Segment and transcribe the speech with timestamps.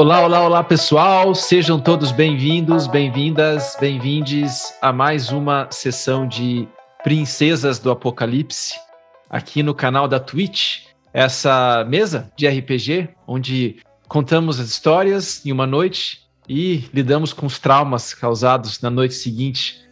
[0.00, 1.34] Olá, olá, olá, pessoal.
[1.34, 6.66] Sejam todos bem-vindos, bem-vindas, bem-vindes a mais uma sessão de
[7.04, 8.80] Princesas do Apocalipse
[9.28, 10.86] aqui no canal da Twitch.
[11.12, 17.58] Essa mesa de RPG onde contamos as histórias em uma noite e lidamos com os
[17.58, 19.86] traumas causados na noite seguinte.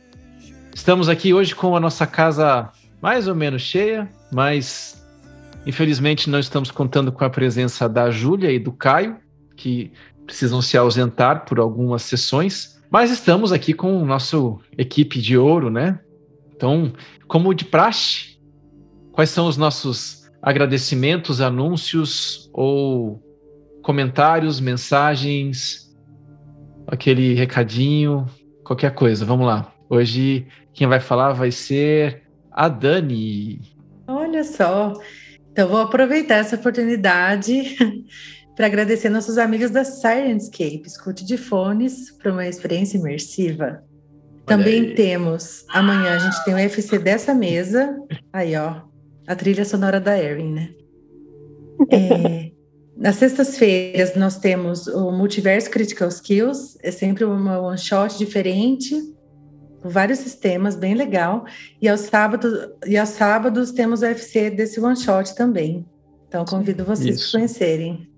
[0.74, 2.70] Estamos aqui hoje com a nossa casa
[3.02, 5.06] mais ou menos cheia, mas
[5.66, 9.27] infelizmente não estamos contando com a presença da Júlia e do Caio
[9.58, 9.92] que
[10.24, 15.68] precisam se ausentar por algumas sessões, mas estamos aqui com o nosso equipe de ouro,
[15.68, 16.00] né?
[16.54, 16.92] Então,
[17.26, 18.38] como de praxe,
[19.12, 23.22] quais são os nossos agradecimentos, anúncios ou
[23.82, 25.94] comentários, mensagens,
[26.86, 28.26] aquele recadinho,
[28.64, 29.24] qualquer coisa.
[29.24, 29.72] Vamos lá.
[29.90, 33.60] Hoje quem vai falar vai ser a Dani.
[34.06, 34.92] Olha só.
[35.50, 37.76] Então vou aproveitar essa oportunidade
[38.58, 43.84] para agradecer nossos amigos da Sirenscape, escute de fones para uma experiência imersiva.
[44.44, 47.96] Também temos, amanhã a gente tem o UFC dessa mesa,
[48.32, 48.82] aí ó,
[49.28, 50.70] a trilha sonora da Erin, né?
[51.88, 52.50] É,
[53.00, 58.92] nas sextas-feiras nós temos o Multiverso Critical Skills, é sempre uma one shot diferente,
[59.80, 61.44] com vários sistemas, bem legal.
[61.80, 62.52] E aos sábados,
[62.84, 65.86] e aos sábados temos o UFC desse one shot também.
[66.26, 67.36] Então convido vocês Isso.
[67.36, 68.17] a conhecerem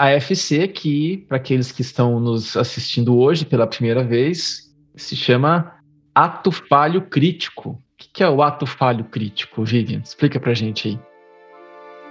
[0.00, 5.74] a FC, que, para aqueles que estão nos assistindo hoje pela primeira vez, se chama
[6.14, 7.72] Ato Falho Crítico.
[7.72, 7.78] O
[8.14, 10.00] que é o ato falho crítico, Vivian?
[10.02, 10.98] Explica pra gente aí.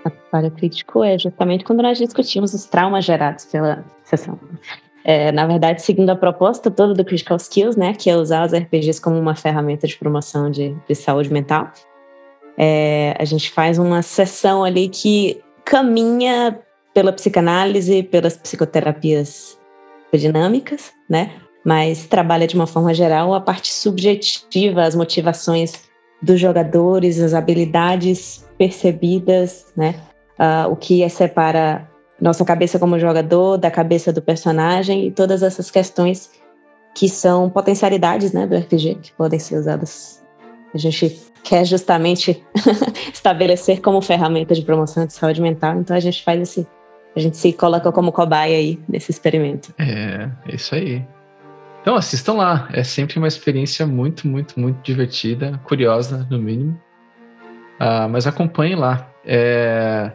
[0.06, 4.40] Ato falho crítico é justamente quando nós discutimos os traumas gerados pela sessão.
[5.04, 8.54] É, na verdade, seguindo a proposta toda do Critical Skills, né, que é usar os
[8.54, 11.72] RPGs como uma ferramenta de promoção de, de saúde mental,
[12.56, 16.60] é, a gente faz uma sessão ali que caminha
[16.94, 19.58] pela psicanálise, pelas psicoterapias
[20.14, 21.33] dinâmicas, né?
[21.64, 25.89] Mas trabalha de uma forma geral a parte subjetiva, as motivações
[26.22, 29.95] dos jogadores, as habilidades percebidas, né?
[30.39, 31.89] Uh, o que separa
[32.20, 36.30] nossa cabeça como jogador da cabeça do personagem e todas essas questões
[36.94, 40.21] que são potencialidades, né, do RPG que podem ser usadas.
[40.73, 42.44] A gente quer justamente
[43.14, 46.67] estabelecer como ferramenta de promoção de saúde mental, então a gente faz esse
[47.15, 49.73] a gente se coloca como cobaia aí nesse experimento.
[49.77, 51.05] É, é isso aí.
[51.81, 56.80] Então assistam lá, é sempre uma experiência muito, muito, muito divertida, curiosa no mínimo.
[57.80, 59.09] Ah, mas acompanhem lá.
[59.25, 60.11] É...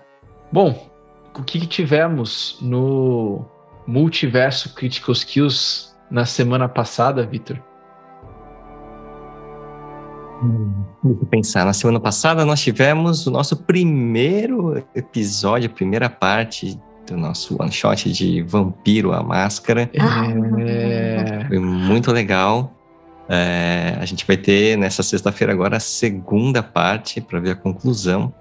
[0.52, 0.90] Bom,
[1.34, 3.44] o que, que tivemos no
[3.86, 7.58] Multiverso Critical Skills na semana passada, Vitor?
[11.02, 11.64] Deixa eu pensar.
[11.64, 17.70] Na semana passada nós tivemos o nosso primeiro episódio, a primeira parte do nosso one
[17.70, 19.90] shot de Vampiro a Máscara.
[19.94, 21.44] É...
[21.48, 22.72] Foi muito legal.
[23.28, 28.32] É, a gente vai ter nessa sexta-feira agora a segunda parte para ver a conclusão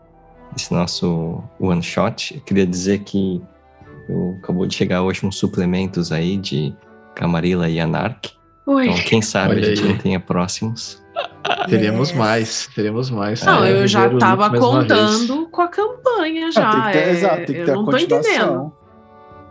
[0.52, 2.36] desse nosso one shot.
[2.36, 3.42] Eu queria dizer que
[4.10, 6.76] eu, acabou de chegar hoje uns suplementos aí de
[7.16, 8.32] Camarilla e Anark.
[8.66, 8.88] Oi.
[8.88, 9.90] Então, quem sabe Olha a gente aí.
[9.90, 11.03] não tenha próximos.
[11.68, 12.16] Teremos é.
[12.16, 13.44] mais, teremos mais.
[13.44, 16.70] Não, é, eu já estava contando com a campanha já.
[16.70, 18.74] Ah, tem que ter, é, exato, tem que ter eu não tô entendendo.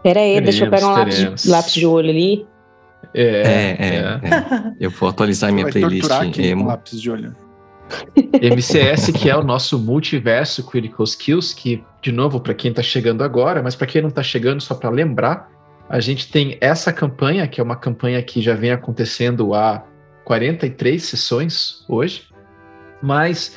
[0.02, 2.46] Pera aí, teremos, deixa eu pegar um lápis de, lápis de, olho ali.
[3.14, 3.96] É, é, é.
[3.96, 4.72] é.
[4.80, 6.10] Eu vou atualizar minha playlist.
[6.38, 6.66] Emo.
[6.66, 7.36] lápis de olho.
[8.40, 13.22] MCS, que é o nosso multiverso Critical Skills, que, de novo, para quem está chegando
[13.22, 15.50] agora, mas para quem não está chegando, só para lembrar,
[15.88, 19.84] a gente tem essa campanha, que é uma campanha que já vem acontecendo há
[20.24, 22.28] 43 sessões hoje,
[23.02, 23.56] mas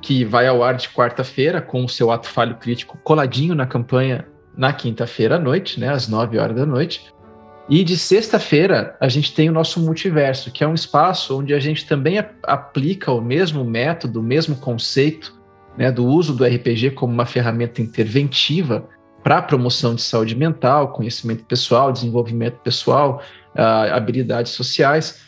[0.00, 4.26] que vai ao ar de quarta-feira com o seu ato falho crítico coladinho na campanha
[4.56, 7.06] na quinta-feira à noite, né, às 9 horas da noite.
[7.68, 11.60] E de sexta-feira a gente tem o nosso multiverso, que é um espaço onde a
[11.60, 15.40] gente também aplica o mesmo método, o mesmo conceito
[15.78, 18.88] né, do uso do RPG como uma ferramenta interventiva
[19.22, 23.22] para a promoção de saúde mental, conhecimento pessoal, desenvolvimento pessoal,
[23.54, 25.20] uh, habilidades sociais,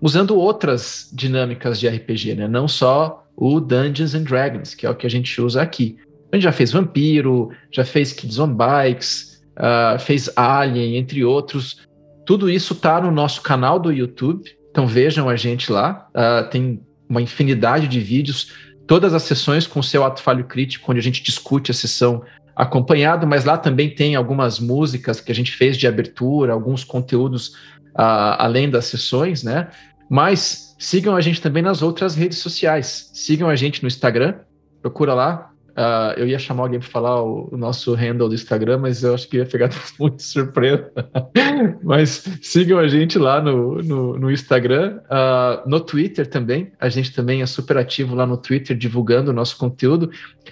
[0.00, 2.48] usando outras dinâmicas de RPG, né?
[2.48, 5.96] Não só o Dungeons and Dragons, que é o que a gente usa aqui.
[6.32, 11.78] A gente já fez Vampiro, já fez Kids on Bikes, uh, fez Alien, entre outros.
[12.24, 16.08] Tudo isso tá no nosso canal do YouTube, então vejam a gente lá.
[16.10, 18.52] Uh, tem uma infinidade de vídeos,
[18.86, 22.22] todas as sessões com o seu ato falho crítico, onde a gente discute a sessão
[22.54, 27.48] acompanhado, mas lá também tem algumas músicas que a gente fez de abertura, alguns conteúdos
[27.94, 29.68] uh, além das sessões, né?
[30.10, 33.10] Mas sigam a gente também nas outras redes sociais.
[33.14, 34.34] Sigam a gente no Instagram,
[34.82, 38.78] procura lá, Uh, eu ia chamar alguém para falar o, o, nosso handle do Instagram,
[38.78, 40.90] mas eu acho que ia pegar muito surpresa.
[41.82, 46.72] mas sigam a gente lá no, no, no Instagram, uh, no Twitter também.
[46.78, 50.10] A gente também é super ativo lá no Twitter, divulgando o nosso conteúdo.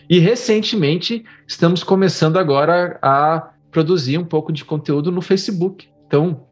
[0.09, 5.89] E recentemente estamos começando agora a produzir um pouco de conteúdo no Facebook.
[6.07, 6.47] Então,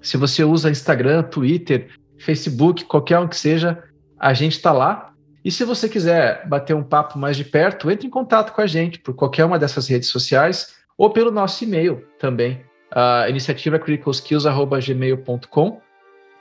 [0.00, 1.88] se você usa Instagram, Twitter,
[2.20, 3.82] Facebook, qualquer um que seja,
[4.18, 5.12] a gente está lá.
[5.44, 8.66] E se você quiser bater um papo mais de perto, entre em contato com a
[8.66, 15.80] gente por qualquer uma dessas redes sociais ou pelo nosso e-mail também, a iniciativa criticalskills.gmail.com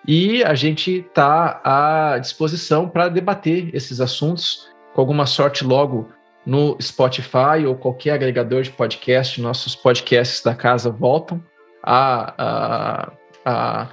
[0.07, 6.09] e a gente está à disposição para debater esses assuntos, com alguma sorte logo
[6.45, 11.43] no Spotify ou qualquer agregador de podcast, nossos podcasts da casa voltam
[11.83, 13.11] a, a,
[13.45, 13.87] a,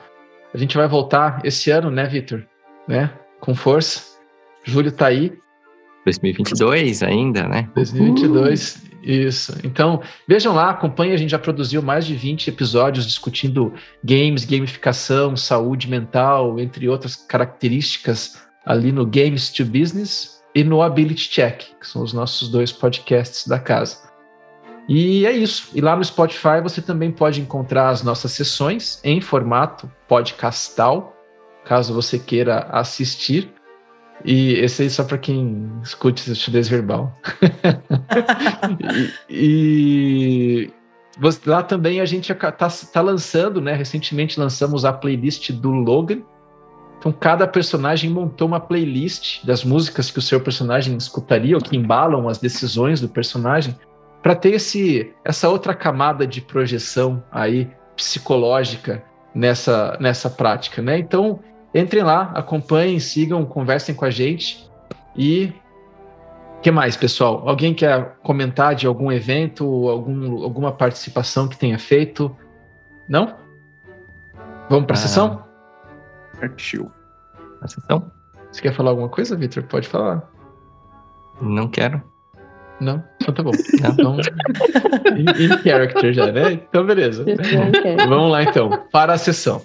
[0.57, 2.43] a gente vai voltar esse ano, né, Vitor?
[2.89, 3.11] Né?
[3.41, 4.17] Com força.
[4.65, 5.37] Julho tá aí.
[6.07, 7.69] 2022 ainda, né?
[7.75, 8.99] 2022, uhum.
[9.03, 9.59] isso.
[9.63, 15.37] Então, vejam lá, acompanhe, a gente já produziu mais de 20 episódios discutindo games, gamificação,
[15.37, 21.87] saúde mental, entre outras características ali no Games to Business e no Ability Check, que
[21.87, 24.06] são os nossos dois podcasts da casa.
[24.89, 25.71] E é isso.
[25.75, 31.15] E lá no Spotify você também pode encontrar as nossas sessões em formato podcastal,
[31.65, 33.53] caso você queira assistir.
[34.25, 37.15] E esse aí só para quem escute acidez verbal.
[39.29, 40.71] e,
[41.21, 43.75] e, lá também a gente está tá lançando, né?
[43.75, 46.23] Recentemente lançamos a playlist do Logan.
[46.99, 51.77] Então cada personagem montou uma playlist das músicas que o seu personagem escutaria ou que
[51.77, 53.77] embalam as decisões do personagem
[54.23, 59.03] para ter esse, essa outra camada de projeção aí psicológica
[59.35, 60.99] nessa, nessa prática, né?
[60.99, 61.41] Então
[61.77, 64.67] Entrem lá, acompanhem, sigam, conversem com a gente.
[65.15, 65.53] E
[66.63, 67.47] que mais, pessoal?
[67.47, 72.35] Alguém quer comentar de algum evento, algum, alguma participação que tenha feito?
[73.07, 73.37] Não?
[74.71, 75.45] Vamos para a ah, sessão?
[76.41, 76.91] Partiu.
[77.61, 78.11] A sessão?
[78.51, 79.63] Você quer falar alguma coisa, Victor?
[79.65, 80.27] Pode falar.
[81.43, 82.03] Não quero.
[82.81, 83.03] Não?
[83.21, 83.53] Então tá bom.
[83.75, 84.17] Então,
[85.17, 86.53] in, in character já, né?
[86.53, 87.25] Então, beleza.
[88.09, 89.63] Vamos lá, então, para a sessão.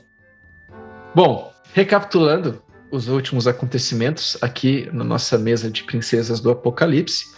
[1.13, 2.62] Bom, Recapitulando
[2.92, 7.34] os últimos acontecimentos aqui na nossa mesa de princesas do Apocalipse,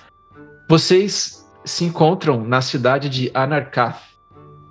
[0.68, 4.02] vocês se encontram na cidade de Anarkath,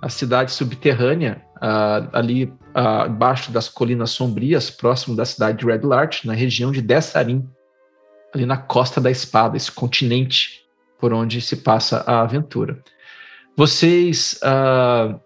[0.01, 5.79] a cidade subterrânea, uh, ali uh, abaixo das colinas sombrias, próximo da cidade de Red
[5.83, 7.47] Larch, na região de Dessarim,
[8.35, 10.62] ali na Costa da Espada, esse continente
[11.03, 12.81] por onde se passa a aventura.
[13.57, 15.19] Vocês uh,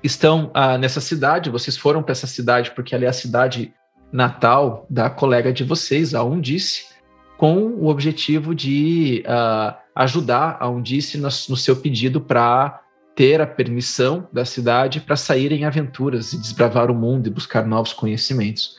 [0.00, 3.74] estão ah, nessa cidade, vocês foram para essa cidade porque ela é a cidade
[4.12, 6.84] natal da colega de vocês, a Undice,
[7.36, 12.80] com o objetivo de ah, ajudar a Undice no, no seu pedido para
[13.16, 17.66] ter a permissão da cidade para sair em aventuras e desbravar o mundo e buscar
[17.66, 18.76] novos conhecimentos.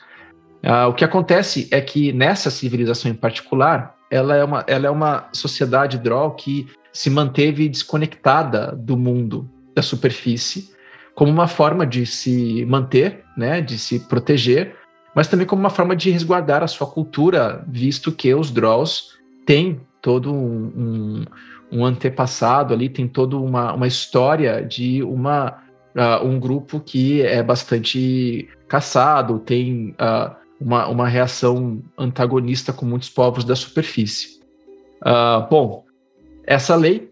[0.62, 4.90] Ah, o que acontece é que nessa civilização em particular, ela é uma, ela é
[4.90, 10.72] uma sociedade Drow que se manteve desconectada do mundo da superfície
[11.14, 14.74] como uma forma de se manter, né, de se proteger,
[15.14, 19.16] mas também como uma forma de resguardar a sua cultura, visto que os Draws
[19.46, 21.24] têm todo um, um,
[21.70, 25.62] um antepassado ali, tem toda uma, uma história de uma,
[25.94, 33.08] uh, um grupo que é bastante caçado, tem uh, uma, uma reação antagonista com muitos
[33.08, 34.40] povos da superfície.
[35.02, 35.84] Uh, bom,
[36.46, 37.10] essa lei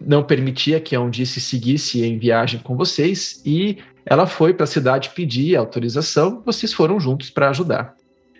[0.00, 4.66] não permitia que a Undice seguisse em viagem com vocês e ela foi para a
[4.66, 7.94] cidade pedir autorização, vocês foram juntos para ajudar.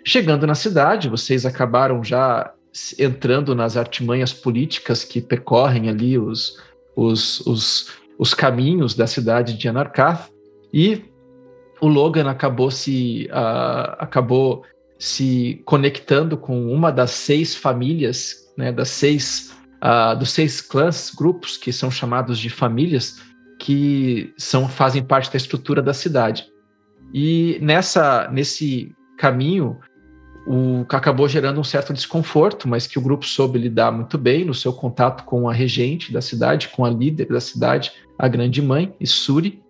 [0.05, 2.53] Chegando na cidade, vocês acabaram já
[2.99, 6.59] entrando nas artimanhas políticas que percorrem ali os,
[6.95, 10.29] os, os, os caminhos da cidade de Anarkath
[10.73, 11.05] e
[11.83, 14.63] o Logan acabou se uh, acabou
[14.97, 21.57] se conectando com uma das seis famílias, né, das seis uh, dos seis clãs, grupos
[21.57, 23.21] que são chamados de famílias,
[23.59, 26.45] que são fazem parte da estrutura da cidade.
[27.13, 29.77] E nessa nesse caminho,
[30.47, 34.45] o que acabou gerando um certo desconforto, mas que o grupo soube lidar muito bem
[34.45, 38.61] no seu contato com a regente da cidade, com a líder da cidade, a grande
[38.61, 39.61] mãe, Isuri.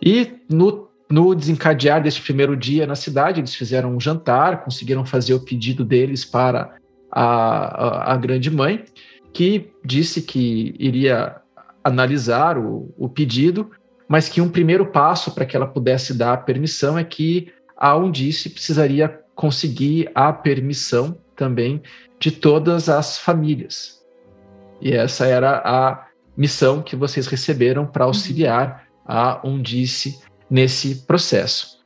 [0.00, 5.34] E no, no desencadear desse primeiro dia na cidade, eles fizeram um jantar, conseguiram fazer
[5.34, 6.76] o pedido deles para
[7.10, 8.84] a, a, a grande mãe,
[9.32, 11.36] que disse que iria
[11.82, 13.70] analisar o, o pedido,
[14.08, 17.96] mas que um primeiro passo para que ela pudesse dar a permissão é que a
[17.96, 21.82] Undice precisaria conseguir a permissão também
[22.20, 24.00] de todas as famílias.
[24.80, 31.78] E essa era a missão que vocês receberam para auxiliar a Undice nesse processo.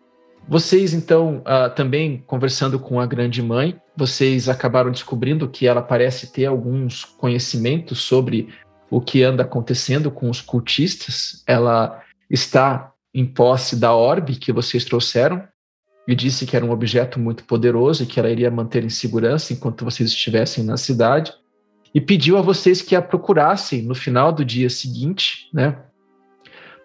[0.48, 6.32] Vocês, então, uh, também conversando com a grande mãe, vocês acabaram descobrindo que ela parece
[6.32, 8.48] ter alguns conhecimentos sobre
[8.90, 11.42] o que anda acontecendo com os cultistas.
[11.46, 15.42] Ela está em posse da orbe que vocês trouxeram
[16.06, 19.52] e disse que era um objeto muito poderoso e que ela iria manter em segurança
[19.52, 21.32] enquanto vocês estivessem na cidade.
[21.94, 25.78] E pediu a vocês que a procurassem no final do dia seguinte, né,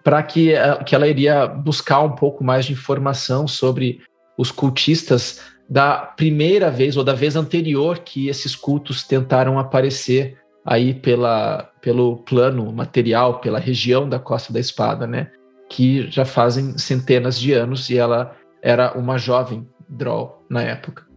[0.03, 4.01] para que, eh, que ela iria buscar um pouco mais de informação sobre
[4.37, 10.93] os cultistas da primeira vez ou da vez anterior que esses cultos tentaram aparecer aí
[10.93, 15.31] pela, pelo plano material, pela região da Costa da Espada, né?
[15.69, 21.09] Que já fazem centenas de anos e ela era uma jovem Droll na época.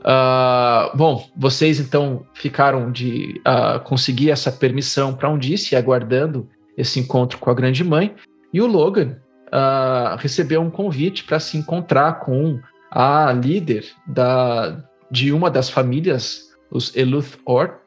[0.00, 7.38] Uh, bom, vocês então ficaram de uh, conseguir essa permissão para disse, aguardando esse encontro
[7.38, 8.14] com a grande mãe,
[8.52, 9.16] e o Logan
[9.48, 16.54] uh, recebeu um convite para se encontrar com a líder da, de uma das famílias,
[16.70, 17.80] os Eluth Or,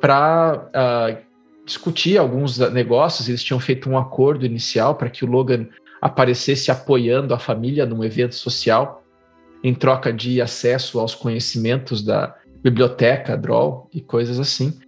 [0.00, 1.26] para uh,
[1.64, 3.28] discutir alguns negócios.
[3.28, 5.66] Eles tinham feito um acordo inicial para que o Logan
[6.00, 9.02] aparecesse apoiando a família num evento social,
[9.62, 14.78] em troca de acesso aos conhecimentos da biblioteca, Droll e coisas assim.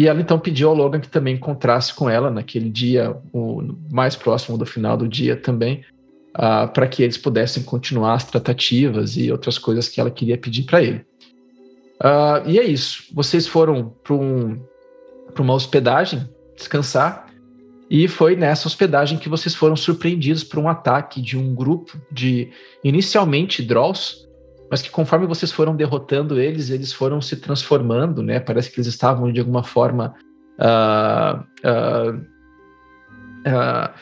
[0.00, 3.60] E ela então pediu ao Logan que também encontrasse com ela naquele dia, o
[3.92, 5.84] mais próximo do final do dia também,
[6.34, 10.62] uh, para que eles pudessem continuar as tratativas e outras coisas que ela queria pedir
[10.62, 11.04] para ele.
[12.00, 13.12] Uh, e é isso.
[13.12, 14.58] Vocês foram para um,
[15.38, 16.26] uma hospedagem
[16.56, 17.26] descansar
[17.90, 22.48] e foi nessa hospedagem que vocês foram surpreendidos por um ataque de um grupo de
[22.82, 24.26] inicialmente Drolls
[24.70, 28.38] mas que conforme vocês foram derrotando eles, eles foram se transformando, né?
[28.38, 30.14] Parece que eles estavam de alguma forma
[30.60, 32.16] uh, uh,
[33.48, 33.92] uh,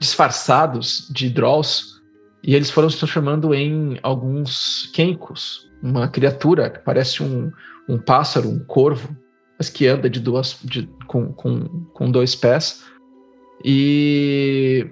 [0.00, 2.02] disfarçados de Drolls
[2.42, 7.52] e eles foram se transformando em alguns Kenkos, uma criatura que parece um,
[7.88, 9.16] um pássaro, um corvo,
[9.56, 12.84] mas que anda de duas, de, com, com, com dois pés.
[13.64, 14.88] E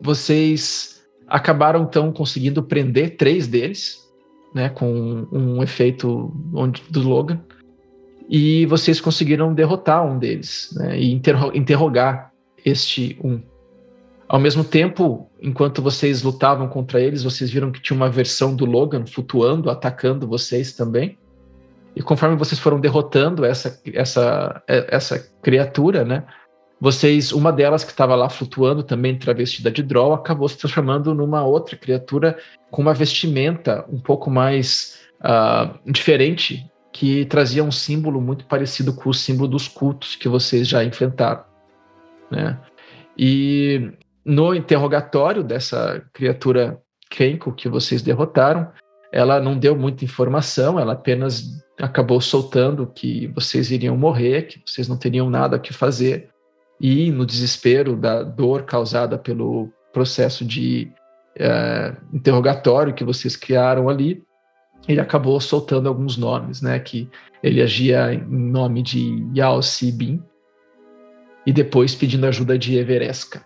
[0.00, 4.09] vocês acabaram então conseguindo prender três deles
[4.54, 7.40] né, com um efeito onde, do Logan,
[8.28, 12.32] e vocês conseguiram derrotar um deles né, e interro interrogar
[12.64, 13.40] este um.
[14.28, 18.64] Ao mesmo tempo, enquanto vocês lutavam contra eles, vocês viram que tinha uma versão do
[18.64, 21.18] Logan flutuando, atacando vocês também.
[21.96, 26.24] E conforme vocês foram derrotando essa, essa, essa criatura, né,
[26.80, 31.44] vocês, uma delas que estava lá flutuando, também travestida de Droll, acabou se transformando numa
[31.44, 32.38] outra criatura
[32.70, 39.10] com uma vestimenta um pouco mais uh, diferente, que trazia um símbolo muito parecido com
[39.10, 41.44] o símbolo dos cultos que vocês já enfrentaram.
[42.30, 42.58] Né?
[43.16, 43.92] E
[44.24, 48.70] no interrogatório dessa criatura Kenko que vocês derrotaram,
[49.12, 54.88] ela não deu muita informação, ela apenas acabou soltando que vocês iriam morrer, que vocês
[54.88, 56.30] não teriam nada que fazer
[56.80, 60.90] e no desespero da dor causada pelo processo de
[61.36, 64.24] é, interrogatório que vocês criaram ali,
[64.88, 66.78] ele acabou soltando alguns nomes, né?
[66.78, 67.08] Que
[67.42, 70.22] ele agia em nome de Yao Si Bin
[71.46, 73.44] e depois pedindo ajuda de Everesca.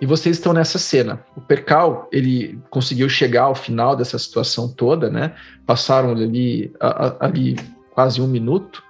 [0.00, 1.24] E vocês estão nessa cena.
[1.36, 5.34] O Percal, ele conseguiu chegar ao final dessa situação toda, né?
[5.64, 6.72] Passaram ali,
[7.20, 7.56] ali
[7.94, 8.82] quase um minuto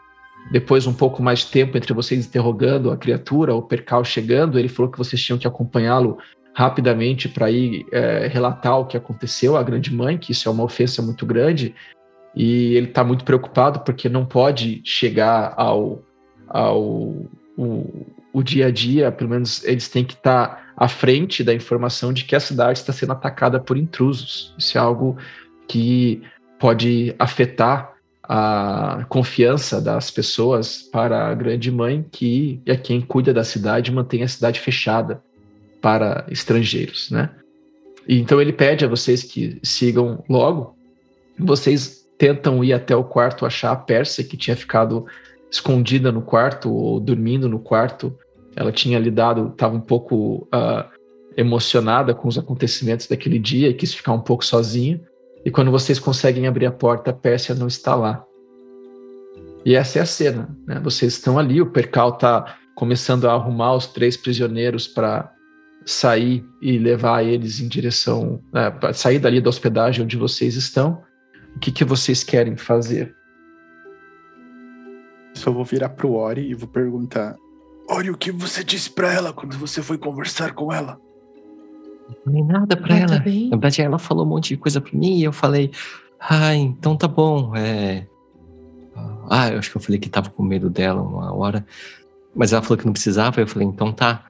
[0.50, 4.68] depois um pouco mais de tempo entre vocês interrogando a criatura, o percal chegando, ele
[4.68, 6.18] falou que vocês tinham que acompanhá-lo
[6.54, 10.64] rapidamente para ir é, relatar o que aconteceu à grande mãe, que isso é uma
[10.64, 11.74] ofensa muito grande,
[12.34, 16.02] e ele está muito preocupado porque não pode chegar ao,
[16.48, 16.82] ao
[17.56, 21.54] o, o dia a dia, pelo menos eles têm que estar tá à frente da
[21.54, 24.54] informação de que a cidade está sendo atacada por intrusos.
[24.58, 25.16] Isso é algo
[25.68, 26.22] que
[26.58, 33.42] pode afetar a confiança das pessoas para a grande mãe que é quem cuida da
[33.42, 35.22] cidade e mantém a cidade fechada
[35.80, 37.30] para estrangeiros, né?
[38.06, 40.76] E então ele pede a vocês que sigam logo.
[41.38, 45.06] Vocês tentam ir até o quarto achar a Pérsia que tinha ficado
[45.50, 48.16] escondida no quarto ou dormindo no quarto.
[48.54, 50.84] Ela tinha lidado, estava um pouco uh,
[51.36, 55.00] emocionada com os acontecimentos daquele dia e quis ficar um pouco sozinha.
[55.44, 58.24] E quando vocês conseguem abrir a porta, a Pérsia não está lá.
[59.64, 60.56] E essa é a cena.
[60.66, 60.80] Né?
[60.80, 65.32] Vocês estão ali, o Percal está começando a arrumar os três prisioneiros para
[65.84, 71.02] sair e levar eles em direção, né, para sair dali da hospedagem onde vocês estão.
[71.56, 73.14] O que, que vocês querem fazer?
[75.44, 77.34] eu vou virar pro Ori e vou perguntar:
[77.88, 80.98] Ori, o que você disse pra ela quando você foi conversar com ela?
[82.08, 83.08] Não falei nada pra Ah, ela.
[83.08, 83.44] tá bem.
[83.44, 85.70] Na verdade, ela falou um monte de coisa pra mim e eu falei,
[86.20, 87.54] ah, então tá bom.
[87.56, 88.06] É...
[89.30, 91.64] Ah, eu acho que eu falei que tava com medo dela uma hora.
[92.34, 94.26] Mas ela falou que não precisava, eu falei, então tá.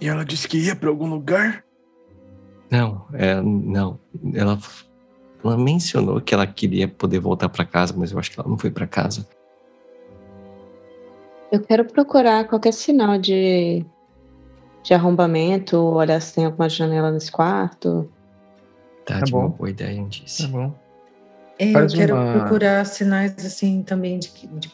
[0.00, 1.64] E ela disse que ia pra algum lugar?
[2.70, 3.98] Não, é, não.
[4.34, 4.58] Ela,
[5.42, 8.58] ela mencionou que ela queria poder voltar pra casa, mas eu acho que ela não
[8.58, 9.26] foi pra casa.
[11.50, 13.84] Eu quero procurar qualquer sinal de,
[14.88, 18.10] de arrombamento, olhar se tem alguma janela nesse quarto.
[19.04, 19.50] Tá, Tá de uma bom.
[19.50, 20.44] boa ideia, disse.
[20.44, 20.74] Tá bom.
[21.58, 24.70] É, eu quero uma- procurar sinais assim também de, que- de,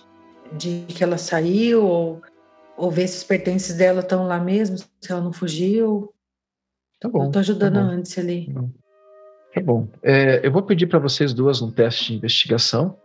[0.53, 2.23] de que ela saiu, ou,
[2.77, 6.13] ou ver se os pertences dela estão lá mesmo, se ela não fugiu.
[7.01, 7.25] Tá bom.
[7.25, 7.89] eu tô ajudando tá bom.
[7.91, 8.55] Antes ali.
[9.53, 9.89] Tá bom.
[10.01, 12.97] É, eu vou pedir para vocês duas um teste de investigação.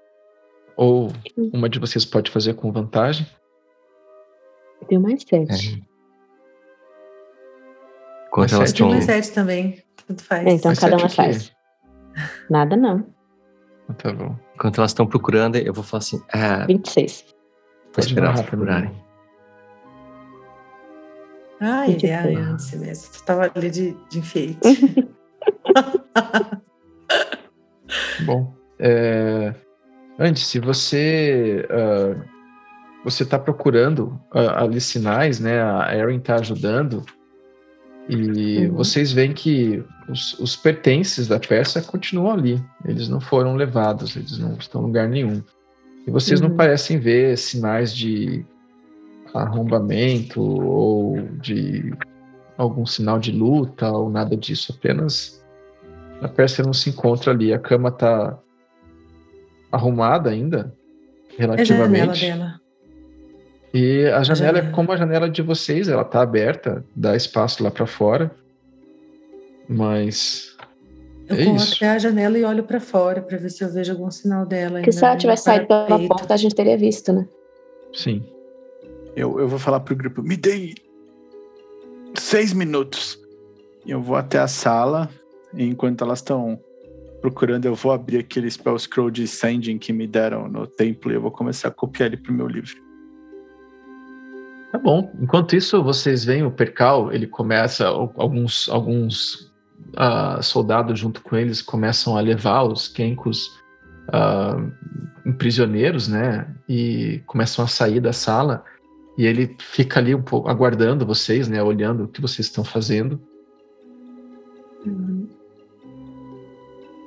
[0.78, 1.12] Ou
[1.52, 3.26] uma de vocês pode fazer com vantagem.
[4.88, 5.46] Deu mais É.
[5.46, 5.84] sete.
[8.40, 8.90] Enquanto Mas elas estão.
[8.90, 9.84] mais sete também.
[10.08, 10.48] Tanto faz.
[10.48, 11.52] É, então Mas cada uma faz.
[12.50, 13.06] Nada não.
[13.98, 14.36] Tá bom.
[14.56, 17.26] Enquanto elas estão procurando, eu vou falar assim: ah, 26.
[17.94, 18.92] vou esperar elas procurarem.
[21.60, 23.12] Ah, ele é Antes mesmo.
[23.12, 24.60] Tu tava ali de, de enfeite.
[28.26, 29.54] Bom, é,
[30.18, 32.16] antes, se você ah,
[33.04, 35.62] você está procurando ah, ali sinais, né?
[35.62, 37.04] A Erin está ajudando
[38.10, 38.74] e Uhum.
[38.76, 42.62] vocês veem que os, os pertences da peça continuam ali.
[42.86, 45.42] Eles não foram levados, eles não estão em lugar nenhum.
[46.08, 46.58] E vocês não Uhum.
[46.58, 48.44] parecem ver sinais de
[49.34, 51.94] arrombamento ou de
[52.58, 54.74] algum sinal de luta ou nada disso.
[54.76, 55.40] Apenas
[56.22, 57.54] a Pérsia não se encontra ali.
[57.54, 58.38] A cama tá
[59.72, 60.74] arrumada ainda,
[61.38, 62.22] É a janela relativamente.
[62.22, 62.59] dela.
[63.74, 64.72] E a janela, é janela.
[64.76, 68.32] como a janela de vocês, ela tá aberta, dá espaço lá para fora.
[69.68, 70.56] Mas
[71.30, 71.76] Eu É corro isso.
[71.76, 74.80] até a janela e olho pra fora pra ver se eu vejo algum sinal dela.
[74.80, 77.28] Porque se ela tivesse saído pela porta, a gente teria visto, né?
[77.94, 78.24] sim,
[79.16, 80.74] Eu, eu vou falar pro grupo: me deem
[82.16, 83.20] seis minutos.
[83.86, 85.10] E eu vou até a sala.
[85.54, 86.60] E enquanto elas estão
[87.22, 91.16] procurando, eu vou abrir aquele spell scroll de sending que me deram no templo e
[91.16, 92.76] eu vou começar a copiar ele pro meu livro.
[94.72, 95.12] Tá bom.
[95.20, 99.52] Enquanto isso, vocês veem o percal, ele começa, al- alguns, alguns
[99.98, 103.50] ah, soldados junto com eles começam a levar os Kenkos
[104.14, 104.58] ah,
[105.26, 106.48] em prisioneiros, né?
[106.68, 108.64] E começam a sair da sala.
[109.18, 111.62] E ele fica ali um pouco aguardando vocês, né?
[111.64, 113.20] Olhando o que vocês estão fazendo.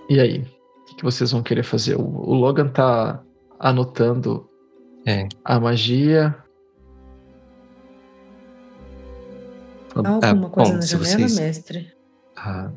[0.09, 0.41] E aí?
[0.41, 1.97] O que, que vocês vão querer fazer?
[1.97, 3.23] O, o Logan tá
[3.59, 4.47] anotando
[5.07, 5.29] É.
[5.45, 6.37] a magia.
[9.95, 11.93] Há Ah, alguma coisa bom, na janela, vocês- mestre?
[12.37, 12.71] Ah.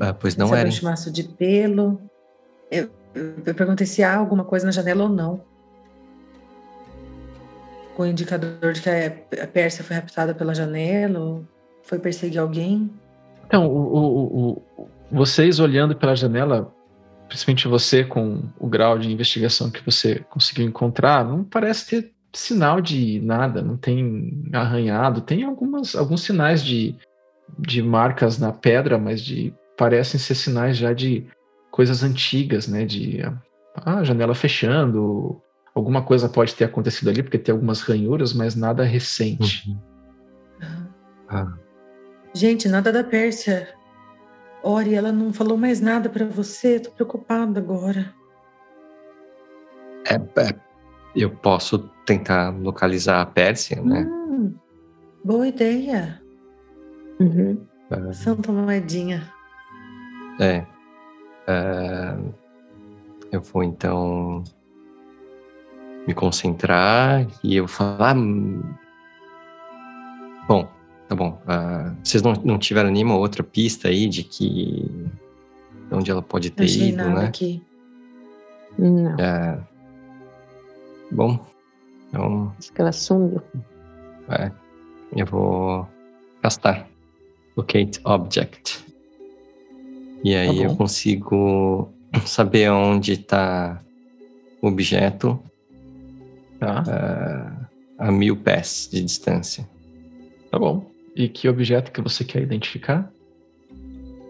[0.00, 0.68] Ah, pois não Esse era.
[0.68, 2.00] um maço de pelo.
[2.70, 5.40] Eu, eu, perguntei se há alguma coisa na janela ou não.
[7.94, 11.44] Com o indicador de que a, Pérsia foi raptada pela janela ou
[11.82, 12.90] foi perseguir alguém.
[13.46, 16.74] Então, o- o- o- vocês olhando pela janela,
[17.32, 22.78] principalmente você com o grau de investigação que você conseguiu encontrar, não parece ter sinal
[22.78, 26.94] de nada, não tem arranhado, tem algumas, alguns sinais de,
[27.58, 31.26] de marcas na pedra, mas de parecem ser sinais já de
[31.70, 32.84] coisas antigas, né?
[32.84, 35.40] De ah, a janela fechando,
[35.74, 39.70] alguma coisa pode ter acontecido ali, porque tem algumas ranhuras, mas nada recente.
[39.70, 39.78] Uhum.
[41.30, 41.52] Ah,
[42.34, 43.74] Gente, nada da Pérsia.
[44.62, 46.78] Ori, ela não falou mais nada pra você.
[46.78, 48.14] Tô preocupada agora.
[50.08, 50.54] é, é,
[51.16, 54.02] eu posso tentar localizar a Pérsia, né?
[54.08, 54.54] Hum,
[55.24, 56.20] boa ideia.
[57.20, 57.64] Uhum.
[57.90, 59.22] Ah, Santa moedinha.
[60.40, 60.64] É.
[61.46, 62.16] Ah,
[63.30, 64.42] eu vou então
[66.06, 68.16] me concentrar e eu falar.
[68.16, 68.62] "Hum,
[70.48, 70.68] Bom,
[71.08, 71.40] tá bom.
[71.46, 74.88] Ah, vocês não, não tiveram nenhuma outra pista aí de que.
[75.88, 77.26] de onde ela pode ter achei ido, nada né?
[77.26, 77.62] aqui.
[78.78, 79.58] Não, É,
[81.10, 81.38] bom,
[82.08, 83.42] então acho que ela sumiu.
[84.30, 84.50] é,
[85.14, 85.86] eu vou
[86.42, 86.88] gastar
[87.56, 88.82] Locate Object.
[90.24, 90.64] E aí bom.
[90.64, 91.92] eu consigo
[92.24, 93.82] saber onde está
[94.62, 95.38] o objeto
[96.58, 97.68] Tá, ah,
[98.06, 99.68] a mil pés de distância.
[100.50, 100.91] tá bom.
[101.14, 103.10] E que objeto que você quer identificar?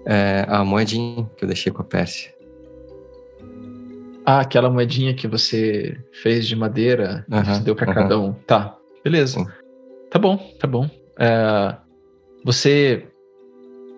[0.04, 2.32] É, a moedinha que eu deixei com a Pérsia.
[4.24, 8.32] Ah, aquela moedinha que você fez de madeira, que você deu para cada um.
[8.32, 9.40] Tá, beleza.
[9.40, 9.46] Sim.
[10.10, 10.88] Tá bom, tá bom.
[11.18, 11.76] É,
[12.44, 13.08] você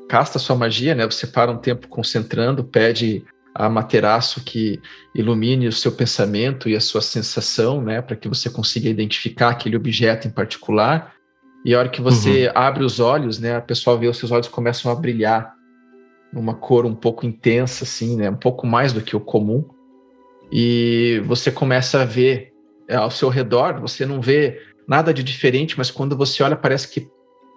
[0.09, 1.05] casta sua magia, né?
[1.05, 4.81] Você para um tempo concentrando, pede a materaço que
[5.15, 8.03] ilumine o seu pensamento e a sua sensação, né?
[8.03, 11.14] Para que você consiga identificar aquele objeto em particular.
[11.65, 12.53] E a hora que você uhum.
[12.55, 13.57] abre os olhos, né?
[13.57, 15.55] A pessoa vê os seus olhos começam a brilhar
[16.33, 18.29] numa cor um pouco intensa, assim, né?
[18.29, 19.65] Um pouco mais do que o comum
[20.53, 22.53] e você começa a ver
[22.89, 26.89] é, ao seu redor, você não vê nada de diferente, mas quando você olha, parece
[26.89, 27.09] que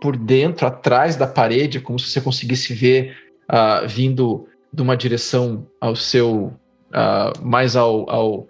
[0.01, 3.15] por dentro, atrás da parede, como se você conseguisse ver
[3.49, 6.53] uh, vindo de uma direção ao seu
[6.89, 8.47] uh, mais ao, ao,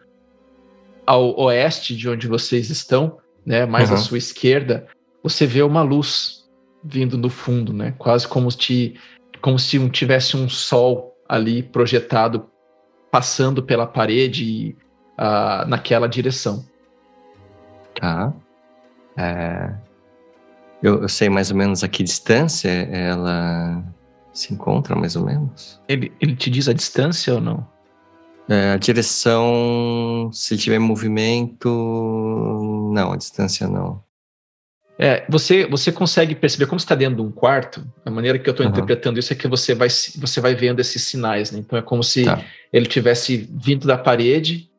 [1.06, 3.96] ao, oeste de onde vocês estão, né, mais uhum.
[3.96, 4.88] à sua esquerda,
[5.28, 6.48] você vê uma luz
[6.84, 8.96] vindo do fundo, né, quase como se
[9.42, 12.50] como se tivesse um sol ali projetado
[13.12, 14.76] passando pela parede
[15.18, 16.66] uh, naquela direção.
[18.00, 18.34] Tá.
[19.16, 19.74] É...
[20.82, 23.84] Eu, eu, sei mais ou menos a que distância ela
[24.32, 25.82] se encontra, mais ou menos.
[25.88, 27.68] Ele, ele te diz a distância ou não?
[28.48, 31.68] É, a direção, se tiver movimento,
[32.94, 34.02] não, a distância não.
[35.00, 37.86] É, você, você consegue perceber como está dentro de um quarto.
[38.04, 38.72] A maneira que eu estou uhum.
[38.72, 41.60] interpretando isso é que você vai, você vai vendo esses sinais, né?
[41.60, 42.42] Então é como se tá.
[42.74, 44.70] ele tivesse vindo da parede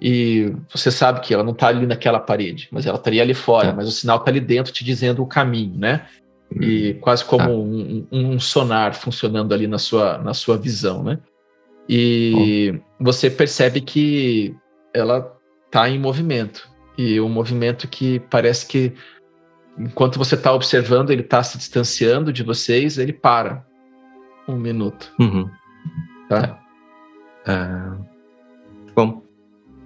[0.00, 3.68] e você sabe que ela não está ali naquela parede, mas ela estaria ali fora,
[3.68, 3.74] tá.
[3.74, 6.06] mas o sinal está ali dentro te dizendo o caminho, né?
[6.54, 6.62] Uhum.
[6.62, 7.50] E quase como tá.
[7.50, 11.18] um, um, sonar funcionando ali na sua, na sua visão, né?
[11.88, 14.54] E você percebe que
[14.92, 15.34] ela
[15.66, 16.68] está em movimento.
[16.98, 18.92] E um movimento que parece que
[19.78, 23.64] enquanto você está observando, ele está se distanciando de vocês, ele para
[24.48, 25.12] um minuto.
[25.18, 25.48] Uhum.
[26.28, 26.58] Tá?
[27.46, 28.04] Uh,
[28.94, 29.22] bom,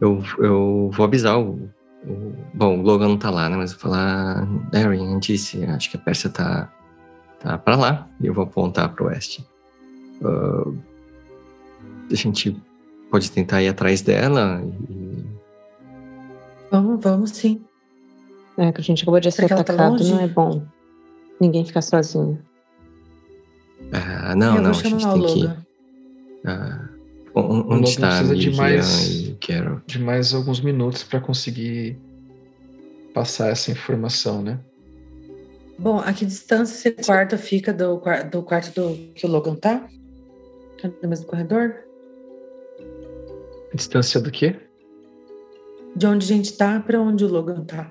[0.01, 1.70] eu, eu vou avisar o,
[2.07, 3.57] o, Bom, o Logan não tá lá, né?
[3.57, 4.46] Mas eu vou falar.
[4.72, 6.72] Erin disse, acho que a Pérsia tá,
[7.40, 8.09] tá pra lá.
[8.20, 9.46] E eu vou apontar pro oeste.
[10.20, 10.79] Uh,
[12.11, 12.57] a gente
[13.11, 15.25] pode tentar ir atrás dela e...
[16.70, 17.66] Vamos, vamos sim.
[18.59, 20.62] É, que a gente acabou de ser tá atacado, tá não é bom.
[21.40, 22.42] Ninguém ficar sozinho.
[23.92, 25.51] Ah, não, eu não, a gente tem que.
[26.47, 26.88] Ah,
[27.35, 29.37] onde está precisa de mais,
[29.87, 31.99] de mais alguns minutos para conseguir
[33.12, 34.59] passar essa informação, né?
[35.79, 39.87] Bom, a que distância esse quarto fica do, do quarto do que o Logan tá?
[40.81, 41.87] Tá no mesmo corredor?
[43.77, 44.57] distância do quê?
[45.95, 47.90] De onde a gente tá para onde o Logan tá.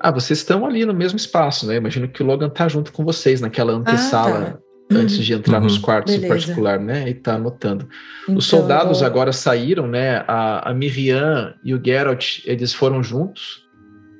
[0.00, 1.76] Ah, vocês estão ali no mesmo espaço, né?
[1.76, 4.38] Imagino que o Logan tá junto com vocês naquela antessala.
[4.38, 4.60] Ah, tá.
[4.92, 5.64] Antes de entrar uhum.
[5.64, 6.26] nos quartos Beleza.
[6.26, 7.08] em particular, né?
[7.08, 7.86] E tá anotando.
[8.24, 10.24] Então, Os soldados agora saíram, né?
[10.26, 13.62] A, a Miriam e o Geralt, eles foram juntos,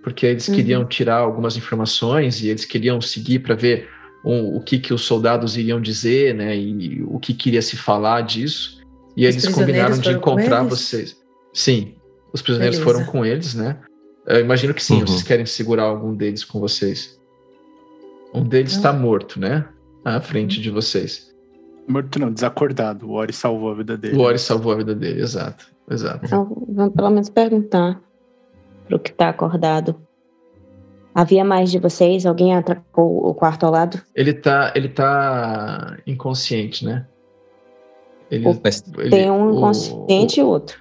[0.04, 0.54] porque eles uhum.
[0.54, 3.88] queriam tirar algumas informações e eles queriam seguir para ver
[4.22, 6.56] o, o que, que os soldados iriam dizer, né?
[6.56, 8.80] E o que queria se falar disso.
[9.16, 11.16] E os eles combinaram de encontrar vocês.
[11.52, 11.94] Sim,
[12.32, 12.98] os prisioneiros Beleza.
[12.98, 13.76] foram com eles, né?
[14.30, 15.06] Eu imagino que sim, uhum.
[15.06, 17.20] vocês querem segurar algum deles com vocês.
[18.32, 19.66] Um deles está morto, né?
[20.04, 20.62] À frente uhum.
[20.62, 21.34] de vocês.
[21.88, 23.10] Morto não, desacordado.
[23.10, 24.16] O Ori salvou a vida dele.
[24.16, 25.66] O Ori salvou a vida dele, exato.
[25.90, 26.24] exato.
[26.24, 28.00] Então, vamos pelo menos perguntar
[28.86, 30.00] pro que está acordado.
[31.12, 32.24] Havia mais de vocês?
[32.24, 34.00] Alguém atracou o quarto ao lado?
[34.14, 37.04] Ele tá, ele tá inconsciente, né?
[38.30, 40.78] Ele, ele, tem um inconsciente o, e outro.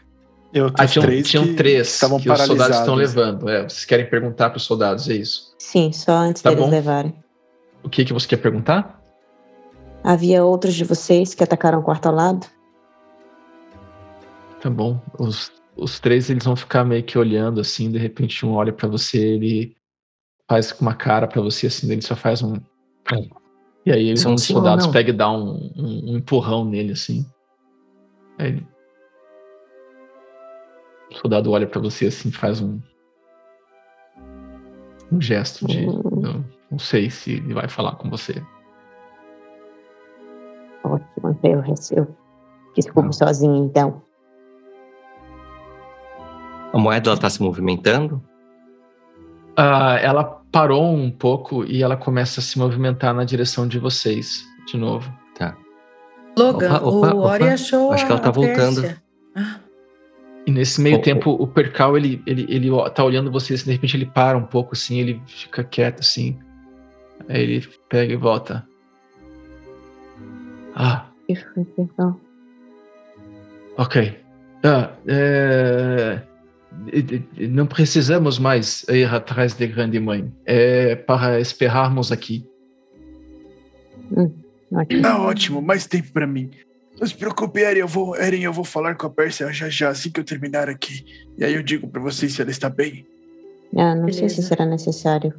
[0.74, 3.48] Ah, tinham três, tinham três que, que os soldados estão levando.
[3.48, 5.54] É, vocês querem perguntar para os soldados, é isso?
[5.60, 6.72] Sim, só antes tá deles bom.
[6.72, 7.14] levarem.
[7.84, 9.00] O que, que você quer perguntar?
[10.04, 12.48] Havia outros de vocês que atacaram o quarto ao lado?
[14.60, 15.00] Tá bom.
[15.20, 18.88] Os, os três eles vão ficar meio que olhando assim, de repente um olha para
[18.88, 19.76] você, ele
[20.50, 22.56] faz com uma cara para você assim, ele só faz um.
[23.86, 27.26] E aí eles, os soldados pegam e dão um, um, um empurrão nele assim.
[28.38, 28.68] Aí ele
[31.12, 32.80] o soldado olha para você assim, faz um
[35.12, 36.02] um gesto de uhum.
[36.22, 38.44] não, não, sei se ele vai falar com você.
[40.84, 41.64] Ótimo, eu,
[41.98, 42.16] eu
[42.76, 44.04] desculpe sozinho então.
[46.72, 48.22] A moeda está se movimentando?
[49.58, 54.44] Uh, ela parou um pouco e ela começa a se movimentar na direção de vocês
[54.68, 55.12] de novo.
[55.38, 55.58] Tá.
[56.38, 57.92] Logan, opa, opa, o Ori achou.
[57.92, 58.86] Acho que ela tá voltando.
[58.86, 59.09] Ah.
[60.50, 61.44] E nesse meio oh, tempo, oh.
[61.44, 65.00] o Percal, ele, ele, ele tá olhando vocês, de repente ele para um pouco, assim,
[65.00, 66.40] ele fica quieto, assim.
[67.28, 68.68] Aí ele pega e volta.
[70.74, 71.06] Ah.
[71.28, 72.20] Que foi, perdão.
[73.78, 74.20] Ok.
[74.64, 76.20] Ah, é...
[77.48, 80.34] Não precisamos mais ir atrás de grande mãe.
[80.48, 82.44] É para esperarmos aqui.
[84.18, 84.34] Hum,
[84.74, 85.02] ótimo.
[85.04, 86.50] Tá ótimo, mais tempo para mim.
[87.00, 89.90] Não se preocupe, Eren, eu vou, Eren, eu vou falar com a Pérsia já já,
[89.90, 91.06] assim que eu terminar aqui.
[91.38, 93.06] E aí eu digo para vocês se ela está bem.
[93.76, 94.20] Ah, não Beleza.
[94.20, 95.34] sei se será necessário.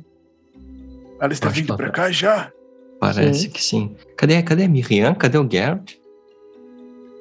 [1.21, 2.51] Ela está Pode vindo para cá já?
[2.99, 3.51] Parece sim.
[3.51, 3.97] que sim.
[4.17, 5.15] Cadê, cadê a Miriam?
[5.15, 5.93] Cadê o Geralt?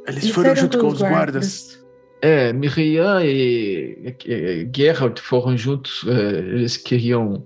[0.07, 1.13] Eles, Eles foram junto com os guardas.
[1.13, 1.79] guardas.
[2.21, 6.05] É, Miriam e, e Geralt foram juntos.
[6.07, 7.45] É, eles queriam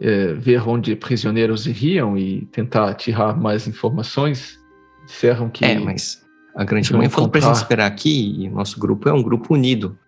[0.00, 4.58] é, ver onde prisioneiros iriam e tentar tirar mais informações.
[5.06, 5.64] Disseram que.
[5.64, 6.22] É, mas
[6.54, 9.54] a grande mãe falou pra gente esperar aqui e o nosso grupo é um grupo
[9.54, 9.98] unido.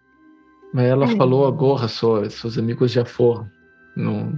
[0.72, 1.16] Mas ela é.
[1.16, 3.48] falou agora, só, seus amigos já foram.
[3.96, 4.32] Não...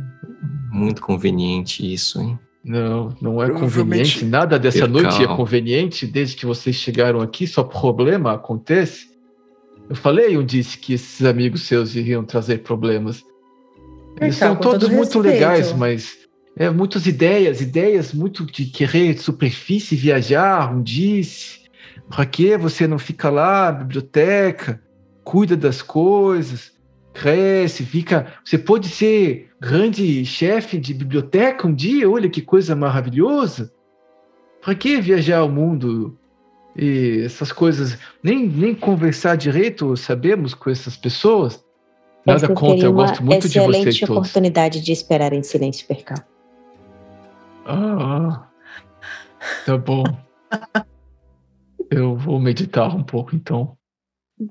[0.71, 2.39] Muito conveniente isso, hein?
[2.65, 4.25] Não, não é conveniente.
[4.25, 6.07] Nada dessa noite é conveniente.
[6.07, 9.09] Desde que vocês chegaram aqui, só problema acontece.
[9.89, 13.25] Eu falei um disse que esses amigos seus iriam trazer problemas.
[14.21, 15.23] Eles são todos muito respeito.
[15.23, 16.19] legais, mas
[16.57, 21.61] é muitas ideias, ideias muito de querer superfície, viajar, um disse.
[22.09, 24.83] Para que você não fica lá, biblioteca,
[25.23, 26.73] cuida das coisas,
[27.13, 28.27] cresce, fica.
[28.45, 33.73] Você pode ser grande chefe de biblioteca um dia, olha que coisa maravilhosa.
[34.61, 36.19] Para que viajar ao mundo
[36.77, 37.97] e essas coisas?
[38.23, 41.65] Nem, nem conversar direito sabemos com essas pessoas.
[42.27, 43.87] Nada Essa contra, eu gosto muito de vocês todos.
[43.87, 46.19] Excelente oportunidade de esperar em silêncio percal.
[47.67, 48.49] Ah,
[49.67, 50.05] tá bom.
[51.91, 53.77] Eu vou meditar um pouco, então.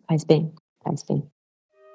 [0.08, 1.24] Faz bem, faz bem.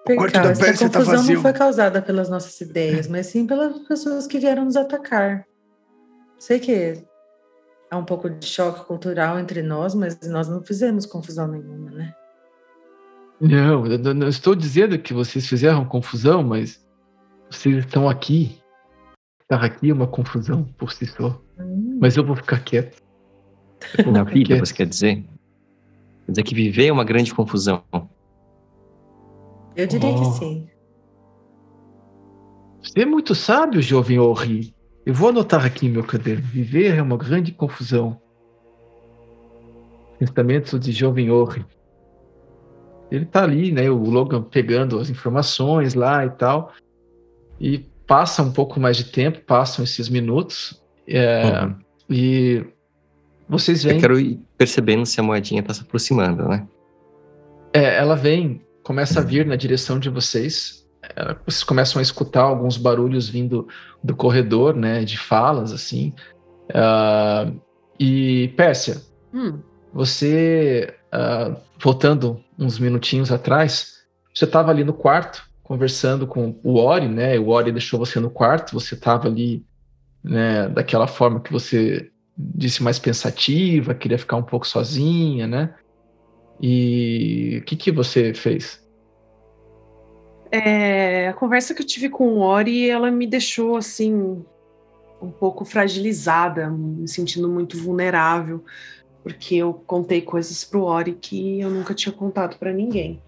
[0.05, 0.53] Quarto da
[0.91, 1.37] tá vazio.
[1.37, 5.47] não foi causada pelas nossas ideias, mas sim pelas pessoas que vieram nos atacar.
[6.39, 7.03] Sei que
[7.91, 12.15] há um pouco de choque cultural entre nós, mas nós não fizemos confusão nenhuma, né?
[13.41, 16.85] Não, eu não estou dizendo que vocês fizeram confusão, mas
[17.51, 18.61] vocês estão aqui.
[19.45, 21.39] Estar aqui é uma confusão por si só.
[21.59, 21.99] Hum.
[22.01, 23.03] Mas eu vou ficar quieto.
[24.11, 25.17] Na vida, você quer dizer?
[26.25, 27.85] Quer dizer que viver é uma grande confusão.
[29.77, 30.19] Eu diria oh.
[30.19, 30.67] que sim.
[32.83, 34.75] Você é muito sábio, jovem Ori.
[35.05, 36.43] Eu vou anotar aqui meu caderno.
[36.45, 38.19] Viver é uma grande confusão.
[40.19, 41.67] Pensamentos de jovem Ori.
[43.11, 43.91] Ele tá ali, né?
[43.91, 46.73] O Logan pegando as informações lá e tal.
[47.61, 50.83] E passa um pouco mais de tempo, passam esses minutos.
[51.07, 51.75] É, uhum.
[52.09, 52.65] E
[53.49, 53.97] vocês veem.
[53.97, 56.67] Eu quero ir percebendo se a moedinha está se aproximando, né?
[57.73, 60.87] É, ela vem começa a vir na direção de vocês.
[61.17, 63.67] É, vocês começam a escutar alguns barulhos vindo
[64.03, 66.13] do corredor, né, de falas, assim.
[66.69, 67.59] Uh,
[67.99, 69.01] e, Pérsia,
[69.33, 69.59] hum.
[69.93, 77.09] você, uh, voltando uns minutinhos atrás, você estava ali no quarto, conversando com o Ori,
[77.09, 79.65] né, o Ori deixou você no quarto, você estava ali,
[80.23, 85.75] né, daquela forma que você disse mais pensativa, queria ficar um pouco sozinha, né?
[86.61, 88.83] E o que, que você fez?
[90.51, 94.45] É, a conversa que eu tive com o Ori, ela me deixou assim
[95.21, 98.65] um pouco fragilizada, me sentindo muito vulnerável,
[99.23, 103.23] porque eu contei coisas para o Ori que eu nunca tinha contado para ninguém.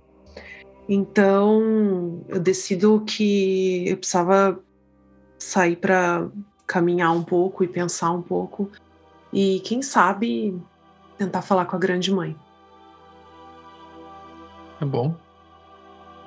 [0.88, 4.58] Então, eu decido que eu precisava
[5.38, 6.28] sair para
[6.66, 8.70] caminhar um pouco e pensar um pouco
[9.32, 10.60] e quem sabe
[11.18, 12.36] tentar falar com a grande mãe.
[14.80, 15.14] É bom.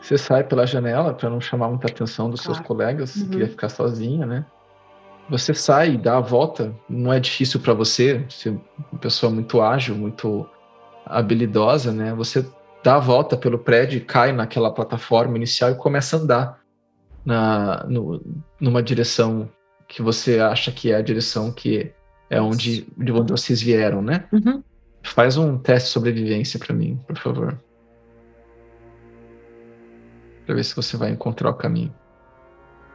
[0.01, 2.55] Você sai pela janela para não chamar muita atenção dos claro.
[2.55, 3.29] seus colegas, uhum.
[3.29, 4.45] queria ficar sozinha, né?
[5.29, 8.51] Você sai dá a volta, não é difícil para você, você é
[8.91, 10.49] uma pessoa muito ágil, muito
[11.05, 12.13] habilidosa, né?
[12.13, 12.45] Você
[12.83, 16.59] dá a volta pelo prédio cai naquela plataforma inicial e começa a andar
[17.25, 18.21] na, no,
[18.59, 19.49] numa direção
[19.87, 21.91] que você acha que é a direção que
[22.29, 24.25] é onde, de onde vocês vieram, né?
[24.31, 24.63] Uhum.
[25.01, 27.57] Faz um teste de sobrevivência para mim, por favor
[30.49, 31.93] para ver se você vai encontrar o caminho.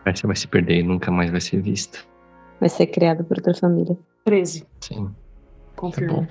[0.04, 2.04] Você vai se perder e nunca mais vai ser visto.
[2.58, 3.96] Vai ser criado por outra família.
[4.24, 4.66] 13.
[4.80, 5.14] Sim.
[5.76, 6.14] Confirmo.
[6.14, 6.26] Tá bom.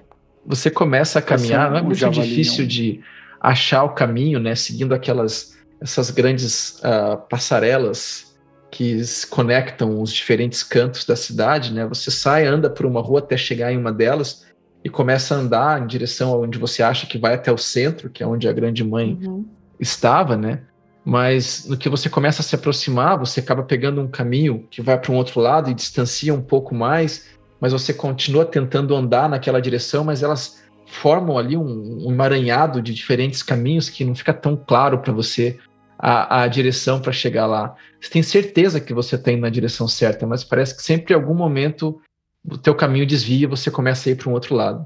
[0.46, 3.02] Você começa a caminhar, não é muito difícil de
[3.44, 4.56] achar o caminho, né?
[4.56, 8.34] Seguindo aquelas essas grandes uh, passarelas
[8.72, 11.86] que conectam os diferentes cantos da cidade, né?
[11.86, 14.46] Você sai, anda por uma rua até chegar em uma delas
[14.82, 18.24] e começa a andar em direção aonde você acha que vai até o centro, que
[18.24, 19.46] é onde a grande mãe uhum.
[19.80, 20.62] estava, né?
[21.06, 24.98] mas no que você começa a se aproximar, você acaba pegando um caminho que vai
[24.98, 27.26] para um outro lado e distancia um pouco mais,
[27.60, 30.63] mas você continua tentando andar naquela direção, mas elas
[30.94, 35.60] formam ali um, um emaranhado de diferentes caminhos que não fica tão claro para você
[35.98, 37.76] a, a direção para chegar lá.
[38.00, 41.18] Você tem certeza que você está indo na direção certa, mas parece que sempre em
[41.18, 42.02] algum momento
[42.46, 44.86] o teu caminho desvia e você começa a ir para um outro lado.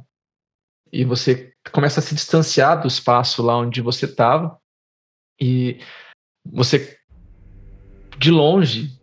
[0.92, 4.58] E você começa a se distanciar do espaço lá onde você estava
[5.40, 5.80] e
[6.46, 6.98] você
[8.18, 8.98] de longe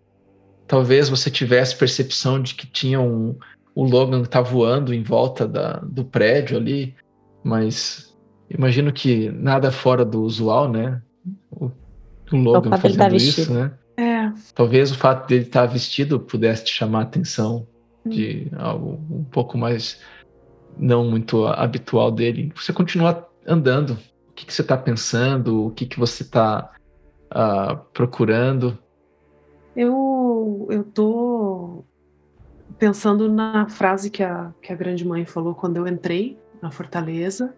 [0.66, 3.38] talvez você tivesse percepção de que tinha um
[3.74, 6.94] o Logan tá voando em volta da, do prédio ali,
[7.42, 8.16] mas
[8.48, 11.02] imagino que nada fora do usual, né?
[11.50, 11.70] O,
[12.32, 13.72] o Logan o fazendo tá isso, né?
[13.96, 14.32] É.
[14.54, 17.66] Talvez o fato dele estar tá vestido pudesse te chamar a atenção
[18.06, 18.56] de hum.
[18.58, 20.00] algo um pouco mais
[20.76, 22.52] não muito habitual dele.
[22.54, 23.92] Você continua andando.
[24.30, 25.66] O que, que você está pensando?
[25.66, 26.72] O que, que você está
[27.26, 28.76] uh, ah, procurando?
[29.76, 31.53] Eu eu tô
[32.84, 37.54] pensando na frase que a, que a grande mãe falou quando eu entrei na fortaleza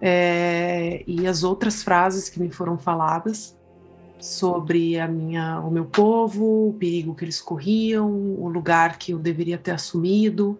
[0.00, 3.56] é, e as outras frases que me foram faladas
[4.18, 9.20] sobre a minha, o meu povo, o perigo que eles corriam, o lugar que eu
[9.20, 10.58] deveria ter assumido.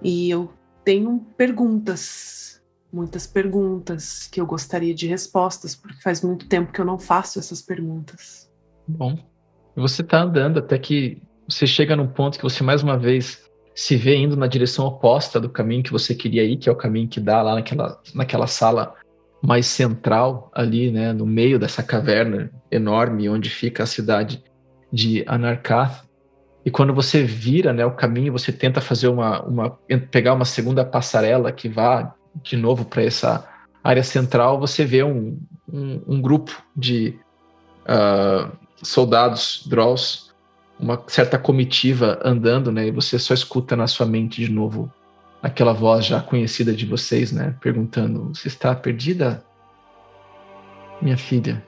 [0.00, 0.48] E eu
[0.84, 6.84] tenho perguntas, muitas perguntas que eu gostaria de respostas, porque faz muito tempo que eu
[6.84, 8.48] não faço essas perguntas.
[8.86, 9.18] Bom,
[9.74, 13.96] você está andando até que você chega num ponto que você mais uma vez se
[13.96, 17.08] vê indo na direção oposta do caminho que você queria ir, que é o caminho
[17.08, 18.94] que dá lá naquela, naquela sala
[19.42, 24.42] mais central ali, né, no meio dessa caverna enorme onde fica a cidade
[24.92, 26.04] de Anarkath.
[26.64, 29.70] E quando você vira, né, o caminho, você tenta fazer uma, uma
[30.10, 33.46] pegar uma segunda passarela que vá de novo para essa
[33.82, 35.38] área central, você vê um,
[35.70, 37.18] um, um grupo de
[37.82, 38.50] uh,
[38.82, 40.23] soldados Drolls
[40.78, 42.88] uma certa comitiva andando, né?
[42.88, 44.92] E você só escuta na sua mente de novo
[45.42, 47.54] aquela voz já conhecida de vocês, né?
[47.60, 49.44] Perguntando: Você está perdida,
[51.00, 51.64] minha filha?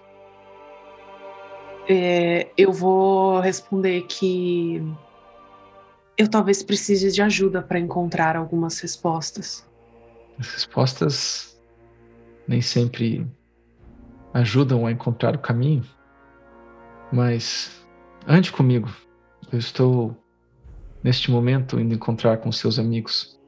[1.88, 4.82] É, eu vou responder que
[6.18, 9.64] eu talvez precise de ajuda para encontrar algumas respostas.
[10.38, 11.60] As respostas
[12.48, 13.26] nem sempre
[14.34, 15.84] ajudam a encontrar o caminho,
[17.12, 17.85] mas
[18.26, 18.88] Ande comigo.
[19.52, 20.16] Eu estou,
[21.02, 23.38] neste momento, indo encontrar com seus amigos.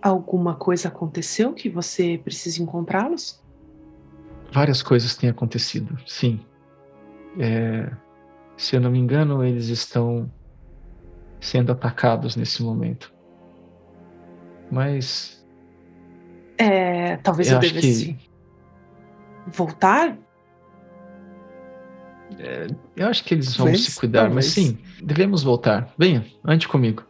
[0.00, 3.42] Alguma coisa aconteceu que você precisa encontrá-los?
[4.52, 6.40] Várias coisas têm acontecido, sim.
[7.38, 7.90] É,
[8.56, 10.30] se eu não me engano, eles estão
[11.40, 13.12] sendo atacados nesse momento.
[14.70, 15.44] Mas.
[16.56, 18.18] É, talvez eu, eu devesse
[19.46, 20.16] voltar
[22.38, 24.34] é, eu acho que eles vão se cuidar, talvez.
[24.34, 25.88] mas sim, devemos voltar.
[25.98, 27.04] Venha, ande comigo.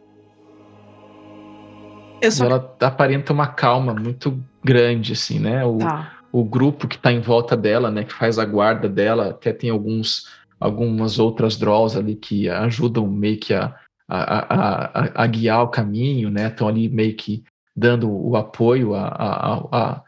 [2.31, 2.45] Só...
[2.45, 5.63] Ela aparenta uma calma muito grande, assim, né?
[5.63, 6.11] O, tá.
[6.31, 8.03] o grupo que está em volta dela, né?
[8.03, 10.27] Que faz a guarda dela, até tem alguns,
[10.59, 13.75] algumas outras draws ali que ajudam meio que a,
[14.07, 16.47] a, a, a guiar o caminho, né?
[16.47, 17.43] Estão ali meio que
[17.75, 20.03] dando o apoio a, a, a,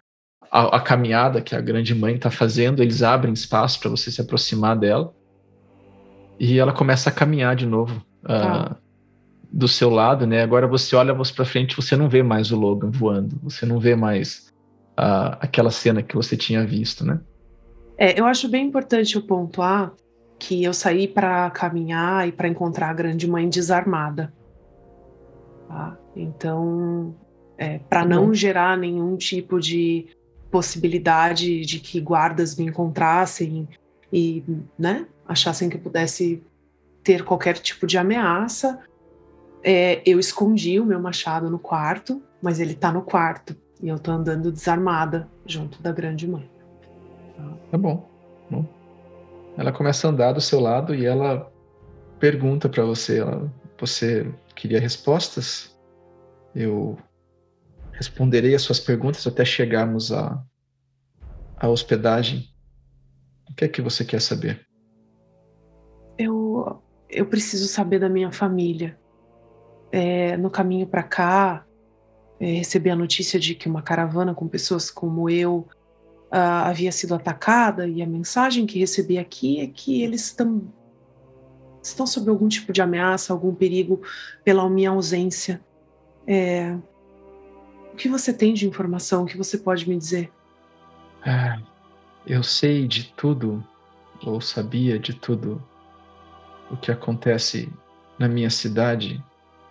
[0.52, 4.22] a, a caminhada que a grande mãe está fazendo, eles abrem espaço para você se
[4.22, 5.14] aproximar dela.
[6.40, 8.76] E ela começa a caminhar de novo uh,
[9.52, 10.42] do seu lado, né?
[10.42, 13.96] Agora você olha para frente, você não vê mais o Logan voando, você não vê
[13.96, 14.48] mais
[14.98, 17.20] uh, aquela cena que você tinha visto, né?
[17.98, 19.92] É, eu acho bem importante eu pontuar
[20.40, 24.34] que eu saí para caminhar e para encontrar a grande mãe desarmada.
[25.68, 25.98] Tá?
[26.16, 27.14] Então,
[27.58, 30.08] é, para tá não gerar nenhum tipo de
[30.52, 33.68] possibilidade de que guardas me encontrassem
[34.12, 34.44] e,
[34.78, 36.44] né, achassem que eu pudesse
[37.04, 38.80] ter qualquer tipo de ameaça.
[39.64, 44.00] É, eu escondi o meu machado no quarto, mas ele tá no quarto e eu
[44.00, 46.50] tô andando desarmada junto da grande mãe.
[47.72, 48.10] Tá bom.
[48.50, 48.66] bom.
[49.58, 51.52] Ela começa a andar do seu lado e ela
[52.20, 55.78] pergunta para você: ela, você queria respostas?
[56.56, 56.98] Eu
[58.00, 60.42] Responderei as suas perguntas até chegarmos à,
[61.58, 62.48] à hospedagem.
[63.50, 64.66] O que é que você quer saber?
[66.18, 68.98] Eu, eu preciso saber da minha família.
[69.92, 71.66] É, no caminho para cá,
[72.40, 75.68] é, recebi a notícia de que uma caravana com pessoas como eu
[76.32, 80.72] uh, havia sido atacada e a mensagem que recebi aqui é que eles estão
[81.84, 84.02] estão sob algum tipo de ameaça, algum perigo
[84.44, 85.60] pela minha ausência.
[86.26, 86.78] É,
[88.00, 90.32] que você tem de informação que você pode me dizer?
[91.22, 91.62] Ah,
[92.26, 93.62] eu sei de tudo,
[94.26, 95.62] ou sabia de tudo
[96.72, 97.72] o que acontece
[98.18, 99.22] na minha cidade,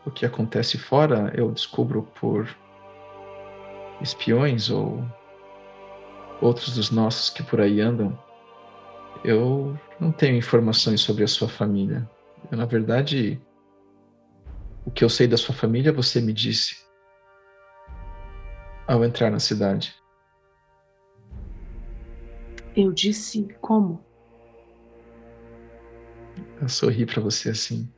[0.04, 2.54] o que acontece fora eu descubro por
[4.02, 5.02] espiões ou
[6.40, 8.16] outros dos nossos que por aí andam,
[9.24, 12.08] eu não tenho informações sobre a sua família.
[12.52, 13.40] Eu, na verdade,
[14.84, 16.87] o que eu sei da sua família você me disse
[18.88, 19.94] ao entrar na cidade.
[22.74, 24.02] Eu disse como?
[26.60, 27.92] Eu sorri para você assim.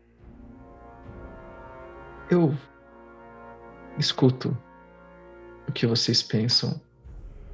[2.28, 2.54] Eu
[3.98, 4.56] escuto
[5.68, 6.80] o que vocês pensam.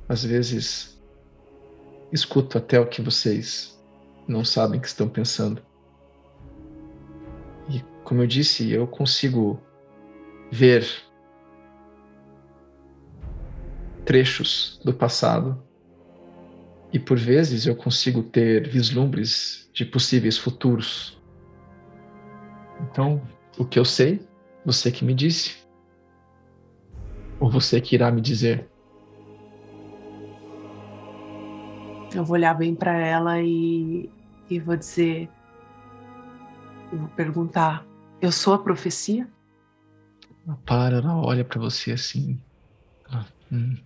[0.09, 1.03] Às vezes,
[2.13, 3.79] escuto até o que vocês
[4.27, 5.63] não sabem que estão pensando.
[7.69, 9.61] E, como eu disse, eu consigo
[10.51, 11.06] ver
[14.07, 15.63] trechos do passado
[16.93, 21.21] e por vezes eu consigo ter vislumbres de possíveis futuros.
[22.81, 23.21] Então,
[23.59, 24.27] o que eu sei
[24.67, 25.65] você que me disse.
[27.39, 28.69] Ou você que irá me dizer.
[32.13, 34.11] Eu vou olhar bem para ela e,
[34.51, 35.31] e vou dizer.
[36.91, 37.87] Eu vou perguntar:
[38.21, 39.29] Eu sou a profecia?
[40.45, 42.41] Ela para, ela olha para você assim.
[43.53, 43.77] Hum.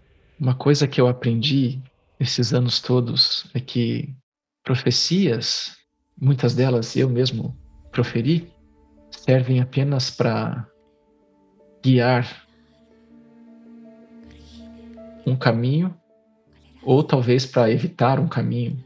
[0.40, 1.82] Uma coisa que eu aprendi
[2.18, 4.16] esses anos todos é que
[4.64, 5.76] profecias,
[6.18, 7.54] muitas delas eu mesmo
[7.92, 8.50] proferi,
[9.10, 10.66] servem apenas para
[11.82, 12.46] guiar
[15.26, 15.94] um caminho
[16.82, 18.82] ou talvez para evitar um caminho.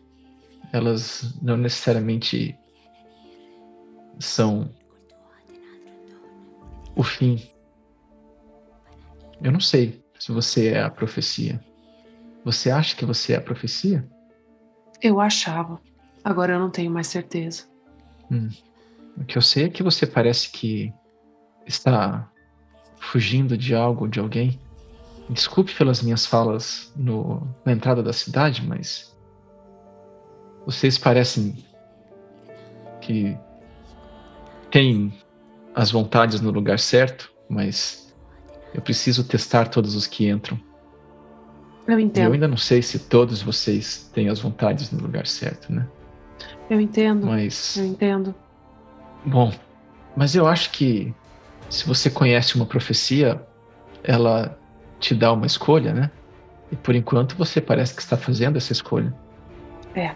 [0.73, 2.59] Elas não necessariamente
[4.19, 4.69] são
[6.97, 7.49] o fim.
[9.41, 11.63] Eu não sei se você é a profecia.
[12.47, 14.09] Você acha que você é a profecia?
[15.03, 15.79] Eu achava.
[16.25, 17.65] Agora eu não tenho mais certeza.
[18.31, 18.49] Hum.
[19.19, 20.91] O que eu sei é que você parece que
[21.67, 22.27] está
[22.97, 24.59] fugindo de algo, de alguém.
[25.29, 29.15] Desculpe pelas minhas falas no, na entrada da cidade, mas
[30.65, 31.63] vocês parecem
[33.03, 33.37] que
[34.71, 35.13] têm
[35.75, 38.04] as vontades no lugar certo, mas
[38.75, 40.61] eu preciso testar todos os que entram.
[41.87, 42.25] Eu entendo.
[42.25, 45.87] E eu ainda não sei se todos vocês têm as vontades no lugar certo, né?
[46.69, 47.27] Eu entendo.
[47.27, 47.77] Mas.
[47.77, 48.35] Eu entendo.
[49.25, 49.53] Bom,
[50.17, 51.15] mas eu acho que
[51.71, 53.41] se você conhece uma profecia,
[54.03, 54.59] ela
[54.99, 56.11] te dá uma escolha, né?
[56.73, 59.15] E por enquanto você parece que está fazendo essa escolha.
[59.95, 60.13] É.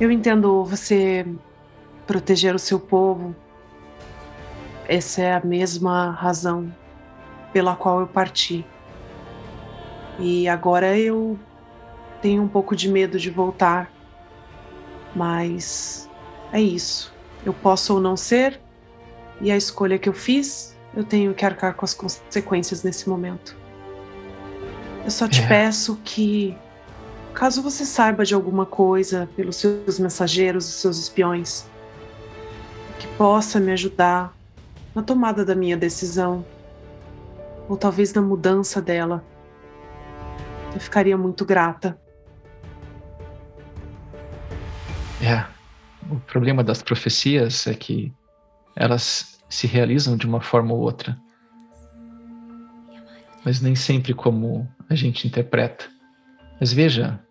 [0.00, 1.26] Eu entendo você
[2.06, 3.36] proteger o seu povo.
[4.88, 6.72] Essa é a mesma razão
[7.52, 8.64] pela qual eu parti.
[10.18, 11.38] E agora eu
[12.20, 13.90] tenho um pouco de medo de voltar.
[15.14, 16.08] Mas
[16.52, 17.12] é isso.
[17.44, 18.60] Eu posso ou não ser,
[19.40, 23.56] e a escolha que eu fiz eu tenho que arcar com as consequências nesse momento.
[25.04, 25.46] Eu só te é.
[25.46, 26.56] peço que,
[27.32, 31.64] caso você saiba de alguma coisa pelos seus mensageiros e seus espiões,
[32.98, 34.34] que possa me ajudar
[34.94, 36.44] na tomada da minha decisão,
[37.70, 39.24] ou talvez na mudança dela.
[40.74, 41.96] Eu ficaria muito grata.
[45.22, 45.46] É.
[46.10, 48.12] O problema das profecias é que
[48.74, 51.16] elas se realizam de uma forma ou outra,
[53.44, 55.88] mas nem sempre como a gente interpreta.
[56.58, 57.22] Mas veja,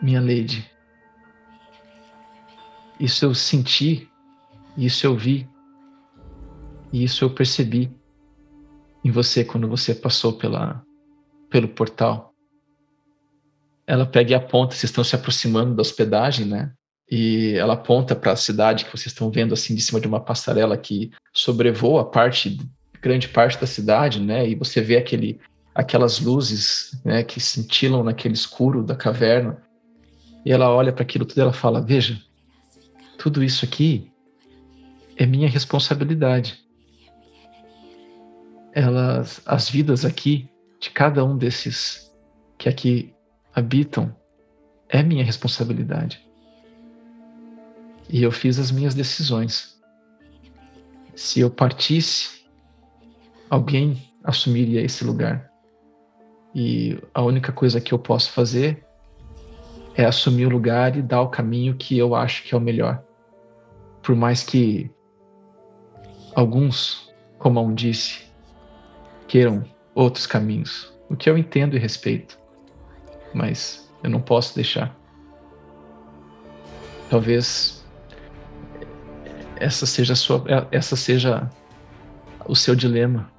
[0.00, 0.70] minha lady,
[2.98, 4.08] isso eu senti,
[4.74, 5.46] isso eu vi,
[6.90, 7.97] isso eu percebi
[9.08, 10.82] em você quando você passou pela,
[11.50, 12.34] pelo portal.
[13.86, 16.72] Ela pega e aponta, vocês estão se aproximando da hospedagem, né?
[17.10, 20.20] e ela aponta para a cidade que vocês estão vendo assim de cima de uma
[20.20, 22.58] passarela que sobrevoa parte
[23.00, 24.46] grande parte da cidade, né?
[24.48, 25.40] E você vê aquele
[25.74, 29.62] aquelas luzes, né, que cintilam naquele escuro da caverna.
[30.44, 32.20] E ela olha para aquilo tudo e ela fala: "Veja,
[33.16, 34.10] tudo isso aqui
[35.16, 36.58] é minha responsabilidade.
[38.78, 40.48] Elas as vidas aqui
[40.78, 42.14] de cada um desses
[42.56, 43.12] que aqui
[43.52, 44.14] habitam
[44.88, 46.28] é minha responsabilidade
[48.08, 49.76] e eu fiz as minhas decisões.
[51.16, 52.44] Se eu partisse,
[53.50, 55.50] alguém assumiria esse lugar.
[56.54, 58.86] E a única coisa que eu posso fazer
[59.96, 63.02] é assumir o lugar e dar o caminho que eu acho que é o melhor.
[64.02, 64.88] Por mais que
[66.36, 68.27] alguns, como a um disse,
[69.28, 69.64] queiram
[69.94, 72.38] outros caminhos, o que eu entendo e respeito,
[73.32, 74.96] mas eu não posso deixar.
[77.08, 77.86] Talvez
[79.56, 81.48] essa seja sua, essa seja
[82.46, 83.30] o seu dilema.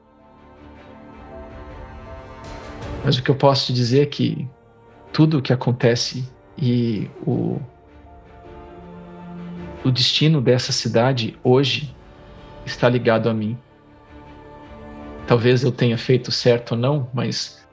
[3.04, 4.48] Mas o que eu posso te dizer é que
[5.12, 6.28] tudo o que acontece
[6.58, 7.60] e o,
[9.84, 11.96] o destino dessa cidade hoje
[12.66, 13.58] está ligado a mim.
[15.30, 17.64] Talvez eu tenha feito certo ou não, mas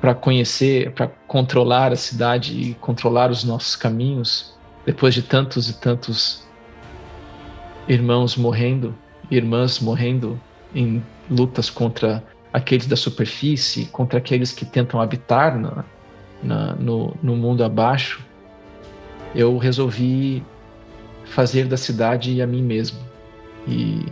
[0.00, 5.78] para conhecer, para controlar a cidade e controlar os nossos caminhos, depois de tantos e
[5.78, 6.48] tantos
[7.86, 8.94] irmãos morrendo,
[9.30, 10.40] irmãs morrendo
[10.74, 15.84] em lutas contra aqueles da superfície, contra aqueles que tentam habitar na,
[16.42, 18.24] na, no, no mundo abaixo,
[19.34, 20.42] eu resolvi
[21.26, 22.98] fazer da cidade a mim mesmo.
[23.68, 24.06] E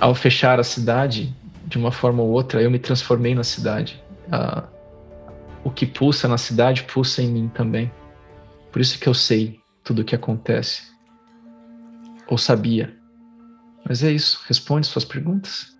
[0.00, 1.36] ao fechar a cidade,
[1.66, 4.02] de uma forma ou outra, eu me transformei na cidade.
[4.32, 4.66] Ah,
[5.62, 7.92] o que pulsa na cidade pulsa em mim também.
[8.72, 10.82] Por isso que eu sei tudo o que acontece.
[12.26, 12.96] Ou sabia.
[13.86, 14.42] Mas é isso.
[14.46, 15.76] Responde suas perguntas.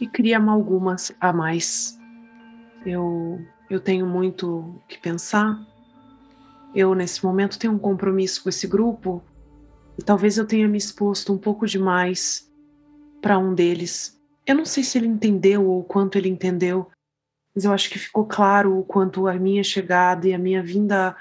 [0.00, 1.98] E cria algumas a mais.
[2.86, 5.60] Eu, eu tenho muito que pensar.
[6.74, 9.22] Eu, nesse momento, tenho um compromisso com esse grupo.
[9.98, 12.50] E talvez eu tenha me exposto um pouco demais
[13.22, 14.20] para um deles.
[14.44, 16.90] Eu não sei se ele entendeu ou quanto ele entendeu,
[17.54, 21.16] mas eu acho que ficou claro o quanto a minha chegada e a minha vinda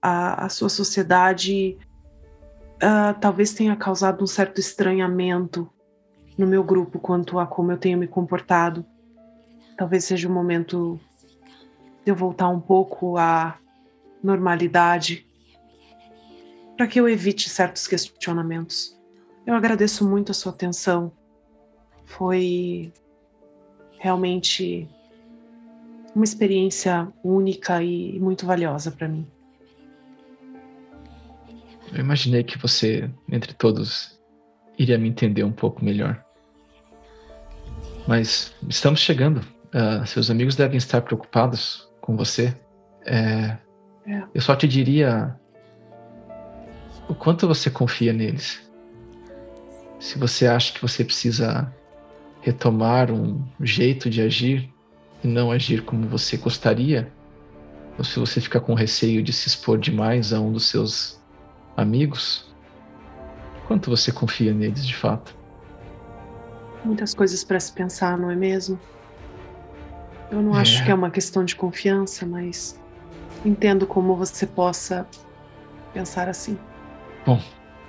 [0.00, 1.78] à, à sua sociedade
[2.76, 5.70] uh, talvez tenha causado um certo estranhamento
[6.36, 8.84] no meu grupo quanto a como eu tenho me comportado.
[9.76, 10.98] Talvez seja o momento
[12.04, 13.58] de eu voltar um pouco à
[14.22, 15.26] normalidade
[16.76, 18.98] para que eu evite certos questionamentos.
[19.46, 21.12] Eu agradeço muito a sua atenção.
[22.04, 22.92] Foi
[23.98, 24.88] realmente
[26.14, 29.26] uma experiência única e muito valiosa para mim.
[31.92, 34.18] Eu imaginei que você, entre todos,
[34.78, 36.24] iria me entender um pouco melhor.
[38.06, 39.38] Mas estamos chegando.
[39.72, 42.54] Uh, seus amigos devem estar preocupados com você.
[43.06, 43.56] É,
[44.06, 44.22] é.
[44.34, 45.34] Eu só te diria
[47.08, 48.60] o quanto você confia neles.
[49.98, 51.72] Se você acha que você precisa
[52.44, 54.70] retomar um jeito de agir
[55.24, 57.10] e não agir como você gostaria,
[57.96, 61.18] ou se você fica com receio de se expor demais a um dos seus
[61.74, 62.54] amigos?
[63.66, 65.34] Quanto você confia neles de fato?
[66.84, 68.78] Muitas coisas para se pensar, não é mesmo?
[70.30, 70.60] Eu não é.
[70.60, 72.78] acho que é uma questão de confiança, mas
[73.42, 75.06] entendo como você possa
[75.94, 76.58] pensar assim.
[77.24, 77.40] Bom,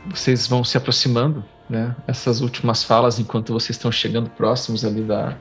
[0.05, 1.95] vocês vão se aproximando, né?
[2.07, 5.38] Essas últimas falas, enquanto vocês estão chegando próximos ali da,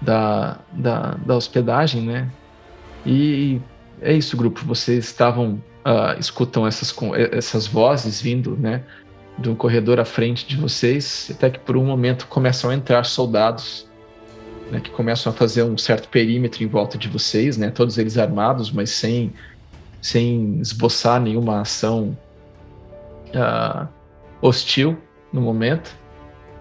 [0.00, 2.28] da, da, da hospedagem, né?
[3.04, 3.60] E
[4.00, 4.64] é isso, grupo.
[4.64, 6.94] Vocês estavam uh, escutam essas,
[7.30, 8.82] essas vozes vindo, né,
[9.38, 13.86] do corredor à frente de vocês, até que por um momento começam a entrar soldados,
[14.70, 18.18] né, que começam a fazer um certo perímetro em volta de vocês, né, todos eles
[18.18, 19.32] armados, mas sem,
[20.02, 22.18] sem esboçar nenhuma ação
[23.28, 23.86] uh,
[24.40, 24.98] hostil
[25.32, 25.96] no momento.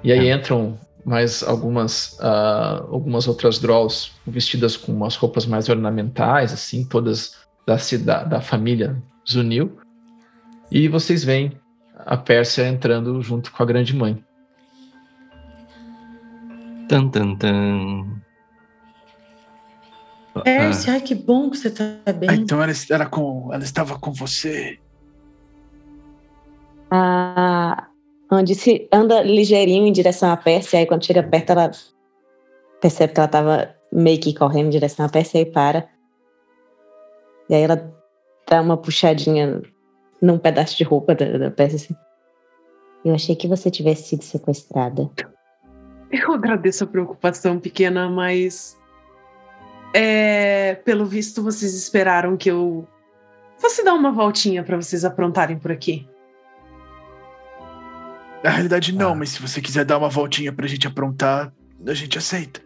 [0.04, 0.34] E aí é.
[0.34, 7.36] entram mais algumas uh, algumas outras drolls vestidas com umas roupas mais ornamentais, assim, todas
[7.66, 9.78] da cidade, da família Zunil.
[10.72, 11.60] E vocês veem
[11.96, 14.24] a Pérsia entrando junto com a grande mãe.
[16.90, 18.22] Tan, tan, tan.
[20.44, 20.96] Pérsia, ah.
[20.96, 22.30] ai que bom que você está bem.
[22.30, 24.80] Ah, então ela, era com, ela estava com você.
[26.92, 27.88] A
[28.32, 31.72] Andice anda ligeirinho em direção à Pérsia, aí quando chega perto ela
[32.82, 35.88] percebe que ela estava meio que correndo em direção à Pérsia e para.
[37.50, 37.94] E aí ela
[38.50, 39.62] dá uma puxadinha
[40.22, 41.96] num pedaço de roupa da, da peça assim.
[43.04, 45.10] Eu achei que você tivesse sido sequestrada.
[46.12, 48.78] Eu agradeço a preocupação pequena, mas
[49.94, 52.88] é, pelo visto vocês esperaram que eu
[53.58, 56.08] fosse dar uma voltinha para vocês aprontarem por aqui.
[58.44, 59.16] Na realidade não, ah.
[59.16, 61.52] mas se você quiser dar uma voltinha pra gente aprontar,
[61.86, 62.62] a gente aceita.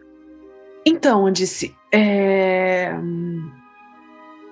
[0.84, 2.92] Então, disse, é...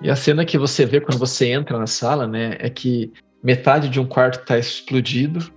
[0.01, 3.13] E a cena que você vê quando você entra na sala, né, é que
[3.43, 5.51] metade de um quarto está explodido,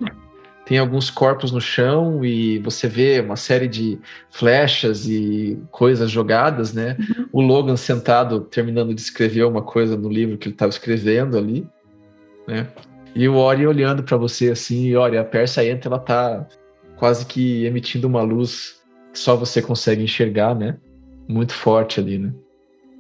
[0.66, 4.00] tem alguns corpos no chão e você vê uma série de
[4.30, 6.96] flechas e coisas jogadas, né?
[7.00, 7.28] Uhum.
[7.32, 11.68] O Logan sentado terminando de escrever uma coisa no livro que ele estava escrevendo ali,
[12.48, 12.68] né?
[13.14, 16.48] E o Ori olhando para você assim, e olha, a Persa entra, ela tá
[16.98, 18.82] quase que emitindo uma luz
[19.12, 20.78] que só você consegue enxergar, né?
[21.28, 22.34] Muito forte ali, né?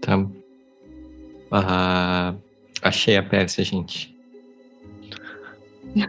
[0.01, 0.17] Tá
[1.51, 2.33] ah,
[2.81, 4.15] achei a Pérsia, gente.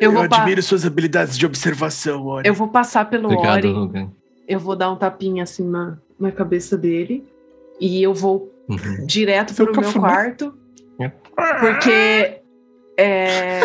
[0.00, 2.48] eu, eu admiro suas habilidades de observação, Ori.
[2.48, 3.68] Eu vou passar pelo Obrigado, Ori.
[3.68, 4.10] Logan.
[4.48, 7.24] Eu vou dar um tapinha assim na, na cabeça dele.
[7.80, 9.06] E eu vou uhum.
[9.06, 10.54] direto Seu pro meu quarto.
[11.60, 12.40] Porque.
[12.96, 13.60] É...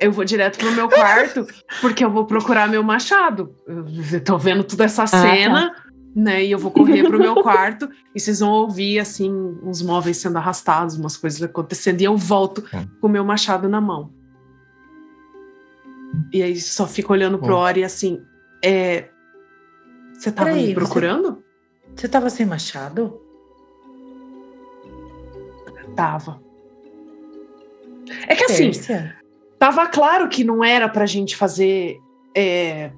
[0.00, 1.46] eu vou direto pro meu quarto,
[1.80, 3.54] porque eu vou procurar meu machado.
[3.66, 5.66] Eu tô vendo toda essa cena.
[5.66, 6.44] Ah, tá né?
[6.44, 9.32] E eu vou correr pro meu quarto e vocês vão ouvir assim
[9.62, 12.86] uns móveis sendo arrastados, umas coisas acontecendo e eu volto é.
[13.00, 14.12] com o meu machado na mão.
[16.30, 18.20] E aí só fico olhando pro Ori assim,
[18.62, 19.08] é
[20.12, 21.42] você tava Peraí, me procurando?
[21.94, 23.20] Você, você tava sem machado?
[25.94, 26.40] Tava.
[28.26, 28.70] É que assim,
[29.58, 31.98] tava claro que não era pra gente fazer
[32.34, 32.90] é,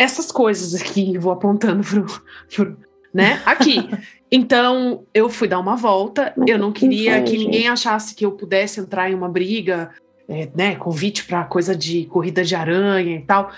[0.00, 2.06] essas coisas aqui, vou apontando pro,
[2.54, 2.76] pro
[3.12, 3.42] né?
[3.44, 3.88] Aqui.
[4.32, 6.32] Então, eu fui dar uma volta.
[6.46, 9.90] eu não queria que ninguém achasse que eu pudesse entrar em uma briga,
[10.28, 10.76] é, né?
[10.76, 13.50] Convite para coisa de corrida de aranha e tal.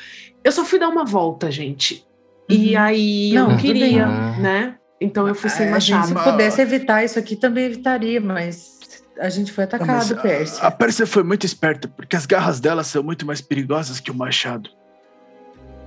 [0.42, 2.06] Eu só fui dar uma volta, gente.
[2.50, 2.56] Uhum.
[2.56, 4.06] E aí não, eu não queria,
[4.38, 4.76] né?
[5.02, 6.08] Então eu fui sem machado.
[6.08, 10.62] se pudesse evitar isso aqui, também evitaria, mas a gente foi atacado, não, Pérsia.
[10.62, 14.10] A, a Pérsia foi muito esperta, porque as garras dela são muito mais perigosas que
[14.10, 14.70] o machado.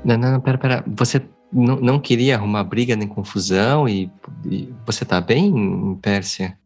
[0.03, 0.83] Não, não, pera, pera.
[0.87, 4.11] Você não, não queria arrumar briga nem confusão e,
[4.45, 6.57] e você tá bem, Pérsia?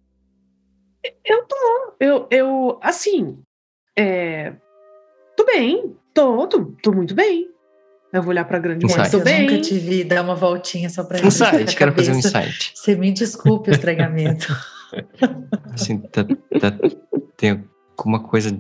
[1.24, 1.94] Eu tô.
[2.00, 3.40] Eu, eu assim,
[3.98, 4.54] é,
[5.38, 5.96] tô bem.
[6.14, 7.50] Tô, tô, tô muito bem.
[8.12, 9.14] Eu vou olhar pra grande insight.
[9.14, 9.48] Eu bem.
[9.48, 12.72] nunca te vi dar uma voltinha só pra Insight, quero fazer um insight.
[12.74, 14.48] Você me desculpe o estragamento.
[15.74, 16.24] assim, tá,
[16.60, 16.72] tá,
[17.38, 17.64] tem
[17.96, 18.52] alguma coisa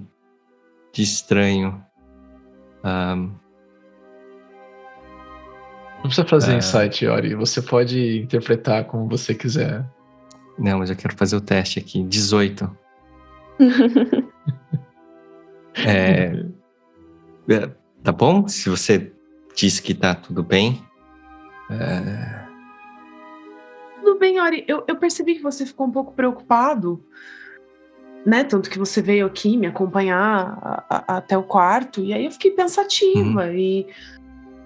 [0.93, 1.84] de estranho.
[2.84, 3.34] Um,
[5.97, 6.58] não precisa fazer é...
[6.58, 7.34] insight, Ori.
[7.36, 9.84] Você pode interpretar como você quiser.
[10.58, 12.04] Não, mas eu quero fazer o teste aqui.
[12.04, 12.78] 18.
[15.76, 16.45] é...
[17.50, 17.70] é...
[18.04, 18.47] Tá bom?
[18.47, 19.12] Se você
[19.60, 20.82] diz que tá tudo bem.
[21.70, 22.45] É...
[23.95, 24.64] Tudo bem, Ori.
[24.68, 27.03] Eu, eu percebi que você ficou um pouco preocupado.
[28.26, 28.43] Né?
[28.43, 32.01] Tanto que você veio aqui me acompanhar a, a, até o quarto.
[32.01, 33.45] E aí eu fiquei pensativa.
[33.45, 33.53] Uhum.
[33.53, 33.88] E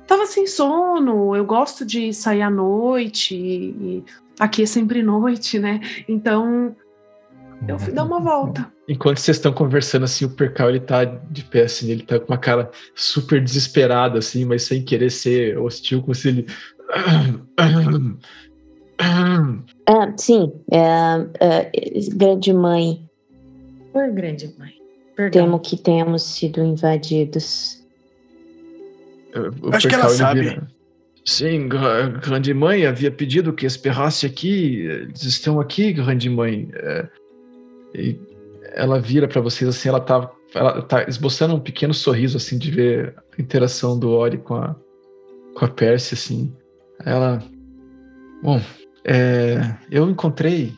[0.05, 4.03] tava sem sono, eu gosto de sair à noite, e
[4.39, 5.79] aqui é sempre noite, né?
[6.07, 6.75] Então
[7.68, 8.72] eu fui dar uma volta.
[8.88, 12.32] Enquanto vocês estão conversando assim, o Percal ele tá de pé assim, ele tá com
[12.32, 16.45] uma cara super desesperada assim, mas sem querer ser hostil, como se ele
[18.99, 21.72] ah, sim, é, é,
[22.14, 23.09] grande mãe.
[23.93, 24.74] Oi, grande mãe.
[25.16, 25.45] Perdão.
[25.45, 27.84] Temo que tenhamos sido invadidos.
[29.61, 30.41] O Acho que ela sabe.
[30.41, 30.68] Vira.
[31.26, 31.70] Sim,
[32.22, 34.82] grande mãe havia pedido que esperrasse aqui.
[34.82, 36.70] Eles estão aqui, grande mãe.
[36.74, 37.07] É,
[37.93, 38.19] e
[38.73, 42.71] ela vira para vocês assim, ela tá, ela tá esboçando um pequeno sorriso assim de
[42.71, 44.75] ver a interação do Ori com a
[45.55, 46.51] com a Pérsia assim.
[47.05, 47.43] Ela,
[48.41, 48.59] bom,
[49.05, 50.73] é, eu encontrei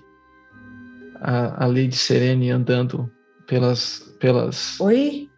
[1.22, 3.10] a, a Lady Serene andando
[3.48, 4.80] pelas pelas.
[4.80, 5.30] Oi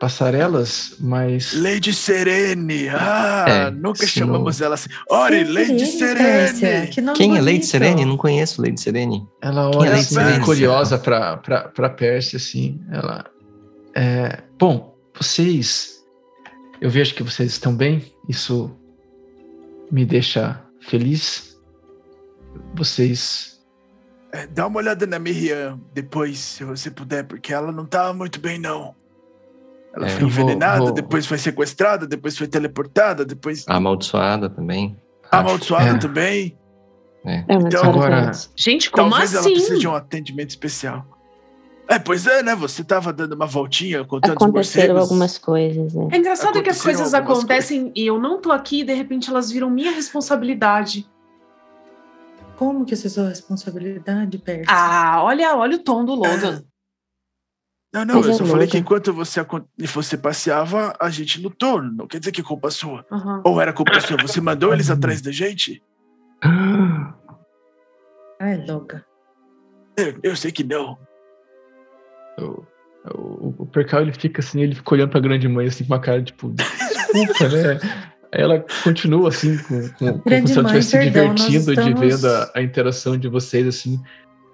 [0.00, 1.52] passarelas, mas.
[1.52, 2.88] Lady Serene!
[2.88, 4.88] Ah, é, nunca chamamos ela assim.
[5.08, 6.88] Ori, Lady Serene!
[6.88, 8.04] Que Quem é Lady Serene?
[8.06, 9.28] Não conheço Lady Serene.
[9.42, 12.80] Ela olha é assim, curiosa para para Pérsia, assim.
[12.90, 13.26] Ela.
[13.94, 16.00] É, bom, vocês.
[16.80, 18.02] Eu vejo que vocês estão bem.
[18.26, 18.74] Isso
[19.92, 21.60] me deixa feliz.
[22.74, 23.60] Vocês.
[24.32, 28.40] É, dá uma olhada na Miriam depois, se você puder, porque ela não tá muito
[28.40, 28.94] bem, não.
[29.94, 30.94] Ela é, foi envenenada, vou, vou...
[30.94, 33.64] depois foi sequestrada, depois foi teleportada, depois.
[33.66, 34.96] Amaldiçoada também.
[35.30, 35.98] Amaldiçoada é.
[35.98, 36.58] também.
[37.24, 37.36] É.
[37.36, 38.30] é então, agora.
[38.56, 39.48] Gente, como talvez assim?
[39.48, 41.04] ela precise de um atendimento especial.
[41.88, 42.54] É, pois é, né?
[42.54, 45.94] Você tava dando uma voltinha contando Aconteceram os algumas coisas.
[45.96, 47.96] É, é engraçado que as coisas acontecem coisas.
[47.96, 51.04] e eu não tô aqui e de repente elas viram minha responsabilidade.
[52.56, 54.66] Como que isso é sua responsabilidade, Percy?
[54.68, 56.62] Ah, olha, olha o tom do Logan.
[57.92, 59.44] Não, não, eu só falei que enquanto você,
[59.92, 61.82] você passeava, a gente lutou.
[61.82, 63.04] Não quer dizer que é culpa sua.
[63.10, 63.40] Uhum.
[63.44, 64.16] Ou era culpa sua?
[64.18, 65.82] Você mandou eles atrás da gente?
[68.40, 69.04] Ai, louca.
[69.96, 70.96] Eu, eu sei que não.
[72.38, 72.64] O,
[73.12, 76.00] o, o Percal, ele fica assim, ele fica olhando pra grande mãe, assim, com uma
[76.00, 77.80] cara, tipo, desculpa, né?
[78.32, 82.00] Aí ela continua, assim, com, com, como se ela estivesse se divertindo estamos...
[82.00, 84.00] de ver a, a interação de vocês, assim.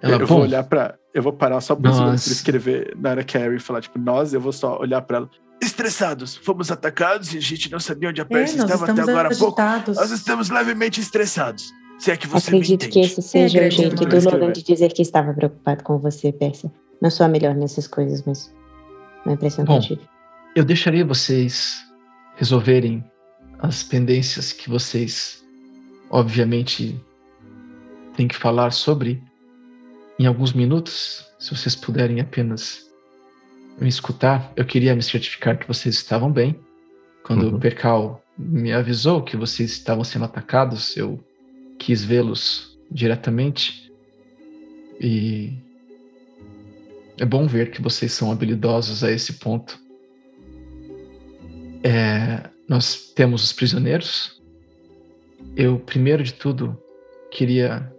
[0.01, 3.57] Ela, eu vou olhar para, eu vou parar só por para escrever na era Carrie
[3.57, 5.31] e falar tipo nós, eu vou só olhar para ela.
[5.63, 9.01] Estressados, fomos atacados e a gente não sabia onde a é, Percy é, estava até
[9.01, 9.59] agora há pouco.
[9.95, 11.73] Nós estamos levemente estressados.
[11.99, 14.93] Se é que você Acredito que esse seja É, o jeito do Logan de dizer
[14.93, 16.71] que estava preocupado com você, Percy.
[17.01, 18.55] Não sou a melhor nessas coisas, mas
[19.25, 20.03] uma impressão que Bom.
[20.55, 21.83] Eu deixaria vocês
[22.37, 23.03] resolverem
[23.61, 25.43] as pendências que vocês,
[26.11, 27.03] obviamente,
[28.15, 29.23] têm que falar sobre
[30.19, 31.25] em alguns minutos.
[31.39, 32.91] Se vocês puderem apenas
[33.79, 36.59] me escutar, eu queria me certificar que vocês estavam bem.
[37.23, 37.57] Quando Uhum.
[37.57, 41.23] o Percal me avisou que vocês estavam sendo atacados, eu
[41.79, 43.93] quis vê-los diretamente.
[45.01, 45.53] E
[47.19, 49.79] é bom ver que vocês são habilidosos a esse ponto.
[51.83, 54.41] É, nós temos os prisioneiros.
[55.55, 56.81] Eu, primeiro de tudo,
[57.31, 57.93] queria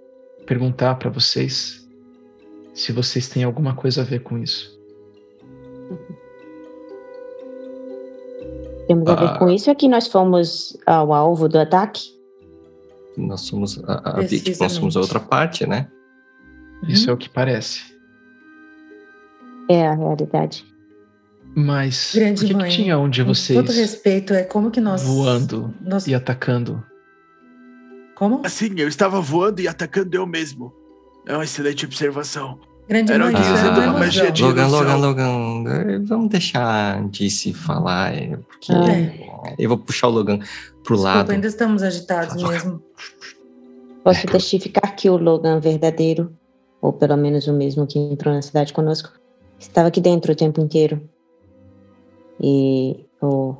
[0.46, 1.87] perguntar para vocês
[2.78, 4.78] se vocês têm alguma coisa a ver com isso.
[8.88, 9.38] Temos a ver Ah.
[9.40, 12.16] com isso é que nós fomos ao alvo do ataque.
[13.18, 15.90] Nós somos a, a vítima, nós somos a outra parte, né?
[16.88, 17.82] Isso é o que parece.
[19.70, 20.64] É a realidade.
[21.56, 24.70] Mas Grande por que, que mãe, tinha um de Com vocês todo respeito, é como
[24.70, 25.04] que nós.
[25.04, 26.84] voando nós e atacando?
[28.16, 28.42] Como?
[28.46, 30.72] Assim, eu estava voando e atacando eu mesmo.
[31.26, 32.60] É uma excelente observação.
[32.88, 34.68] Grande Era é uma uma magia de- Logan.
[34.68, 39.50] Logan, Logan, vamos deixar de se falar, eh, porque Ah.
[39.50, 39.56] É.
[39.60, 40.38] eu vou puxar o Logan
[40.84, 41.32] pro Desculpa, lado.
[41.32, 42.50] ainda estamos agitados Logan.
[42.54, 42.84] mesmo.
[44.04, 44.32] Posso É.
[44.32, 46.32] testificar que o Logan verdadeiro,
[46.82, 49.12] ou pelo menos o mesmo que entrou na cidade conosco,
[49.60, 51.02] estava aqui dentro o tempo inteiro.
[52.40, 53.56] E o,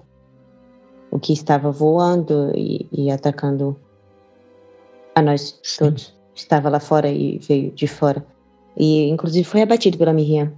[1.12, 3.78] o que estava voando e, e atacando
[5.14, 5.80] a nós Sim.
[5.86, 8.26] todos estava lá fora e veio de fora.
[8.78, 10.54] E inclusive foi abatido pela Miriam.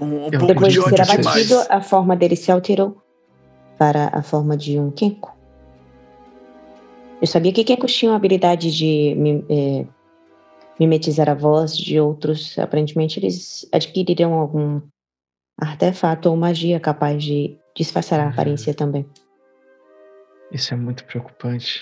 [0.00, 1.70] Um, um Depois de de ser abatido, demais.
[1.70, 2.96] a forma dele se alterou
[3.78, 5.36] para a forma de um Kenko.
[7.20, 9.14] Eu sabia que Kenkos tinham a habilidade de
[9.48, 9.86] eh,
[10.78, 12.58] mimetizar a voz de outros.
[12.58, 14.80] Aparentemente, eles adquiriram algum
[15.58, 18.30] artefato ou magia capaz de disfarçar a Uhum.
[18.30, 19.06] aparência também.
[20.50, 21.80] Isso é muito preocupante.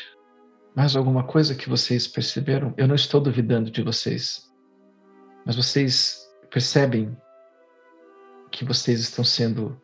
[0.74, 2.72] Mais alguma coisa que vocês perceberam?
[2.76, 4.50] Eu não estou duvidando de vocês.
[5.44, 7.16] Mas vocês percebem
[8.50, 9.80] que vocês estão sendo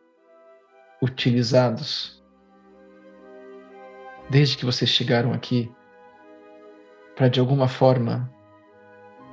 [1.01, 2.23] utilizados
[4.29, 5.71] desde que vocês chegaram aqui
[7.15, 8.31] para de alguma forma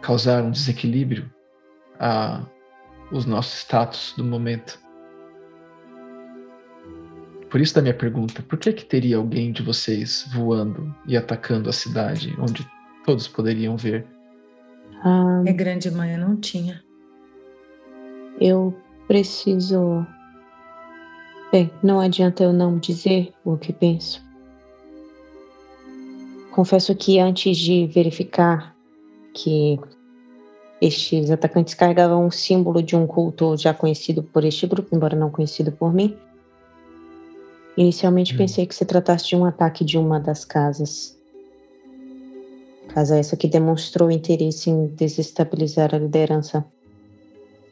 [0.00, 1.32] causar um desequilíbrio
[1.98, 2.44] a
[3.12, 4.80] os nossos status do momento.
[7.50, 11.70] Por isso da minha pergunta, por que que teria alguém de vocês voando e atacando
[11.70, 12.66] a cidade onde
[13.04, 14.04] todos poderiam ver?
[15.04, 16.82] Ah, É grande mãe, eu não tinha.
[18.40, 18.74] eu
[19.06, 20.04] preciso.
[21.52, 24.20] Bem, não adianta eu não dizer o que penso.
[26.50, 28.74] Confesso que antes de verificar
[29.32, 29.78] que
[30.80, 35.30] estes atacantes carregavam um símbolo de um culto já conhecido por este grupo, embora não
[35.30, 36.16] conhecido por mim,
[37.76, 38.38] inicialmente Hum.
[38.38, 41.16] pensei que se tratasse de um ataque de uma das casas.
[42.88, 46.64] Casa essa que demonstrou interesse em desestabilizar a liderança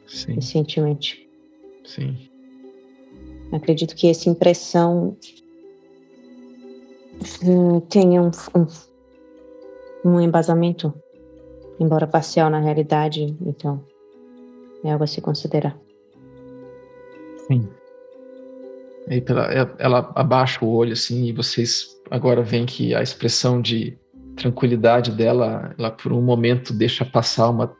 [0.07, 1.27] Sim, recentemente.
[1.83, 2.15] sim.
[3.51, 5.17] Acredito que essa impressão
[7.21, 8.67] eh, tenha um, um,
[10.11, 10.93] um embasamento,
[11.79, 13.83] embora parcial na realidade, então
[14.83, 15.75] é algo a se considerar.
[17.47, 17.67] Sim.
[19.07, 23.61] Aí pela, é- ela abaixa o olho assim e vocês agora veem que a expressão
[23.61, 23.97] de
[24.35, 27.75] tranquilidade dela, ela por um momento deixa passar uma,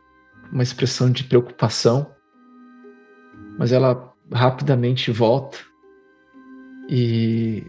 [0.52, 2.10] uma expressão de preocupação,
[3.58, 5.58] mas ela rapidamente volta
[6.90, 7.64] e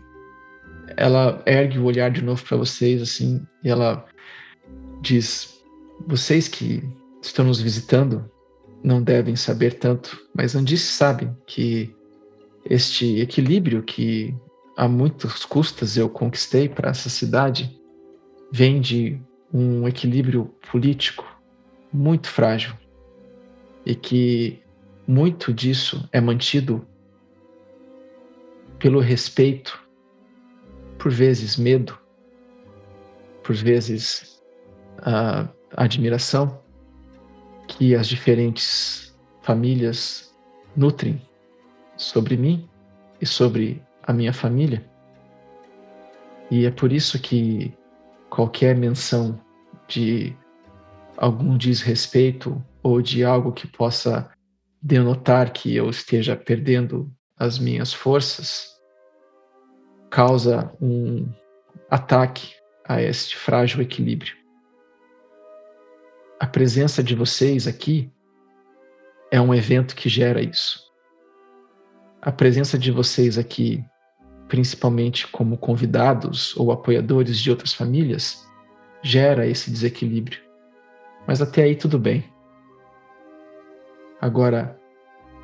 [0.97, 4.05] ela ergue o olhar de novo para vocês assim e ela
[5.01, 5.63] diz:
[6.07, 6.83] vocês que
[7.23, 8.31] estão nos visitando
[8.85, 11.96] não devem saber tanto, mas Andice sabe que
[12.69, 14.35] este equilíbrio que
[14.77, 17.81] a muitas custas eu conquistei para essa cidade
[18.53, 19.21] vem de
[19.53, 21.25] um equilíbrio político
[21.93, 22.75] muito frágil
[23.85, 24.61] e que
[25.07, 26.87] muito disso é mantido
[28.79, 29.81] pelo respeito,
[30.99, 31.99] por vezes medo,
[33.43, 34.43] por vezes
[34.99, 36.61] a admiração
[37.69, 40.37] que as diferentes famílias
[40.77, 41.23] nutrem
[41.97, 42.69] sobre mim
[43.21, 44.85] e sobre a minha família.
[46.51, 47.75] E é por isso que
[48.31, 49.41] qualquer menção
[49.89, 50.37] de
[51.17, 54.31] algum desrespeito ou de algo que possa
[54.81, 58.77] denotar que eu esteja perdendo as minhas forças
[60.11, 61.29] causa um
[61.91, 64.35] ataque a este frágil equilíbrio.
[66.39, 68.13] A presença de vocês aqui
[69.31, 70.86] é um evento que gera isso.
[72.21, 73.85] A presença de vocês aqui,
[74.49, 78.47] principalmente como convidados ou apoiadores de outras famílias,
[79.03, 80.41] gera esse desequilíbrio.
[81.27, 82.25] Mas até aí tudo bem.
[84.21, 84.79] Agora,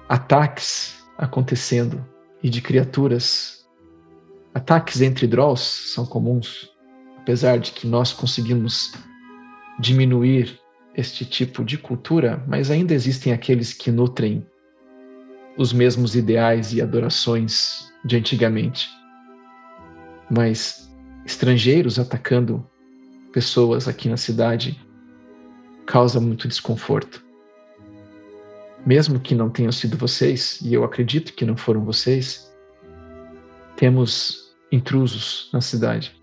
[0.09, 2.05] ataques acontecendo
[2.43, 3.69] e de criaturas,
[4.55, 6.71] ataques entre Drolls são comuns,
[7.19, 8.93] apesar de que nós conseguimos
[9.79, 10.59] diminuir
[10.95, 14.47] este tipo de cultura, mas ainda existem aqueles que nutrem
[15.57, 18.89] os mesmos ideais e adorações de antigamente.
[20.31, 20.91] Mas
[21.25, 22.67] estrangeiros atacando
[23.33, 24.81] pessoas aqui na cidade
[25.87, 27.25] causa muito desconforto.
[28.85, 32.53] Mesmo que não tenham sido vocês, e eu acredito que não foram vocês,
[33.77, 36.21] temos intrusos na cidade.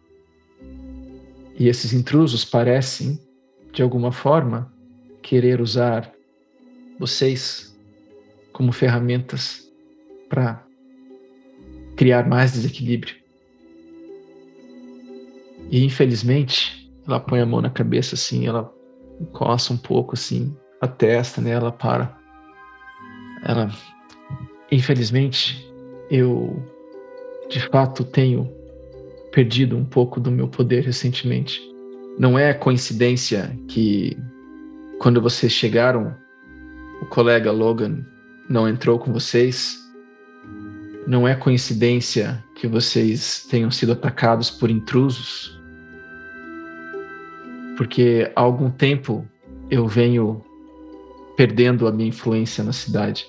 [1.58, 3.20] E esses intrusos parecem
[3.72, 4.72] de alguma forma,
[5.22, 6.12] querer usar
[7.00, 7.69] vocês
[8.60, 9.72] como ferramentas
[10.28, 10.62] para
[11.95, 13.16] criar mais desequilíbrio.
[15.72, 18.70] E infelizmente, ela põe a mão na cabeça assim, ela
[19.32, 21.51] coça um pouco assim a testa, né?
[21.51, 22.20] Ela para.
[23.45, 23.72] Ela,
[24.70, 25.66] infelizmente,
[26.12, 26.62] eu
[27.49, 28.53] de fato tenho
[29.32, 31.62] perdido um pouco do meu poder recentemente.
[32.18, 34.18] Não é coincidência que
[34.99, 36.14] quando vocês chegaram,
[37.01, 38.03] o colega Logan
[38.50, 39.78] não entrou com vocês.
[41.06, 45.58] Não é coincidência que vocês tenham sido atacados por intrusos.
[47.78, 49.26] Porque há algum tempo
[49.70, 50.43] eu venho
[51.38, 53.26] perdendo a minha influência na cidade.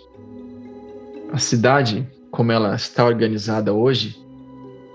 [1.32, 4.18] A cidade, como ela está organizada hoje,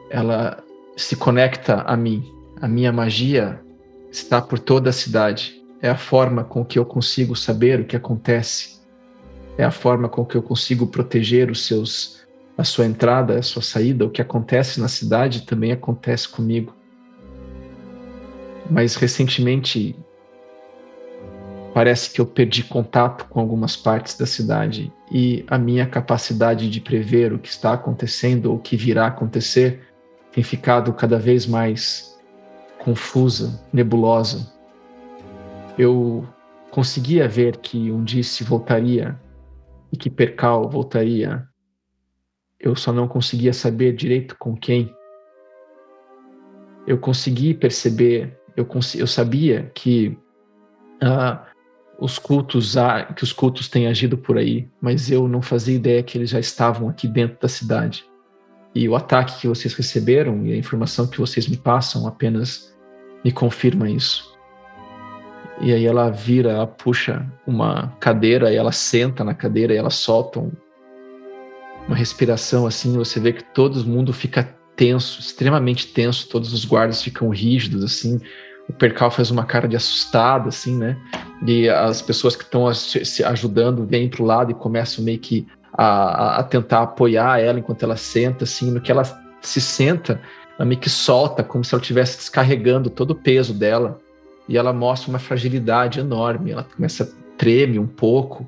[0.09, 0.61] ela
[0.97, 2.29] se conecta a mim.
[2.59, 3.61] A minha magia
[4.11, 5.61] está por toda a cidade.
[5.81, 8.81] É a forma com que eu consigo saber o que acontece.
[9.57, 12.25] É a forma com que eu consigo proteger os seus
[12.57, 16.73] a sua entrada, a sua saída, o que acontece na cidade também acontece comigo.
[18.69, 19.95] Mas recentemente
[21.73, 26.79] parece que eu perdi contato com algumas partes da cidade e a minha capacidade de
[26.79, 29.81] prever o que está acontecendo ou o que virá acontecer
[30.31, 32.17] tem ficado cada vez mais
[32.79, 34.49] confusa, nebulosa.
[35.77, 36.25] Eu
[36.71, 39.19] conseguia ver que um disse voltaria
[39.95, 41.47] e que Percal voltaria.
[42.59, 44.93] Eu só não conseguia saber direito com quem.
[46.85, 50.17] Eu consegui perceber, eu, cons eu sabia que
[51.01, 51.39] uh,
[51.97, 52.75] os cultos
[53.15, 56.39] que os cultos têm agido por aí, mas eu não fazia ideia que eles já
[56.39, 58.05] estavam aqui dentro da cidade.
[58.73, 62.75] E o ataque que vocês receberam e a informação que vocês me passam apenas
[63.23, 64.34] me confirma isso.
[65.61, 69.89] E aí ela vira, ela puxa uma cadeira e ela senta na cadeira e ela
[69.89, 70.51] solta um,
[71.87, 74.43] uma respiração assim, você vê que todo mundo fica
[74.75, 78.19] tenso, extremamente tenso, todos os guardas ficam rígidos assim.
[78.67, 80.97] O Percal faz uma cara de assustado assim, né?
[81.45, 86.39] E as pessoas que estão se ajudando vêm pro lado e começam meio que a,
[86.39, 89.03] a tentar apoiar ela enquanto ela senta assim, no que ela
[89.41, 90.19] se senta,
[90.57, 93.99] ela meio que solta, como se ela estivesse descarregando todo o peso dela.
[94.47, 96.51] E ela mostra uma fragilidade enorme.
[96.51, 98.47] Ela começa a treme um pouco.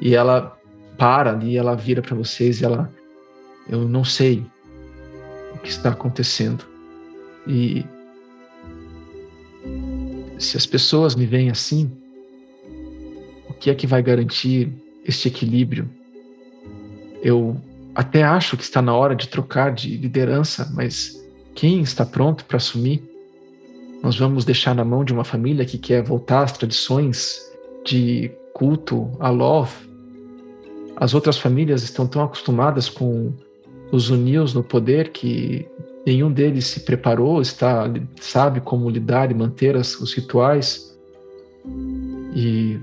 [0.00, 0.56] E ela
[0.96, 2.92] para ali, ela vira para vocês e ela.
[3.68, 4.44] Eu não sei
[5.54, 6.64] o que está acontecendo.
[7.46, 7.84] E.
[10.38, 11.90] Se as pessoas me veem assim,
[13.48, 14.70] o que é que vai garantir
[15.04, 15.88] este equilíbrio?
[17.22, 17.56] Eu
[17.94, 21.24] até acho que está na hora de trocar de liderança, mas
[21.54, 23.02] quem está pronto para assumir?
[24.04, 27.40] Nós vamos deixar na mão de uma família que quer voltar às tradições
[27.86, 29.72] de culto a Love.
[30.96, 33.32] As outras famílias estão tão acostumadas com
[33.90, 35.66] os Unils no poder que
[36.06, 37.84] nenhum deles se preparou, está
[38.20, 40.94] sabe como lidar e manter as, os rituais.
[42.36, 42.78] E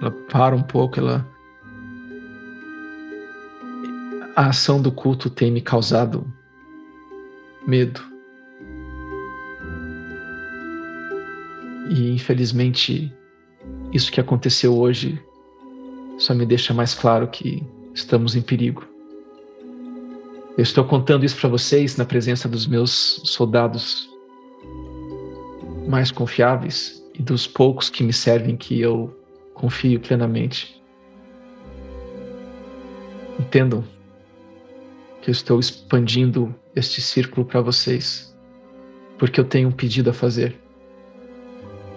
[0.00, 1.24] ela para um pouco, ela
[4.34, 6.26] a ação do culto tem me causado
[7.64, 8.11] medo.
[11.90, 13.12] E infelizmente,
[13.92, 15.22] isso que aconteceu hoje
[16.18, 17.62] só me deixa mais claro que
[17.94, 18.86] estamos em perigo.
[20.56, 24.08] Eu estou contando isso para vocês na presença dos meus soldados
[25.88, 29.14] mais confiáveis e dos poucos que me servem que eu
[29.54, 30.80] confio plenamente.
[33.38, 33.84] Entendam
[35.20, 38.36] que eu estou expandindo este círculo para vocês,
[39.18, 40.61] porque eu tenho um pedido a fazer.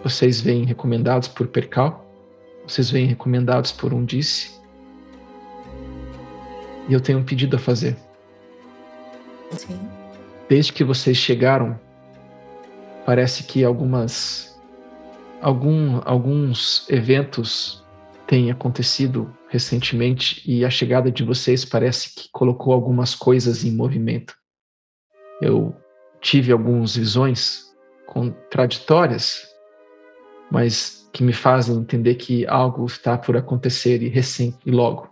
[0.06, 2.06] Vocês vêm recomendados por Percal,
[2.64, 4.51] vocês vêm recomendados por um disse,
[6.88, 7.97] e eu tenho um pedido a fazer.
[9.49, 9.80] Sim.
[10.47, 11.80] Desde que vocês chegaram,
[13.03, 14.56] parece que algumas
[15.41, 17.84] algum, alguns eventos
[18.28, 24.36] têm acontecido recentemente e a chegada de vocês parece que colocou algumas coisas em movimento.
[25.41, 25.76] Eu
[26.22, 27.64] tive algumas visões
[28.06, 29.55] contraditórias,
[30.52, 35.10] mas que me fazem entender que algo está por acontecer e recém e logo.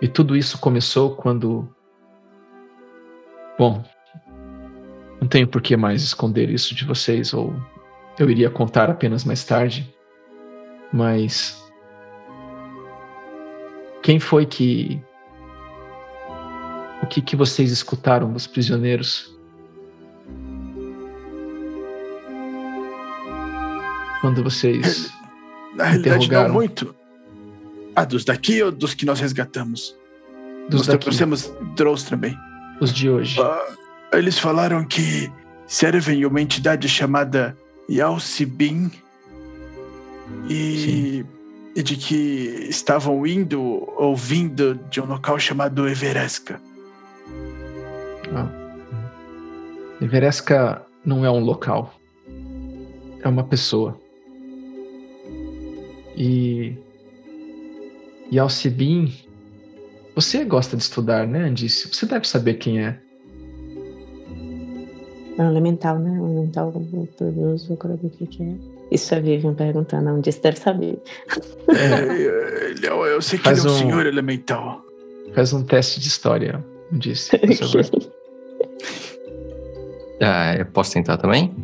[0.00, 1.68] E tudo isso começou quando
[3.58, 3.84] Bom,
[5.20, 7.54] não tenho por que mais esconder isso de vocês, ou
[8.18, 9.94] eu iria contar apenas mais tarde.
[10.92, 11.62] Mas.
[14.02, 15.00] Quem foi que.
[17.02, 19.30] O que, que vocês escutaram dos prisioneiros?
[24.22, 25.12] Quando vocês.
[25.74, 26.94] Na realidade, não muito.
[27.94, 29.98] Ah, dos daqui ou dos que nós resgatamos?
[30.68, 31.00] Dos nós daqui.
[31.00, 32.38] trouxemos Drows também.
[32.80, 33.40] Os de hoje.
[33.40, 33.74] Ah,
[34.12, 35.30] eles falaram que
[35.66, 37.56] servem uma entidade chamada
[37.90, 38.92] Yalcibin
[40.48, 41.24] e,
[41.74, 43.60] e de que estavam indo
[43.96, 46.60] ou vindo de um local chamado Everesca.
[48.32, 48.48] Ah.
[50.00, 51.92] Everesca não é um local.
[53.20, 54.01] É uma pessoa.
[56.16, 56.74] E.
[58.30, 59.12] E Alcibin.
[60.14, 61.88] Você gosta de estudar, né, Andice?
[61.88, 62.98] Você deve saber quem é.
[65.38, 66.10] É um elemental, né?
[66.10, 67.76] Um elemental poderoso, o
[68.26, 68.54] que é.
[68.90, 70.98] Isso a Vivian perguntando, onde você deve saber.
[71.68, 74.82] É, ele é- eu sei que Faz ele é um um- senhor elemental.
[75.34, 78.12] Faz um teste de história, Andice, por favor.
[80.20, 81.54] Ah, eu posso tentar também?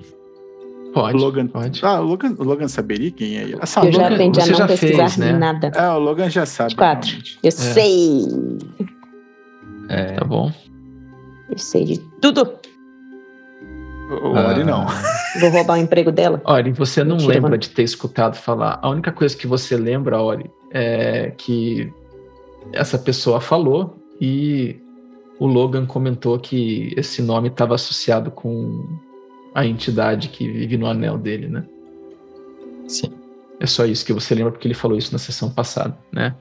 [1.00, 1.16] Pode.
[1.18, 1.80] Logan, Pode.
[1.84, 3.54] Ah, o Logan, o Logan saberia quem é ele.
[3.60, 5.32] Ah, Eu já Logan, aprendi a não pesquisar fez, né?
[5.32, 5.72] nada.
[5.74, 6.74] É, o Logan já sabe.
[6.74, 7.08] Quatro.
[7.08, 7.38] realmente.
[7.42, 8.24] Eu sei.
[9.88, 10.52] É, Tá bom.
[11.50, 12.52] Eu sei de tudo.
[14.10, 14.86] O Ori não.
[15.40, 16.40] Vou roubar o emprego dela.
[16.44, 17.58] Ori, você não Mentira, lembra mano.
[17.60, 18.78] de ter escutado falar.
[18.82, 21.92] A única coisa que você lembra, Ori, é que
[22.72, 24.76] essa pessoa falou e
[25.38, 28.82] o Logan comentou que esse nome estava associado com
[29.54, 31.64] a entidade que vive no anel dele, né?
[32.86, 33.10] sim.
[33.60, 36.34] É só isso que você lembra porque ele falou isso na sessão passada, né?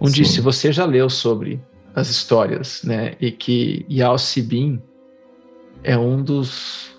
[0.00, 0.12] Um Sim.
[0.12, 1.60] disse, você já leu sobre
[1.94, 3.16] as histórias, né?
[3.20, 4.80] E que Yao Sibin
[5.82, 6.94] é um dos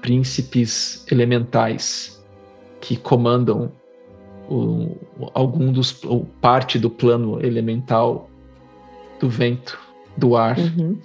[0.00, 2.24] príncipes elementais
[2.80, 3.72] que comandam
[4.48, 4.96] o,
[5.34, 8.30] algum dos ou parte do plano elemental
[9.20, 9.78] do vento,
[10.16, 10.58] do ar.
[10.58, 10.98] Uhum.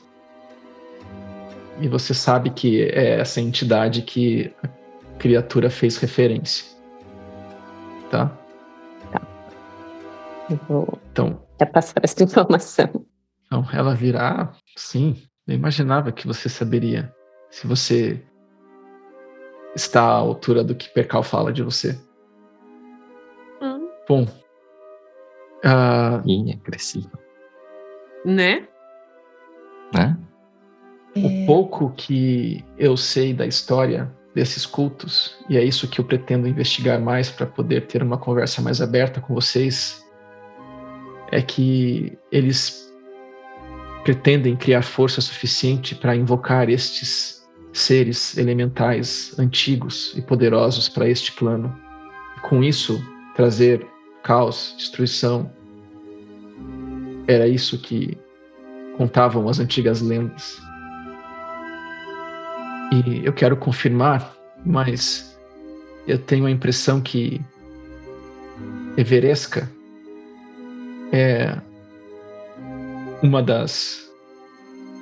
[1.79, 4.67] E você sabe que é essa entidade que a
[5.19, 6.65] criatura fez referência.
[8.09, 8.31] Tá?
[10.49, 13.05] Eu vou Então, repassar essa informação.
[13.45, 17.13] Então, ela virá, ah, sim, eu imaginava que você saberia.
[17.49, 18.21] Se você
[19.75, 21.97] está à altura do que Percal fala de você.
[23.61, 23.87] Hum.
[24.07, 24.27] Bom,
[25.63, 27.11] ah, Ih, agressivo.
[28.25, 28.67] Né?
[29.93, 30.17] Né?
[31.25, 36.47] O pouco que eu sei da história desses cultos, e é isso que eu pretendo
[36.47, 40.05] investigar mais para poder ter uma conversa mais aberta com vocês,
[41.31, 42.93] é que eles
[44.03, 51.75] pretendem criar força suficiente para invocar estes seres elementais antigos e poderosos para este plano.
[52.37, 53.03] E com isso,
[53.35, 53.85] trazer
[54.23, 55.51] caos, destruição.
[57.27, 58.17] Era isso que
[58.97, 60.66] contavam as antigas lendas.
[62.91, 64.35] E eu quero confirmar,
[64.65, 65.37] mas
[66.07, 67.41] eu tenho a impressão que
[68.97, 69.69] Everesca
[71.11, 71.59] é
[73.21, 74.09] uma das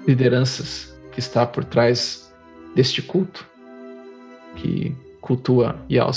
[0.08, 2.34] lideranças que está por trás
[2.76, 3.48] deste culto,
[4.56, 6.12] que cultua Yao.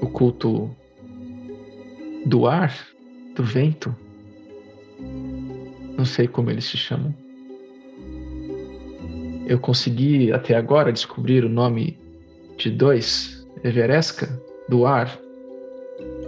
[0.00, 0.74] O culto
[2.26, 2.74] do ar,
[3.34, 3.94] do vento.
[5.96, 7.14] Não sei como eles se chamam.
[9.50, 11.98] Eu consegui até agora descobrir o nome
[12.56, 14.28] de dois, Everesca,
[14.68, 15.18] do ar,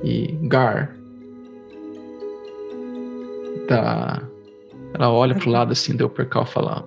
[0.02, 0.96] e Gar,
[3.68, 4.20] da.
[4.94, 6.84] Ela olha pro lado assim, deu percal falar.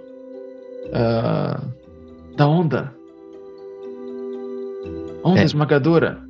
[0.94, 1.62] "Ah,
[2.36, 2.94] da onda.
[5.24, 5.46] Onda É.
[5.46, 6.22] esmagadora.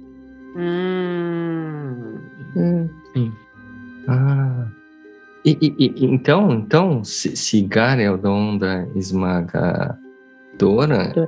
[0.55, 2.19] Hum.
[2.55, 3.33] Hum, Sim.
[4.07, 4.67] Ah,
[5.45, 7.69] E, e, e, então, então, se,
[7.99, 9.99] é o dom da esmagadora,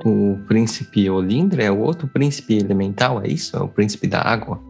[0.04, 3.56] o príncipe Olindra é o outro príncipe elemental, é isso?
[3.56, 4.60] É o príncipe da água?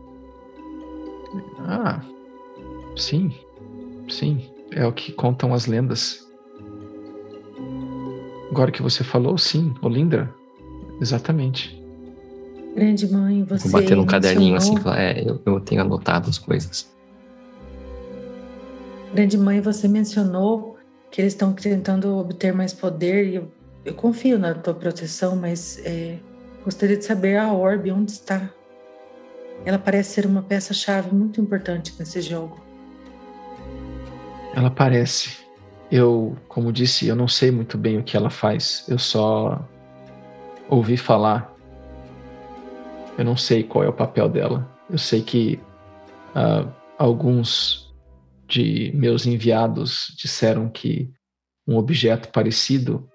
[1.60, 2.02] Ah,
[2.94, 3.32] sim,
[4.10, 6.28] sim, é o que contam as lendas.
[8.50, 10.30] Agora que você falou, sim, Olindra,
[11.00, 11.82] exatamente.
[12.76, 13.66] Grande mãe, você.
[13.66, 16.97] Vou bater num caderninho assim, falar, é, eu, eu tenho anotado as coisas.
[19.12, 20.76] Grande mãe, você mencionou
[21.10, 23.50] que eles estão tentando obter mais poder e eu,
[23.84, 26.18] eu confio na tua proteção, mas é,
[26.62, 28.50] gostaria de saber a Orbe onde está.
[29.64, 32.60] Ela parece ser uma peça-chave muito importante nesse jogo.
[34.54, 35.38] Ela parece.
[35.90, 38.84] Eu, como disse, eu não sei muito bem o que ela faz.
[38.88, 39.66] Eu só
[40.68, 41.54] ouvi falar.
[43.16, 44.68] Eu não sei qual é o papel dela.
[44.88, 45.58] Eu sei que
[46.36, 47.87] uh, alguns
[48.48, 51.10] de meus enviados disseram que
[51.66, 53.06] um objeto parecido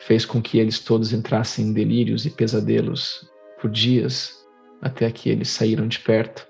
[0.00, 4.32] fez com que eles todos entrassem em delírios e pesadelos por dias
[4.80, 6.46] até que eles saíram de perto.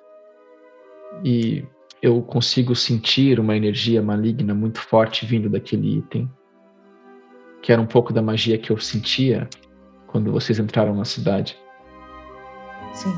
[1.24, 1.64] E
[2.00, 6.30] eu consigo sentir uma energia maligna muito forte vindo daquele item,
[7.62, 9.48] que era um pouco da magia que eu sentia
[10.06, 11.58] quando vocês entraram na cidade.
[12.92, 13.14] Sim.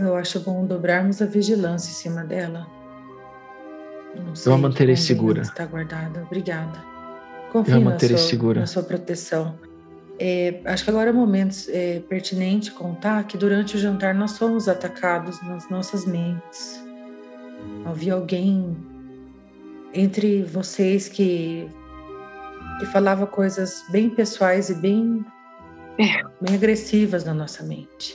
[0.00, 2.73] Eu acho bom dobrarmos a vigilância em cima dela.
[4.44, 5.42] Eu a manterei segura.
[5.42, 6.22] Está guardada.
[6.22, 6.82] Obrigada.
[7.52, 8.60] Confio eu a manterei na sua, segura.
[8.60, 9.58] na sua proteção.
[10.18, 14.38] É, acho que agora é o momento é, pertinente contar que durante o jantar nós
[14.38, 16.82] fomos atacados nas nossas mentes.
[17.84, 18.76] Havia alguém
[19.92, 21.68] entre vocês que,
[22.78, 25.24] que falava coisas bem pessoais e bem,
[26.40, 28.14] bem agressivas na nossa mente.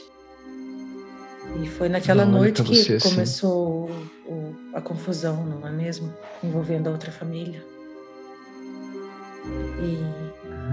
[1.61, 3.89] E foi naquela não, noite que você, começou
[4.29, 6.13] o, a confusão, não é mesmo?
[6.43, 7.63] Envolvendo a outra família.
[9.81, 9.97] E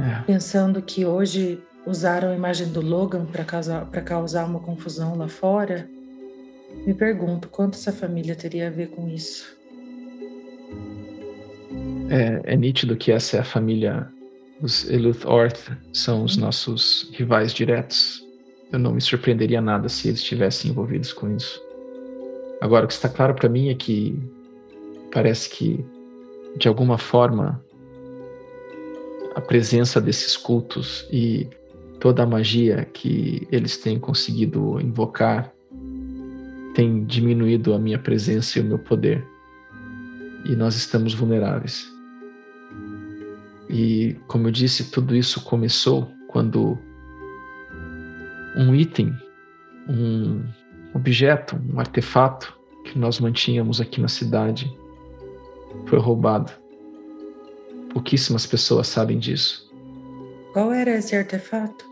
[0.03, 0.23] é.
[0.27, 5.89] pensando que hoje usaram a imagem do Logan para causar, causar uma confusão lá fora,
[6.85, 9.57] me pergunto quanto essa família teria a ver com isso.
[12.09, 14.09] É, é nítido que essa é a família.
[14.61, 18.27] Os Eluth Orth são os nossos rivais diretos
[18.73, 21.61] eu não me surpreenderia nada se eles estivessem envolvidos com isso.
[22.61, 24.19] Agora, o que está claro para mim é que
[25.13, 25.85] parece que,
[26.57, 27.63] de alguma forma,
[29.35, 31.49] a presença desses cultos e
[32.01, 35.53] toda a magia que eles têm conseguido invocar
[36.75, 39.27] tem diminuído a minha presença e o meu poder.
[40.45, 41.87] E nós estamos vulneráveis.
[43.69, 46.79] E, como eu disse, tudo isso começou quando
[48.57, 49.15] um item,
[49.89, 50.43] um
[50.97, 54.77] objeto, um artefato que nós mantínhamos aqui na cidade
[55.87, 56.53] foi roubado.
[57.93, 59.71] Pouquíssimas pessoas sabem disso.
[60.53, 61.85] Qual era esse artefato?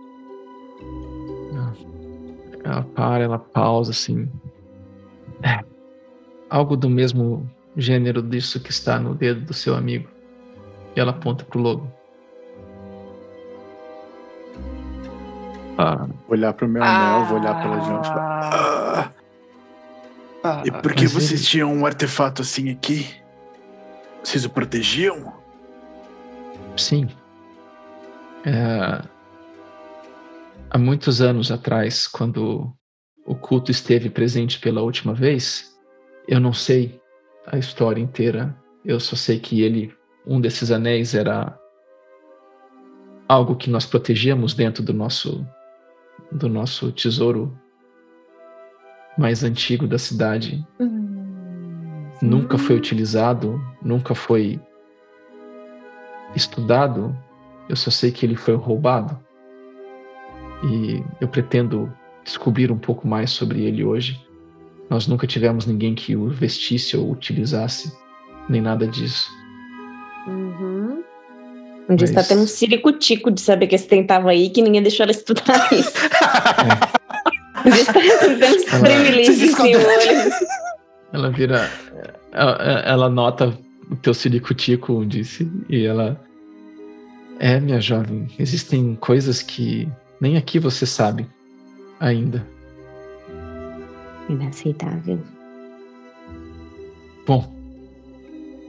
[2.64, 4.26] Ela para, ela pausa assim.
[5.42, 5.62] É,
[6.48, 10.08] algo do mesmo gênero disso que está no dedo do seu amigo.
[10.96, 11.92] E ela aponta pro lobo.
[15.76, 16.06] Ah.
[16.06, 17.24] Vou olhar pro meu anel, ah.
[17.24, 18.08] vou olhar pela gente.
[18.08, 18.73] Ah.
[20.44, 20.62] Ah.
[20.66, 21.48] E por que vocês ele...
[21.48, 23.06] tinham um artefato assim aqui?
[24.22, 25.32] Vocês o protegiam?
[26.76, 27.08] Sim.
[28.44, 29.02] É...
[30.68, 32.70] Há muitos anos atrás, quando
[33.24, 35.74] o culto esteve presente pela última vez,
[36.28, 37.00] eu não sei
[37.46, 38.54] a história inteira.
[38.84, 39.94] Eu só sei que ele,
[40.26, 41.58] um desses anéis, era
[43.26, 45.46] algo que nós protegíamos dentro do nosso
[46.30, 47.56] do nosso tesouro
[49.16, 50.64] mais antigo da cidade.
[50.80, 52.06] Hum.
[52.22, 54.60] Nunca foi utilizado, nunca foi
[56.34, 57.16] estudado.
[57.68, 59.18] Eu só sei que ele foi roubado.
[60.64, 61.92] E eu pretendo
[62.24, 64.20] descobrir um pouco mais sobre ele hoje.
[64.88, 67.92] Nós nunca tivemos ninguém que o vestisse ou utilizasse,
[68.48, 69.30] nem nada disso.
[70.26, 71.02] Uhum.
[71.88, 72.10] Um dia Mas...
[72.10, 75.12] está tendo um ciricutico de saber que esse trem tava aí que ninguém deixou ela
[75.12, 75.92] estudar isso.
[75.98, 76.94] Um
[77.64, 80.32] uns privilégios em olho.
[81.12, 81.70] Ela vira.
[82.32, 82.52] Ela,
[82.84, 83.56] ela nota
[83.90, 86.20] o teu ciricutico, disse, e ela.
[87.40, 89.88] É, minha jovem, existem coisas que
[90.20, 91.26] nem aqui você sabe
[91.98, 92.46] ainda.
[94.28, 95.18] Inaceitável.
[97.26, 97.52] Bom,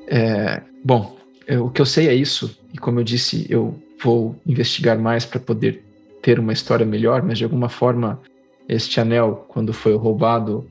[0.07, 1.17] é, bom,
[1.47, 5.25] eu, o que eu sei é isso, e como eu disse, eu vou investigar mais
[5.25, 5.83] para poder
[6.21, 8.19] ter uma história melhor, mas de alguma forma
[8.67, 10.67] este anel, quando foi roubado,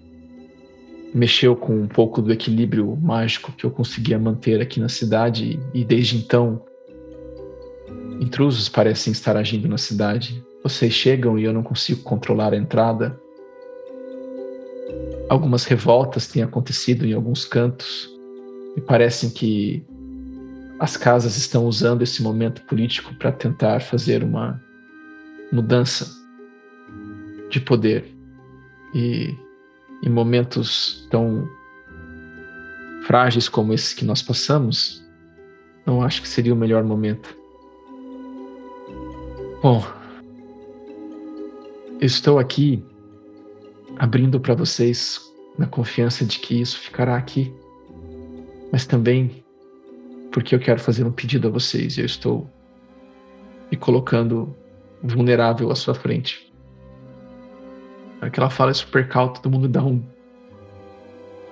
[1.14, 5.84] mexeu com um pouco do equilíbrio mágico que eu conseguia manter aqui na cidade e
[5.84, 6.60] desde então
[8.20, 10.44] intrusos parecem estar agindo na cidade.
[10.62, 13.20] Vocês chegam e eu não consigo controlar a entrada.
[15.28, 18.10] Algumas revoltas têm acontecido em alguns cantos
[18.76, 19.84] e parecem que
[20.80, 24.60] as casas estão usando esse momento político para tentar fazer uma
[25.52, 26.23] mudança
[27.54, 28.04] de poder.
[28.92, 29.36] E
[30.02, 31.48] em momentos tão
[33.06, 35.02] frágeis como esses que nós passamos,
[35.86, 37.36] não acho que seria o melhor momento.
[39.62, 39.86] Bom,
[42.00, 42.84] estou aqui
[43.96, 45.20] abrindo para vocês
[45.56, 47.54] na confiança de que isso ficará aqui,
[48.72, 49.44] mas também
[50.32, 52.50] porque eu quero fazer um pedido a vocês eu estou
[53.70, 54.54] me colocando
[55.00, 56.53] vulnerável à sua frente.
[58.24, 60.02] Na hora que ela fala é super calmo, todo mundo dá um.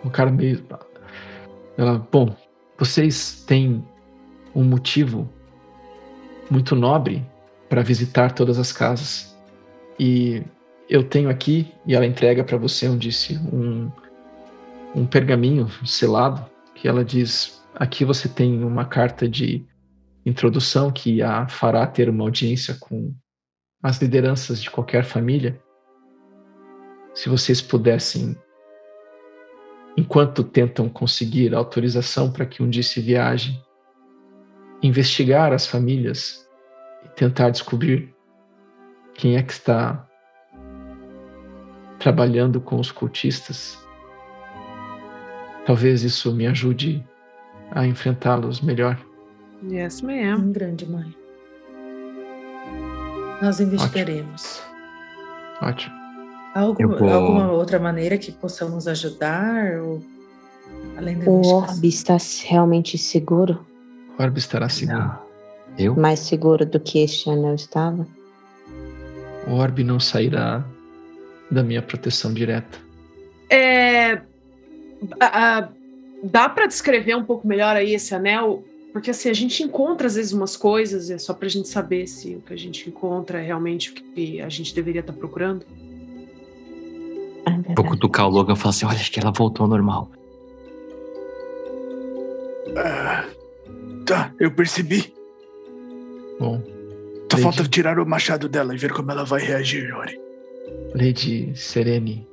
[0.03, 0.65] Um cara meio.
[1.77, 2.35] Ela, bom,
[2.79, 3.87] vocês têm
[4.55, 5.29] um motivo
[6.51, 7.23] muito nobre
[7.69, 9.37] para visitar todas as casas.
[10.01, 10.43] E
[10.89, 13.93] eu tenho aqui, e ela entrega para você, um disse, um,
[14.95, 16.43] um pergaminho selado,
[16.75, 19.63] que ela diz: aqui você tem uma carta de
[20.25, 23.15] introdução que a fará ter uma audiência com
[23.83, 25.62] as lideranças de qualquer família
[27.15, 28.37] se vocês pudessem,
[29.97, 33.61] enquanto tentam conseguir autorização para que um dia se viaje,
[34.83, 36.49] investigar as famílias
[37.05, 38.15] e tentar descobrir
[39.15, 40.09] quem é que está
[41.99, 43.79] trabalhando com os cultistas.
[45.65, 47.07] Talvez isso me ajude
[47.71, 48.99] a enfrentá-los melhor.
[49.71, 50.37] Yes, ma'am.
[50.37, 51.15] Um grande mãe.
[53.41, 54.61] Nós investigaremos.
[55.61, 55.69] Ótimo.
[55.69, 56.02] Ótimo.
[56.55, 57.09] Alguma, vou...
[57.09, 59.81] alguma outra maneira que possamos ajudar?
[59.81, 60.03] Ou,
[60.97, 63.65] além da O orbe está realmente seguro?
[64.19, 64.99] O orbe estará seguro.
[64.99, 65.19] Não.
[65.79, 65.97] Eu?
[65.97, 68.07] Mais seguro do que este anel estava?
[69.47, 70.63] O orbe não sairá
[71.51, 72.79] da minha proteção direta.
[73.49, 74.21] É,
[75.19, 75.69] a- a-
[76.23, 78.63] dá para descrever um pouco melhor aí esse anel?
[78.93, 82.35] Porque assim, a gente encontra às vezes umas coisas, é só pra gente saber se
[82.37, 85.65] o que a gente encontra é realmente o que a gente deveria estar procurando.
[87.63, 87.89] Ah, Vou verdade.
[87.89, 90.11] cutucar o Logan e falar assim: olha, acho que ela voltou ao normal.
[92.77, 93.25] Ah,
[94.07, 95.13] tá, eu percebi.
[96.41, 96.61] Bom,
[97.31, 97.43] Só Lady.
[97.43, 100.19] falta tirar o machado dela e ver como ela vai reagir, Ori.
[100.95, 102.27] Lady Serene,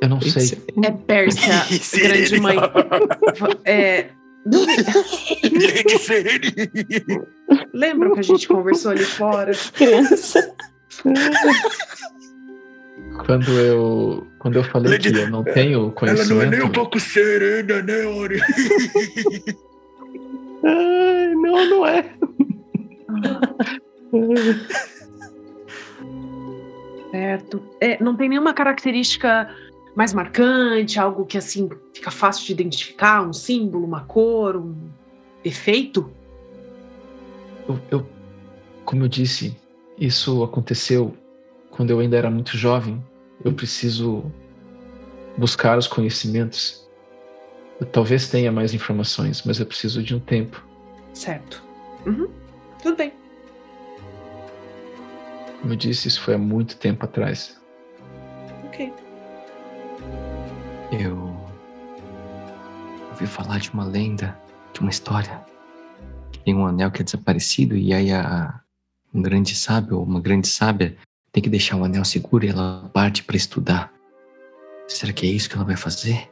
[0.00, 0.58] eu não sei.
[0.82, 2.28] É Pérsia, Serene.
[2.28, 2.56] grande mãe.
[3.64, 4.08] É,
[4.46, 6.50] Lady Serene.
[7.72, 9.52] lembra que a gente conversou ali fora?
[9.74, 10.54] Criança.
[13.18, 16.62] Quando eu, quando eu falei Lady- que eu não tenho Ela conhecimento, não é nem
[16.62, 18.40] um pouco serena, né, Ori?
[20.64, 22.12] Ai, não, não é.
[27.10, 27.62] Certo.
[27.80, 29.48] É, não tem nenhuma característica
[29.94, 34.74] mais marcante, algo que assim fica fácil de identificar, um símbolo, uma cor, um
[35.44, 36.10] efeito?
[37.68, 38.06] eu, eu-
[38.84, 39.56] como eu disse,
[39.98, 41.14] isso aconteceu
[41.74, 43.04] quando eu ainda era muito jovem.
[43.44, 44.24] Eu preciso
[45.36, 46.88] buscar os conhecimentos.
[47.80, 50.64] Eu talvez tenha mais informações, mas eu preciso de um tempo.
[51.12, 51.62] Certo.
[52.06, 52.28] Uhum.
[52.80, 53.12] Tudo bem.
[55.60, 57.60] Como eu disse, isso foi há muito tempo atrás.
[58.66, 58.92] Ok.
[60.92, 61.36] Eu
[63.10, 64.38] ouvi falar de uma lenda,
[64.72, 65.44] de uma história.
[66.44, 68.60] Tem um anel que é desaparecido e aí a,
[69.12, 70.96] um grande sábio ou uma grande sábia
[71.34, 73.92] tem que deixar o anel seguro e ela parte para estudar.
[74.86, 76.30] Será que é isso que ela vai fazer?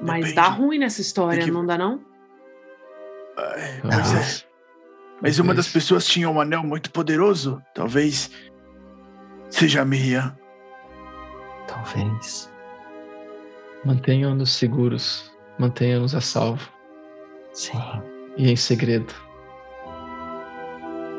[0.00, 0.34] Mas Depende.
[0.34, 2.00] dá ruim nessa história, que- não dá não?
[3.38, 4.02] Ai, Pois é.
[4.02, 4.46] Talvez.
[5.22, 7.62] Mas uma das pessoas tinha um anel muito poderoso.
[7.72, 8.28] Talvez
[9.48, 10.36] seja a Miriam.
[11.68, 12.50] Talvez.
[13.84, 16.68] Mantenham-nos seguros, mantenham-nos a salvo
[17.52, 17.78] Sim.
[18.36, 19.14] e em segredo.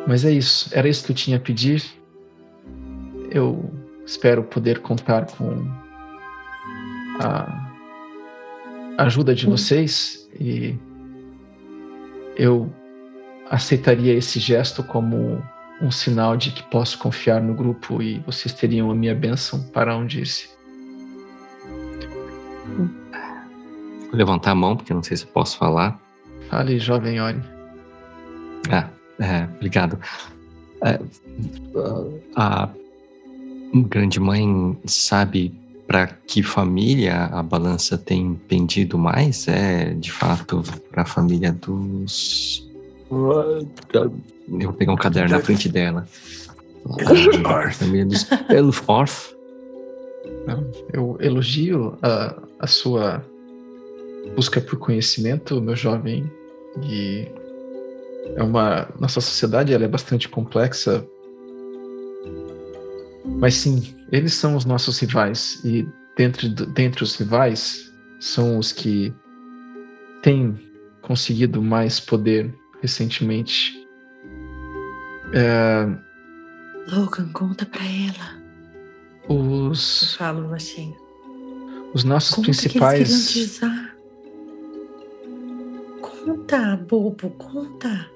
[0.07, 1.83] Mas é isso, era isso que eu tinha a pedir.
[3.31, 3.71] Eu
[4.05, 5.65] espero poder contar com
[7.19, 7.71] a
[8.97, 10.75] ajuda de vocês e
[12.35, 12.71] eu
[13.49, 15.41] aceitaria esse gesto como
[15.81, 19.95] um sinal de que posso confiar no grupo e vocês teriam a minha bênção para
[19.95, 20.49] onde disse.
[24.13, 25.99] Vou levantar a mão, porque não sei se posso falar.
[26.49, 27.41] Fale, jovem Ori.
[28.71, 28.89] Ah,
[29.19, 29.99] é, obrigado.
[30.83, 30.99] É,
[32.35, 32.69] a
[33.75, 35.51] Grande mãe sabe
[35.87, 39.47] para que família a balança tem pendido mais?
[39.47, 40.61] É de fato
[40.91, 42.69] para a família dos.
[43.09, 46.07] Eu vou pegar um caderno na frente dela.
[46.87, 49.35] A família dos Elforth.
[50.93, 53.25] Eu elogio a, a sua
[54.35, 56.31] busca por conhecimento, meu jovem,
[56.83, 57.27] e
[58.35, 61.05] é uma nossa sociedade ela é bastante complexa.
[63.39, 65.61] Mas sim eles são os nossos rivais.
[65.63, 65.87] E
[66.17, 69.13] dentre dentre os rivais são os que
[70.21, 70.57] têm
[71.01, 73.73] conseguido mais poder recentemente.
[75.33, 75.85] É...
[76.91, 78.43] Logan conta para ela.
[79.27, 81.03] os eu falo baixinho
[81.93, 83.59] os nossos conta principais
[86.01, 88.12] conta bobo conta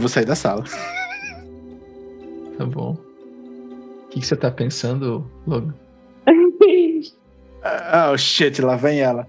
[0.00, 0.64] eu vou sair da sala.
[2.56, 2.92] Tá bom.
[2.92, 5.74] O que, que você tá pensando, Logan?
[7.62, 9.28] Ah, oh shit, lá vem ela.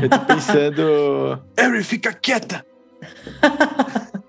[0.00, 1.42] Eu tô pensando.
[1.58, 2.64] Harry, fica quieta!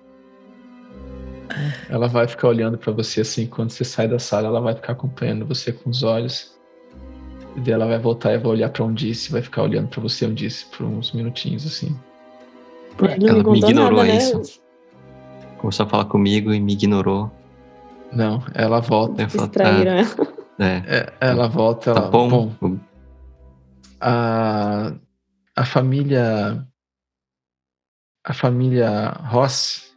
[1.88, 4.94] Ela vai ficar olhando para você assim, quando você sai da sala, ela vai ficar
[4.94, 6.58] acompanhando você com os olhos.
[7.56, 10.00] E daí ela vai voltar e vai olhar para onde disse, vai ficar olhando para
[10.00, 11.96] você onde disse por uns minutinhos assim.
[13.00, 14.16] ela me ignorou nada, né?
[14.18, 14.60] isso
[15.60, 17.30] começou a falar comigo e me ignorou.
[18.12, 19.26] Não, ela volta.
[19.26, 20.40] Distraíram ela.
[20.58, 20.82] É.
[20.86, 21.12] é.
[21.20, 21.94] Ela volta.
[21.94, 22.52] Tá bom.
[22.60, 22.78] bom.
[24.00, 24.92] A,
[25.54, 26.66] a família.
[28.24, 29.94] A família Ross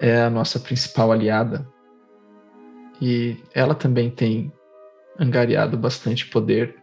[0.00, 1.66] é a nossa principal aliada.
[3.00, 4.52] E ela também tem
[5.18, 6.76] angariado bastante poder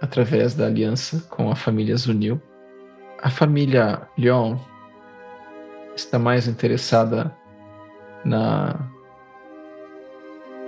[0.00, 2.40] através da aliança com a família Zunil.
[3.22, 4.58] A família Lyon
[5.96, 7.34] está mais interessada
[8.24, 8.78] na,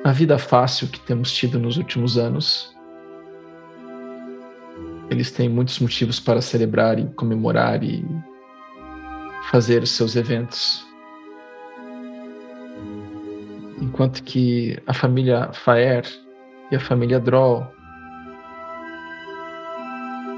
[0.04, 2.74] na vida fácil que temos tido nos últimos anos.
[5.10, 8.04] Eles têm muitos motivos para celebrar e comemorar e
[9.50, 10.86] fazer seus eventos.
[13.80, 16.04] Enquanto que a família Faer
[16.70, 17.66] e a família Droll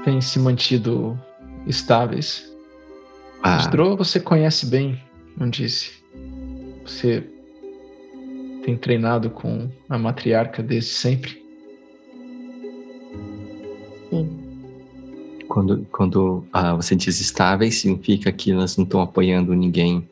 [0.03, 1.19] têm se mantido
[1.67, 2.50] estáveis
[3.43, 3.59] ah.
[3.59, 5.01] Stroh você conhece bem,
[5.37, 5.91] não disse.
[6.85, 7.23] Você
[8.63, 11.41] tem treinado com a matriarca desde sempre?
[14.09, 14.37] Sim.
[15.47, 20.07] Quando, quando ah, você diz estáveis, significa que elas não estão apoiando ninguém,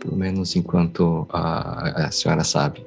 [0.00, 2.86] pelo menos enquanto a, a senhora sabe.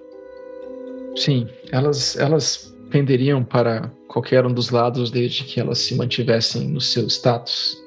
[1.16, 6.82] Sim, elas, elas penderiam para qualquer um dos lados desde que elas se mantivessem no
[6.82, 7.81] seu status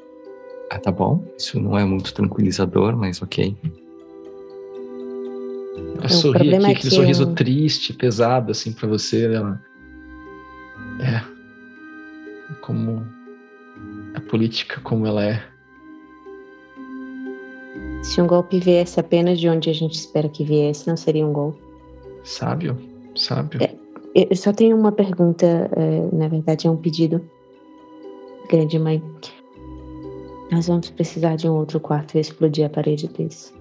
[0.70, 1.24] ah, tá bom.
[1.38, 3.56] Isso não é muito tranquilizador, mas ok.
[5.98, 7.34] Ela sorri aqui, é aquele sorriso eu...
[7.34, 9.34] triste, pesado, assim, para você.
[9.34, 9.60] Ela...
[11.00, 11.22] É.
[12.60, 13.06] Como
[14.14, 15.42] a política, como ela é.
[18.02, 21.32] Se um golpe viesse apenas de onde a gente espera que viesse, não seria um
[21.32, 21.58] golpe.
[22.22, 22.78] Sábio,
[23.16, 23.60] sábio.
[23.62, 23.74] É,
[24.14, 27.20] eu só tenho uma pergunta, é, na verdade é um pedido.
[28.48, 29.02] Grande mãe.
[30.54, 33.52] Nós vamos precisar de um outro quarto e explodir a parede desse.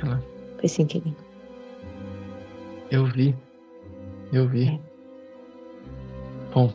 [0.00, 0.22] Ela...
[0.56, 1.12] Foi sem querer.
[2.92, 3.34] Eu vi.
[4.32, 4.68] Eu vi.
[4.68, 4.80] É.
[6.54, 6.72] Bom,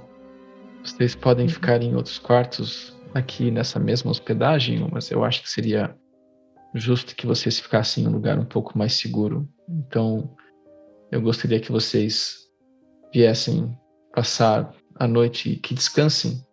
[0.84, 1.54] vocês podem uhum.
[1.54, 5.96] ficar em outros quartos aqui nessa mesma hospedagem, mas eu acho que seria
[6.74, 9.48] justo que vocês ficassem em um lugar um pouco mais seguro.
[9.70, 10.30] Então,
[11.10, 12.50] eu gostaria que vocês
[13.14, 13.74] viessem
[14.14, 16.46] passar a noite e que descansem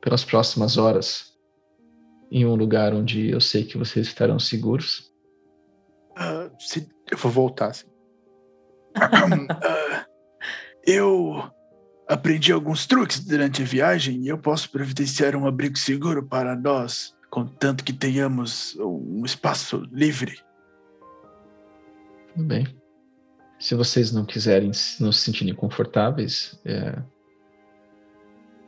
[0.00, 1.28] pelas próximas horas
[2.30, 5.12] em um lugar onde eu sei que vocês estarão seguros?
[6.12, 7.68] Uh, se, eu vou voltar.
[7.68, 7.86] Assim.
[8.96, 10.06] uh,
[10.86, 11.50] eu
[12.08, 17.14] aprendi alguns truques durante a viagem e eu posso providenciar um abrigo seguro para nós,
[17.30, 20.38] contanto que tenhamos um espaço livre.
[22.34, 22.66] Tudo bem.
[23.58, 24.70] Se vocês não quiserem
[25.00, 27.02] não se sentirem confortáveis, é,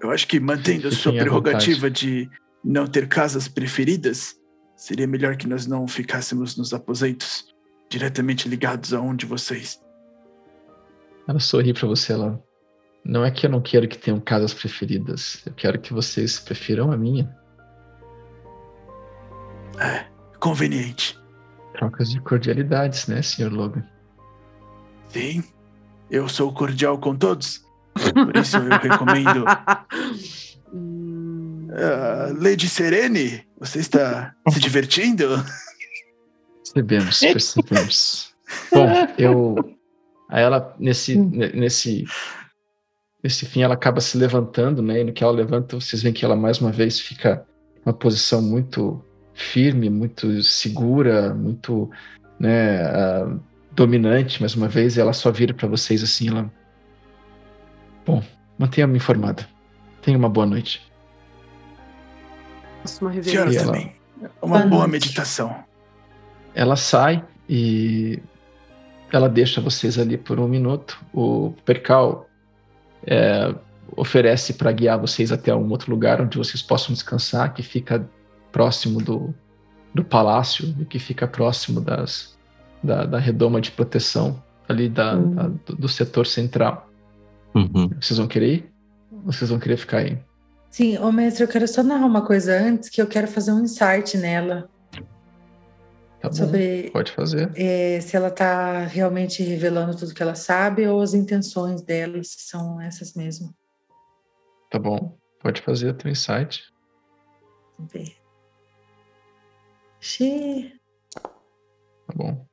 [0.01, 2.29] eu acho que mantendo a sua prerrogativa de
[2.65, 4.35] não ter casas preferidas,
[4.77, 7.55] seria melhor que nós não ficássemos nos aposentos
[7.91, 9.81] diretamente ligados a um de vocês.
[11.29, 12.43] Ela sorri para você, ela.
[13.05, 15.43] Não é que eu não quero que tenham casas preferidas.
[15.47, 17.35] Eu quero que vocês prefiram a minha.
[19.79, 20.07] É,
[20.39, 21.19] conveniente.
[21.75, 23.51] Trocas de cordialidades, né, Sr.
[23.51, 23.85] Logan?
[25.09, 25.43] Sim.
[26.11, 27.65] Eu sou cordial com todos.
[27.95, 29.45] Por isso eu recomendo.
[30.73, 35.45] Uh, Lady Serene, você está se divertindo?
[36.73, 38.35] Percebemos, percebemos.
[38.73, 38.89] Bom,
[39.19, 39.77] eu.
[40.29, 42.05] Aí ela, nesse, nesse,
[43.23, 45.01] nesse fim, ela acaba se levantando, né?
[45.01, 47.45] E no que ela levanta, vocês veem que ela mais uma vez fica
[47.85, 49.05] uma posição muito
[49.35, 51.91] firme, muito segura, muito
[52.39, 53.41] né, uh,
[53.73, 54.97] dominante, mais uma vez.
[54.97, 56.51] E ela só vira para vocês assim, ela.
[58.11, 58.23] Bom,
[58.59, 59.47] mantenha-me informada.
[60.03, 60.83] Tenha uma boa noite.
[63.01, 63.93] Uma Senhora ela- também.
[64.43, 65.65] Uma Boa boa meditação.
[66.55, 68.19] Ela sai e
[69.13, 70.99] ela deixa vocês ali por um minuto.
[71.13, 72.27] O Percal
[73.07, 73.55] é,
[73.97, 78.05] oferece para guiar vocês até um outro lugar onde vocês possam descansar, que fica
[78.53, 79.33] próximo do,
[79.95, 82.37] do palácio e que fica próximo das,
[82.83, 85.35] da, da redoma de proteção ali da, Hum.
[85.35, 86.90] da- do, do setor central.
[87.55, 87.89] Uhum.
[88.01, 88.73] Vocês vão querer ir?
[89.13, 90.19] Ou vocês vão querer ficar aí?
[90.71, 93.61] Sim, ô mestre, eu quero só narrar uma coisa antes, que eu quero fazer um
[93.65, 94.71] insight nela,
[96.21, 97.51] Tá bom, sobre pode fazer.
[97.57, 102.41] eh, se ela está realmente revelando tudo que ela sabe ou as intenções dela, se
[102.43, 103.53] são essas mesmo.
[104.71, 106.63] Tá bom, pode fazer o teu insight.
[107.77, 108.17] Vamos ver.
[109.99, 110.73] Xiii.
[111.15, 112.47] Tá bom.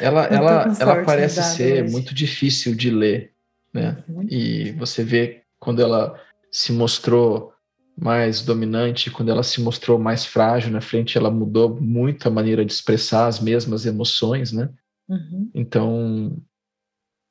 [0.00, 1.92] Ela, ela, ela parece ser hoje.
[1.92, 3.32] muito difícil de ler,
[3.74, 3.96] né?
[4.30, 6.18] E você vê quando ela
[6.50, 7.52] se mostrou
[7.96, 12.64] mais dominante, quando ela se mostrou mais frágil na frente, ela mudou muito a maneira
[12.64, 14.68] de expressar as mesmas emoções, né?
[15.08, 15.50] Uhum.
[15.54, 16.36] Então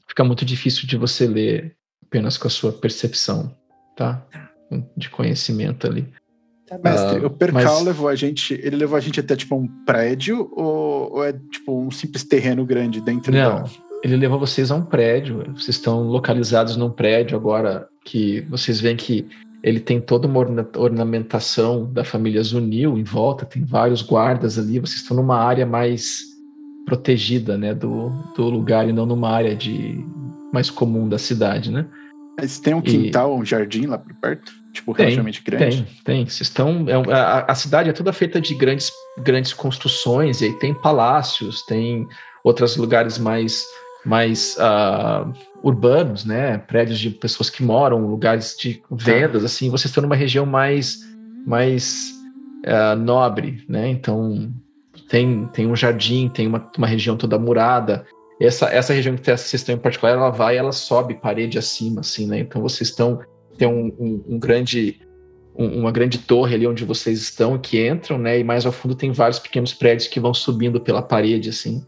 [0.08, 1.76] fica muito difícil de você ler
[2.06, 3.56] apenas com a sua percepção,
[3.96, 4.26] tá?
[4.96, 6.08] De conhecimento ali.
[6.68, 6.78] Tá.
[6.78, 8.54] Mestre, Ah, o Percal mas- levou a gente.
[8.54, 12.66] Ele levou a gente até tipo um prédio ou, ou é tipo um simples terreno
[12.66, 13.70] grande dentro Não, da.
[14.04, 15.44] Ele levou vocês a um prédio.
[15.56, 19.26] Vocês estão localizados num prédio agora que vocês veem que
[19.64, 24.78] ele tem toda uma orna- ornamentação da família Zunil em volta, tem vários guardas ali.
[24.80, 26.20] Vocês estão numa área mais
[26.86, 30.04] protegida, né, do, do lugar e não numa área de
[30.52, 31.86] mais comum da cidade, né?
[32.38, 34.52] Mas tem um E- quintal, um jardim lá por perto?
[34.74, 35.84] Tipo, Tem, relativamente grande.
[35.84, 36.26] Tem, tem.
[36.26, 36.86] Vocês estão.
[36.90, 41.62] é a, a cidade é toda feita de grandes, grandes construções, e aí tem palácios,
[41.68, 42.06] tem
[42.44, 43.64] outros lugares mais,
[44.06, 45.32] mais ah,
[45.64, 46.58] urbanos, né?
[46.58, 49.70] Prédios de pessoas que moram, lugares de vendas, assim.
[49.70, 51.00] Vocês estão numa região mais,
[51.46, 52.12] mais
[52.66, 53.90] ah, nobre, né?
[53.90, 54.52] Então
[55.10, 58.06] tem, tem um jardim, tem uma, uma região toda murada.
[58.42, 62.28] Essa, essa região que vocês estão em particular, ela vai, ela sobe parede acima, assim,
[62.28, 62.40] né?
[62.40, 63.20] Então vocês estão
[63.58, 65.00] tem um, um- um grande
[65.56, 68.40] um- uma grande torre ali onde vocês estão que entram, né?
[68.40, 71.84] E mais ao fundo tem vários pequenos prédios que vão subindo pela parede, assim.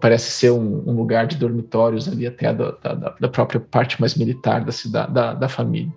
[0.00, 4.14] Parece ser um, um lugar de dormitórios ali até da, da, da própria parte mais
[4.14, 5.92] militar da cidade, da, da família.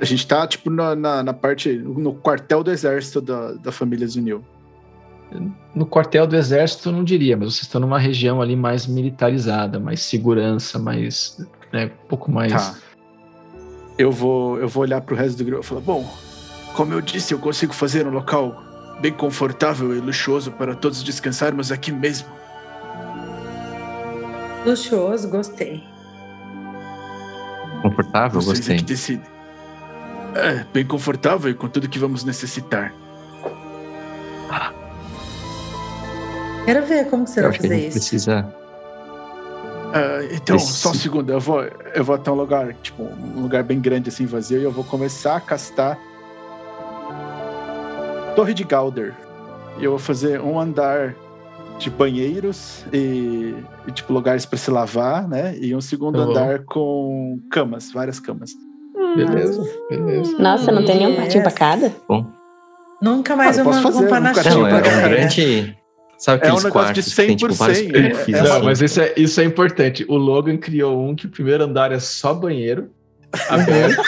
[0.00, 1.72] A gente tá, tipo, na, na, na parte.
[1.72, 4.44] no quartel do exército da, da família Zunil.
[5.74, 9.80] No quartel do exército, eu não diria, mas vocês estão numa região ali mais militarizada,
[9.80, 12.52] mais segurança, mais, né, um pouco mais.
[12.52, 12.74] Tá.
[13.98, 16.06] Eu vou, eu vou olhar pro resto do grupo e falar: bom,
[16.74, 18.65] como eu disse, eu consigo fazer um local
[19.00, 22.28] bem confortável e luxuoso para todos descansarmos aqui mesmo.
[24.64, 25.84] Luxuoso, gostei.
[27.82, 28.76] Confortável, Vocês é gostei.
[28.78, 29.26] que decidem.
[30.34, 32.92] É, bem confortável e com tudo que vamos necessitar.
[36.64, 37.90] Quero ver como que você Eu vai fazer isso.
[37.98, 38.54] precisa.
[39.94, 41.62] Ah, então, Esse- só um segundo, eu vou,
[41.94, 44.82] eu vou até um lugar, tipo, um lugar bem grande assim, vazio, e eu vou
[44.84, 45.96] começar a castar
[48.36, 49.14] Torre de Galder.
[49.78, 51.14] E eu vou fazer um andar
[51.78, 53.54] de banheiros e,
[53.86, 55.56] e, tipo, lugares para se lavar, né?
[55.58, 56.30] E um segundo bom.
[56.30, 58.50] andar com camas, várias camas.
[59.16, 60.38] Beleza, beleza.
[60.38, 61.92] Nossa, não tem nenhum quartinho pra cada?
[63.02, 65.76] Nunca mais Ah, eu uma, posso fazer um um quartinho Não, pra é um grande.
[66.18, 68.42] Sabe É um aqueles negócio de quartos que tem, tipo, 100%, vários é- perfis, é-
[68.42, 70.04] Não, mas isso é, isso é importante.
[70.08, 72.90] O Logan criou um que o primeiro andar é só banheiro
[73.50, 74.02] aberto.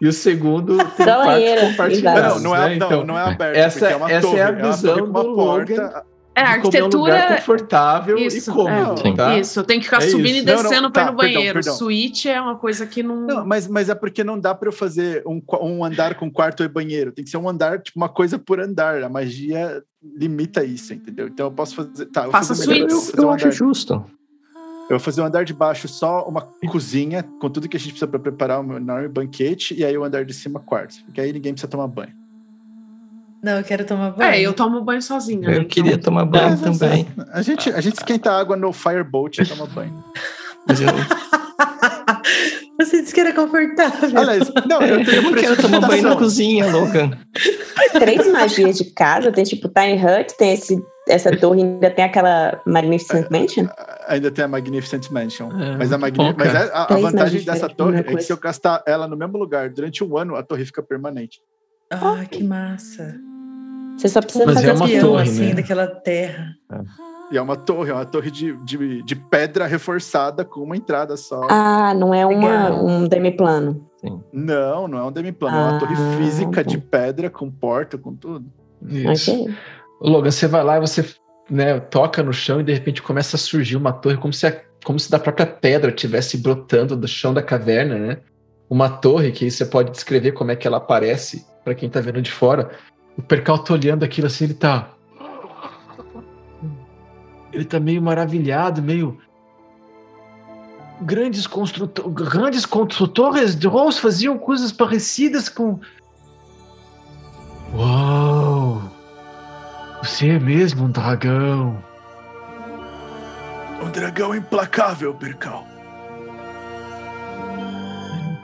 [0.00, 2.20] E o segundo tem banheiro, compartilhados.
[2.22, 2.40] exato.
[2.42, 2.76] Não, não é, né?
[2.76, 5.04] não, Então, não é aberto, essa- porque é uma essa torre, é a visão com
[5.04, 5.72] uma do porta.
[5.74, 6.02] Logan.
[6.32, 7.36] É, a como é um lugar arquitetura.
[7.36, 9.12] confortável Isso, e cômodo, é.
[9.14, 9.36] tá?
[9.38, 10.38] Isso, tem que ficar É subindo isso.
[10.38, 11.54] e Não, não, descendo pra ir tá, no perdão, banheiro.
[11.54, 11.74] perdão.
[11.76, 13.26] Suíte é uma coisa que não.
[13.26, 16.62] Não, mas, mas é porque não dá pra eu fazer um, um andar com quarto
[16.62, 17.10] e banheiro.
[17.12, 19.02] Tem que ser um andar, tipo, uma coisa por andar.
[19.02, 19.82] A magia
[20.16, 21.26] limita isso, entendeu?
[21.26, 22.06] Então eu posso fazer.
[22.06, 23.08] Tá, eu Faça fazer suítes.
[23.08, 24.04] Eu, Eu, eu um acho andar, justo.
[24.90, 27.90] Eu vou fazer um andar de baixo só uma cozinha, com tudo que a gente
[27.92, 30.96] precisa pra preparar um enorme banquete, e aí o andar de cima quarto.
[31.04, 32.12] Porque aí ninguém precisa tomar banho.
[33.40, 34.30] Não, eu quero tomar banho.
[34.32, 35.48] É, eu tomo banho sozinha.
[35.48, 35.56] né?
[35.58, 37.06] Eu queria Então, tomar banho Mas, também.
[37.32, 40.04] A gente, a gente esquenta água no fireboat e toma banho.
[40.66, 40.88] Mas eu,
[42.80, 44.18] Você disse que era confortável.
[44.18, 47.10] Aliás, não, eu, eu não quero tomar banho na cozinha, Logan.
[47.92, 49.30] três magias de casa.
[49.30, 53.66] Tem tipo Tiny Hut, tem esse, essa torre, ainda tem aquela Magnificent Mansion.
[54.08, 55.50] Ainda tem a Magnificent Mansion.
[55.60, 56.34] É, mas a, Magni...
[56.36, 58.26] mas a, a Três vantagem dessa torre é que coisa.
[58.26, 61.40] se eu castar ela no mesmo lugar durante um ano, a torre fica permanente.
[61.90, 63.14] Ah, que massa.
[63.98, 65.54] Você só precisa Mas fazer é uma campeão, torre, assim, né?
[65.54, 66.54] daquela terra.
[67.30, 71.16] E é uma torre, é uma torre de, de, de pedra reforçada com uma entrada
[71.16, 71.46] só.
[71.48, 73.88] Ah, não é uma, um demiplano.
[74.32, 76.68] Não, não é um demiplano, é uma Ah, torre física tá.
[76.68, 78.46] de pedra, com porta, com tudo.
[78.88, 79.30] Isso.
[79.32, 79.54] Ok.
[80.00, 81.04] Ô, Logan, você vai lá e você
[81.48, 84.60] né, toca no chão e de repente começa a surgir uma torre como se, a-
[84.84, 88.18] como se da própria pedra tivesse brotando do chão da caverna, né?
[88.68, 92.00] Uma torre que aí você pode descrever como é que ela aparece para quem tá
[92.00, 92.70] vendo de fora.
[93.18, 94.90] O Percal tá olhando aquilo assim, ele tá.
[97.52, 99.18] Ele tá meio maravilhado, meio.
[101.00, 102.08] Grandes, construto...
[102.10, 105.80] Grandes construtores de Rose faziam coisas parecidas com.
[107.74, 108.82] Uau!
[110.02, 111.82] Você é mesmo um dragão.
[113.82, 115.66] Um dragão implacável, Percal.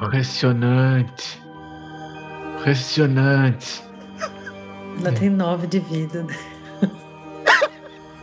[0.03, 1.41] Impressionante.
[2.59, 3.83] Impressionante.
[5.01, 6.27] Ela tem nove de vida.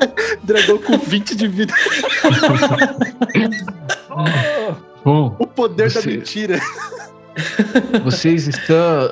[0.43, 1.73] Dragão com 20 de vida.
[5.03, 6.59] Bom, O poder da Você- mentira.
[8.03, 9.09] vocês estão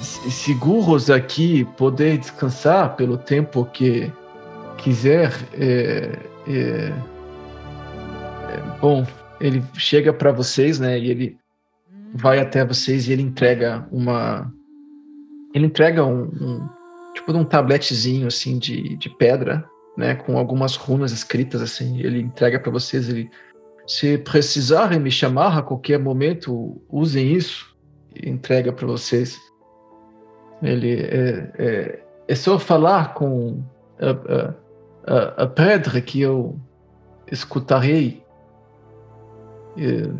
[0.00, 4.12] se- seguros aqui poder descansar pelo tempo que
[4.76, 5.32] quiser.
[5.54, 6.92] eh, eh,
[8.50, 9.06] eh, bom,
[9.40, 10.98] ele chega para vocês, né?
[10.98, 11.38] E ele
[12.14, 14.52] vai até vocês e ele entrega uma.
[15.54, 16.68] Ele entrega um, um-
[17.16, 19.64] tipo de um tabletezinho assim de, de pedra,
[19.96, 20.14] né?
[20.14, 21.98] Com algumas runas escritas assim.
[22.00, 23.08] Ele entrega para vocês.
[23.08, 23.30] Ele,
[23.86, 27.74] se precisarem me chamar a qualquer momento, usem isso.
[28.14, 29.36] E entrega para vocês.
[30.62, 33.62] Ele é, é, é só falar com
[34.00, 36.58] a, a, a, pedra que eu
[37.30, 38.22] escutarei.
[39.76, 40.16] Eu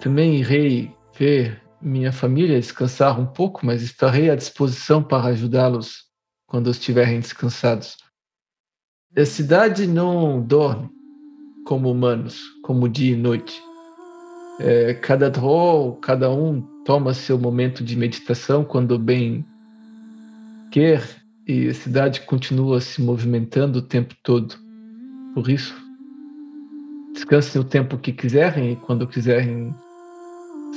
[0.00, 6.04] também irei ver minha família descansar um pouco, mas estarei à disposição para ajudá-los
[6.46, 7.96] quando estiverem descansados.
[9.16, 10.88] A cidade não dorme
[11.66, 13.60] como humanos, como dia e noite.
[14.60, 19.44] É, cada drow, cada um toma seu momento de meditação quando bem
[20.70, 21.02] quer
[21.46, 24.54] e a cidade continua se movimentando o tempo todo.
[25.34, 25.74] Por isso,
[27.12, 29.74] descansem o tempo que quiserem e quando quiserem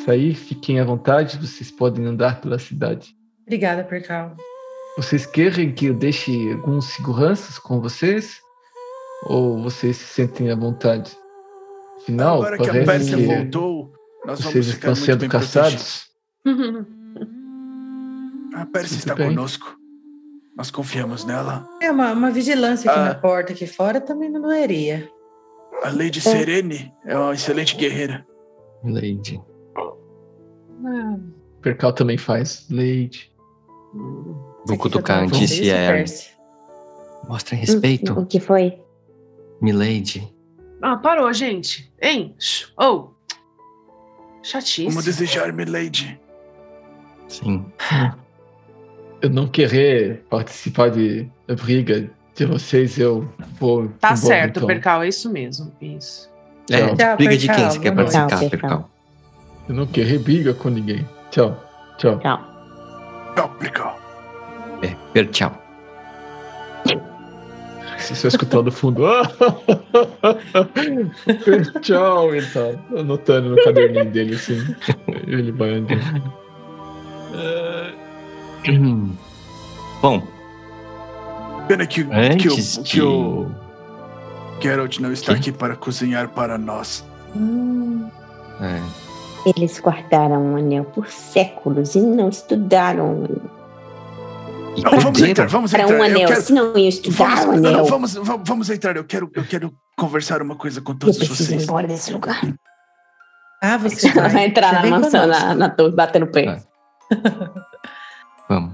[0.06, 3.16] sair, fiquem à vontade, vocês podem andar pela cidade.
[3.44, 4.36] Obrigada, Percal.
[4.98, 8.40] Vocês querem que eu deixe alguns seguranças com vocês?
[9.28, 11.12] Ou vocês se sentem à vontade?
[12.02, 13.94] Afinal, Agora que a Pérsia que voltou,
[14.26, 16.06] nós vamos vocês ficar estão muito sendo bem caçados.
[18.56, 19.30] A Pérsia está bem.
[19.30, 19.76] conosco.
[20.58, 21.68] Nós confiamos nela.
[21.82, 23.06] É uma, uma vigilância aqui Ah.
[23.06, 25.10] na porta, aqui fora, também não doeria.
[25.84, 28.26] A Lady Serene é uma excelente guerreira.
[28.84, 29.42] Lady.
[31.62, 32.66] Percal também faz.
[32.70, 33.32] Leite.
[34.66, 37.28] Vou cutucar Você quer antes fazer se isso, é.
[37.28, 38.80] Mostra respeito, O que foi?
[39.62, 40.32] Milady.
[40.82, 41.92] Ah, parou, gente.
[42.02, 42.36] Hein?
[42.78, 43.10] Oh.
[44.44, 44.86] Chatice.
[44.86, 46.20] Como desejar, Milady.
[47.28, 47.66] Sim.
[49.22, 53.28] Eu não querer participar de da briga de vocês, eu
[53.60, 53.88] vou.
[54.00, 54.68] Tá embora, certo, então.
[54.68, 55.72] Percal, é isso mesmo.
[55.82, 56.30] Isso.
[56.70, 57.18] É, Tchau.
[57.18, 58.90] briga de quem você quer participar, Percal?
[59.68, 61.08] Eu não querer briga com ninguém.
[61.32, 61.58] Tchau.
[61.98, 62.20] Tchau.
[62.20, 63.50] Tchau.
[63.60, 64.00] Percal.
[64.82, 65.62] É, per tchau.
[67.98, 69.04] Se você escutar do fundo.
[71.82, 74.76] Tchau, ele tá anotando no caderninho dele assim.
[75.26, 76.34] Ele vai andando.
[80.02, 80.22] Bom,
[81.68, 82.90] Pena que, que, antes o, de...
[82.92, 83.50] que o
[84.62, 85.40] Geralt não está Que?
[85.40, 87.04] aqui para cozinhar para nós.
[87.36, 88.08] Hum,
[88.62, 88.82] É,
[89.46, 93.24] Eles guardaram o anel por séculos e não estudaram.
[94.84, 95.88] Não, vamos entrar, vamos entrar.
[95.88, 97.72] um Eu anel, quero- se não iam estudar Vamos, o anel.
[97.72, 98.98] não, vamos, vamos, vamos entrar.
[98.98, 101.64] Eu quero, eu quero conversar uma coisa com Eu todos preciso ir vocês.
[101.64, 102.42] embora desse lugar.
[103.64, 106.46] Ah, você vai, vai entrar Você na mansão, na, na torre, batendo o pé.
[106.46, 107.16] É.
[108.50, 108.74] Vamos.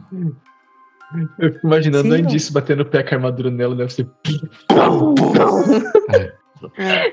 [1.38, 2.22] Eu fico imaginando Sim.
[2.22, 4.10] Indice batendo o pé com a armadura nela, deve ser.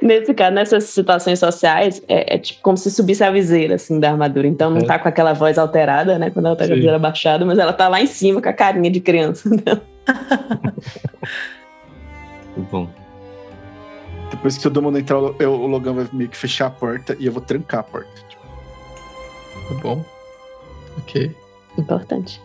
[0.02, 4.10] Nesse caso, nessas situações sociais, é, é tipo como se subisse a viseira, assim, da
[4.10, 4.46] armadura.
[4.46, 4.84] Então não É.
[4.84, 6.30] tá com aquela voz alterada, né?
[6.30, 8.52] Quando ela tá com a viseira baixada, mas ela tá lá em cima com a
[8.52, 9.48] carinha de criança.
[12.56, 12.88] Muito bom.
[14.30, 17.26] Depois que todo mundo entrar, eu- o Logan vai meio que fechar a porta e
[17.26, 18.10] eu vou trancar a porta.
[18.28, 18.38] Tipo,
[19.68, 20.04] Tá bom.
[20.98, 21.34] Ok.
[21.76, 22.40] Importante.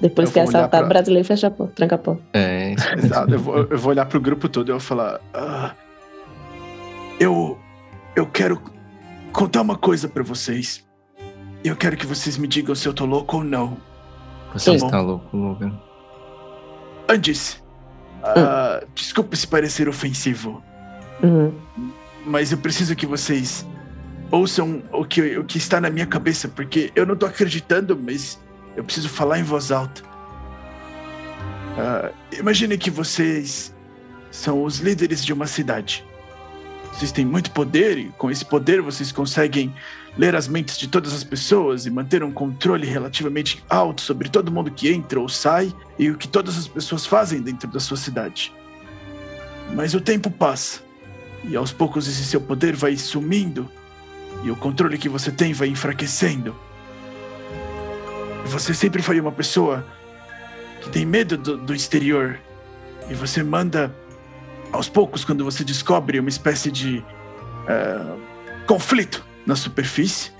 [0.00, 2.22] Depois Eu que é assaltado, pra- brasileiro fecha a porta, tranca a porta.
[2.34, 5.20] É, Exato, eu vou, eu vou olhar pro grupo todo e eu vou falar.
[5.32, 5.72] "Ah,
[7.18, 7.58] eu.
[8.16, 8.60] Eu quero
[9.32, 10.84] contar uma coisa pra vocês.
[11.64, 13.76] E eu quero que vocês me digam se eu tô louco ou não.
[14.52, 14.84] você Sim.
[14.86, 15.72] está louco, Logan.
[17.08, 17.62] Antes,
[18.22, 20.62] ah, desculpe se parecer ofensivo,
[21.22, 21.52] Uhum.
[22.26, 23.66] mas eu preciso que vocês
[24.30, 28.38] ouçam o que, o que está na minha cabeça, porque eu não tô acreditando, mas
[28.76, 30.02] eu preciso falar em voz alta.
[31.78, 33.74] Ah, imagine que vocês
[34.30, 36.04] são os líderes de uma cidade.
[36.94, 39.74] Vocês têm muito poder e com esse poder vocês conseguem
[40.16, 44.52] ler as mentes de todas as pessoas e manter um controle relativamente alto sobre todo
[44.52, 47.96] mundo que entra ou sai e o que todas as pessoas fazem dentro da sua
[47.96, 48.52] cidade.
[49.74, 50.82] Mas o tempo passa
[51.42, 53.68] e aos poucos esse seu poder vai sumindo
[54.44, 56.54] e o controle que você tem vai enfraquecendo.
[58.46, 59.84] Você sempre foi uma pessoa
[60.80, 62.38] que tem medo do, do exterior
[63.10, 63.92] e você manda
[64.74, 67.04] aos poucos quando você descobre uma espécie de
[67.68, 68.16] eh,
[68.66, 70.32] conflito na superfície,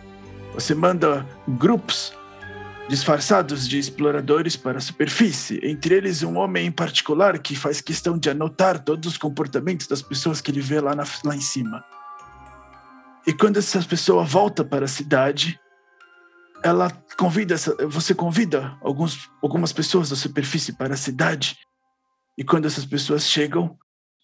[0.53, 2.13] você manda grupos
[2.89, 8.19] disfarçados de exploradores para a superfície, entre eles um homem em particular que faz questão
[8.19, 11.83] de anotar todos os comportamentos das pessoas que ele vê lá, na- lá em cima.
[13.27, 15.59] E quando essa pessoa volta para a cidade,
[16.63, 21.57] ela convida essa, você convida alguns, algumas pessoas da superfície para a cidade.
[22.37, 23.79] E quando essas pessoas chegam,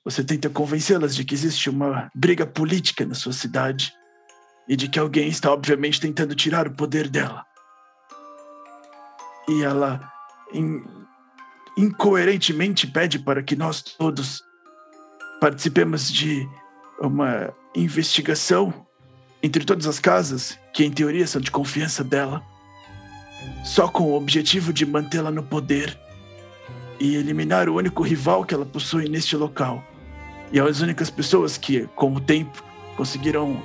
[0.04, 3.92] você tenta convencê-las de que existe uma briga política na sua cidade
[4.68, 7.44] e de que alguém está obviamente tentando tirar o poder dela.
[9.48, 10.00] E ela
[10.52, 10.84] in-
[11.76, 14.42] incoerentemente pede para que nós todos
[15.40, 16.48] participemos de
[17.00, 18.86] uma investigação
[19.42, 22.42] entre todas as casas, que em teoria são de confiança dela,
[23.64, 25.98] só com o objetivo de mantê-la no poder
[26.98, 29.82] e eliminar o único rival que ela possui neste local.
[30.52, 32.62] E as únicas pessoas que, com o tempo,
[32.96, 33.62] conseguirão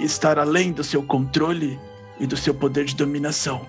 [0.00, 1.78] estar além do seu controle
[2.18, 3.62] e do seu poder de dominação.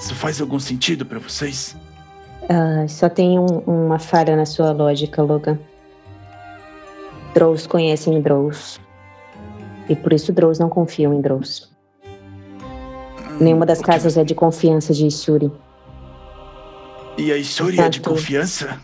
[0.00, 1.76] Isso faz algum sentido para vocês?
[2.48, 5.58] Ah, só tem um- uma falha na sua lógica, Logan.
[7.34, 8.80] Drows conhecem Drows.
[9.88, 11.70] E por isso Drows não confiam em Drows.
[13.40, 15.52] Nenhuma das O que casas é de confiança de Isuri.
[17.18, 18.80] E a Isuri é de confiança?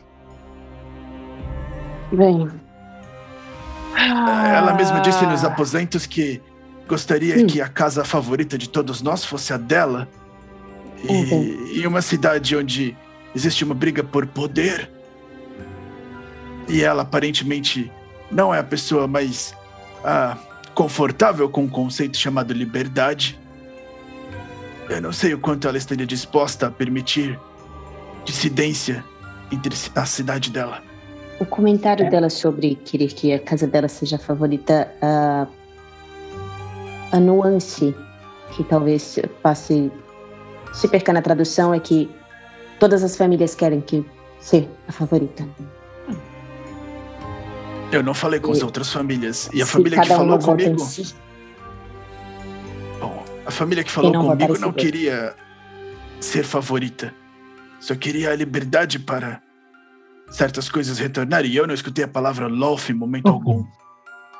[2.13, 2.49] Bem,
[3.95, 5.29] Ela mesma disse Ah.
[5.31, 6.41] nos aposentos que
[6.89, 7.47] gostaria Hum.
[7.47, 10.09] que a casa favorita de todos nós fosse a dela.
[11.03, 11.67] E Uhum.
[11.75, 12.97] em uma cidade onde
[13.35, 14.91] existe uma briga por poder,
[16.69, 17.91] e ela aparentemente
[18.31, 19.55] não é a pessoa mais
[20.05, 20.37] ah,
[20.75, 23.39] confortável com um conceito chamado liberdade,
[24.89, 27.39] eu não sei o quanto ela estaria disposta a permitir
[28.25, 29.05] dissidência
[29.53, 30.83] entre a cidade dela.
[31.43, 35.47] O comentário dela sobre querer que a casa dela seja a favorita, a,
[37.11, 37.95] a nuance
[38.53, 39.91] que talvez passe
[40.73, 42.09] se perca na tradução é que
[42.79, 44.05] todas as famílias querem que
[44.41, 45.45] ser a favorita.
[47.91, 49.51] Eu não falei com as E- outras famílias.
[49.53, 50.79] E a família que falou comigo.
[50.79, 51.13] si.
[53.01, 55.35] Bom, a família que falou não comigo não queria
[56.21, 57.13] ser favorita.
[57.81, 59.42] Só queria a liberdade para
[60.33, 61.51] certas coisas retornarem.
[61.51, 63.35] E eu não escutei a palavra Loth em momento Uhum.
[63.35, 63.67] algum.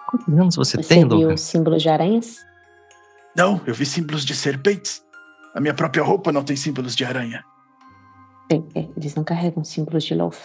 [0.09, 1.35] Quantos anos você, Você tem, viu Logan?
[1.35, 2.37] o símbolo de aranhas?
[3.37, 5.03] Não, eu vi símbolos de serpentes.
[5.55, 7.43] A minha própria roupa não tem símbolos de aranha.
[8.51, 10.37] Sim, é, eles não carregam símbolos de Loth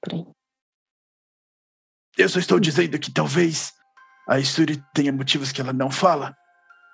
[0.00, 0.24] por aí.
[2.16, 3.72] Eu só estou dizendo que talvez
[4.28, 6.36] a Isuri tenha motivos que ela não fala.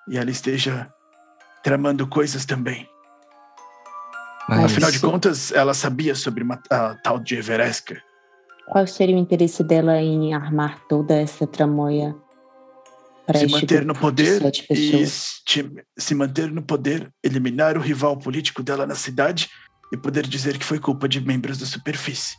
[0.09, 0.91] E ela esteja
[1.63, 2.87] tramando coisas também.
[4.47, 8.03] Mas, Afinal de contas, ela sabia sobre uma, a tal de Everesker.
[8.67, 12.15] Qual seria o interesse dela em armar toda essa tramoia
[13.25, 18.61] para se manter no poder e se, se manter no poder, eliminar o rival político
[18.61, 19.49] dela na cidade
[19.91, 22.37] e poder dizer que foi culpa de membros da superfície.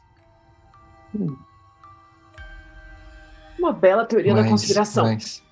[3.58, 5.04] Uma bela teoria da mas- conspiração.
[5.06, 5.42] mas-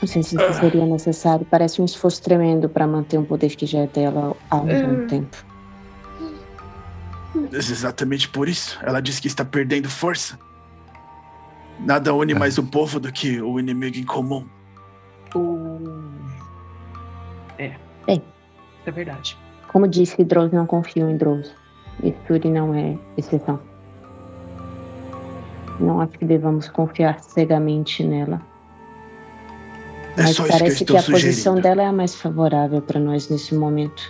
[0.00, 0.48] Não sei se Ah.
[0.50, 1.46] isso seria necessário.
[1.50, 4.70] Parece um esforço tremendo para manter um poder que já é dela há algum
[5.02, 5.06] É.
[5.06, 5.36] tempo.
[7.34, 10.38] Mas exatamente por isso, ela diz que está perdendo força.
[11.80, 12.38] Nada une Ah.
[12.38, 14.44] mais o povo do que o inimigo em comum.
[15.34, 16.02] O-
[17.58, 17.74] É.
[18.06, 18.22] Bem.
[18.86, 19.36] É verdade.
[19.68, 21.52] Como disse, Drows não confiam em Drows.
[22.02, 23.58] E Suri não é exceção.
[25.80, 28.40] Não acho que devamos confiar cegamente nela.
[30.16, 31.60] É Mas só isso que eu parece estou que a posição sugerindo.
[31.62, 34.02] dela é a mais favorável para nós nesse momento.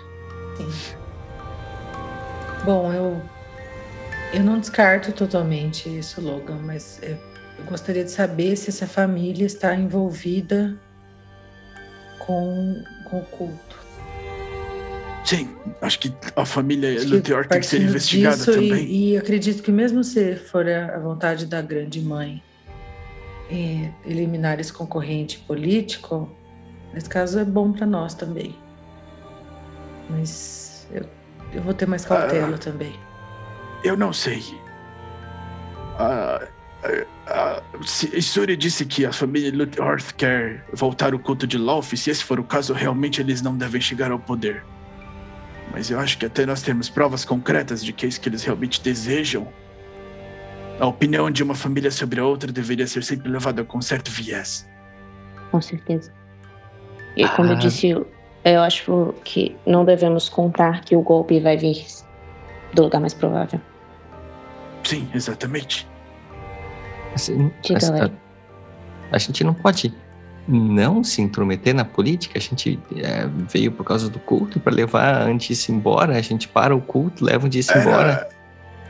[0.57, 0.97] Sim.
[2.65, 3.21] Bom, eu,
[4.33, 7.17] eu não descarto totalmente isso, Logan, mas eu
[7.69, 10.77] gostaria de saber se essa família está envolvida
[12.19, 13.87] com, com o culto.
[15.25, 15.49] Sim,
[15.81, 18.85] acho que a família Lutheor tem que ser investigada também.
[18.85, 22.41] E, e, acredito que mesmo se for a vontade da grande mãe
[23.51, 26.31] é, eliminar esse concorrente político,
[26.93, 28.57] nesse caso é bom para nós também.
[30.11, 31.05] Mas eu,
[31.53, 32.95] eu vou ter mais cautela ah, também.
[33.85, 34.43] Eu não sei.
[35.99, 36.47] Ah,
[37.27, 41.97] ah, Suri disse que a família Luthor quer voltar o culto de Loth.
[41.97, 44.65] Se esse for o caso, realmente eles não devem chegar ao poder.
[45.73, 48.45] Mas eu acho que até nós temos provas concretas de que é isso que eles
[48.45, 49.49] realmente desejam.
[50.79, 54.69] A opinião de uma família sobre a outra deveria ser sempre levada com certo viés.
[55.51, 56.13] Com certeza.
[57.17, 57.53] E como ah.
[57.53, 57.89] eu disse,
[58.45, 61.85] eu acho que não devemos contar que o golpe vai vir
[62.75, 63.61] do lugar mais provável.
[64.85, 65.89] Sim, exatamente.
[67.15, 68.11] Assim, a,
[69.17, 69.93] a, gente não pode
[70.47, 72.39] não se intrometer na política.
[72.39, 76.17] A gente é, veio por causa do culto para levar antes embora.
[76.17, 78.29] A gente para o culto, leva antes embora.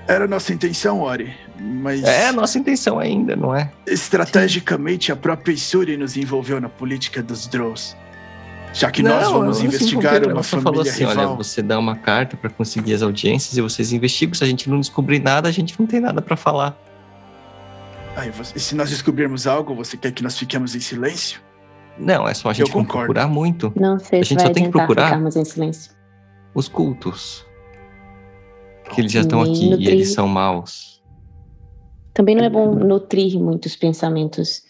[0.08, 2.04] Era a nossa intenção, Ori, mas...
[2.04, 3.72] É a nossa intenção ainda, não é?
[3.86, 7.96] Estrategicamente, a própria Isuri nos envolveu na política dos Drows.
[8.72, 11.28] Já que não, nós vamos investigar uma você falou assim, rival.
[11.28, 14.34] olha, você dá uma carta para conseguir as audiências e vocês investigam.
[14.34, 16.76] Se a gente não descobrir nada, a gente não tem nada para falar.
[18.14, 21.40] Aí, e se nós descobrirmos algo, você quer que nós fiquemos em silêncio?
[21.98, 23.72] Não, é só a gente procurar muito.
[23.74, 25.92] Não sei a se gente vai só tem que procurar ficarmos em silêncio.
[26.54, 27.45] Os cultos.
[28.94, 29.88] Que eles já estão aqui nutrir.
[29.88, 31.02] e eles são maus.
[32.14, 34.62] Também não é bom nutrir muitos pensamentos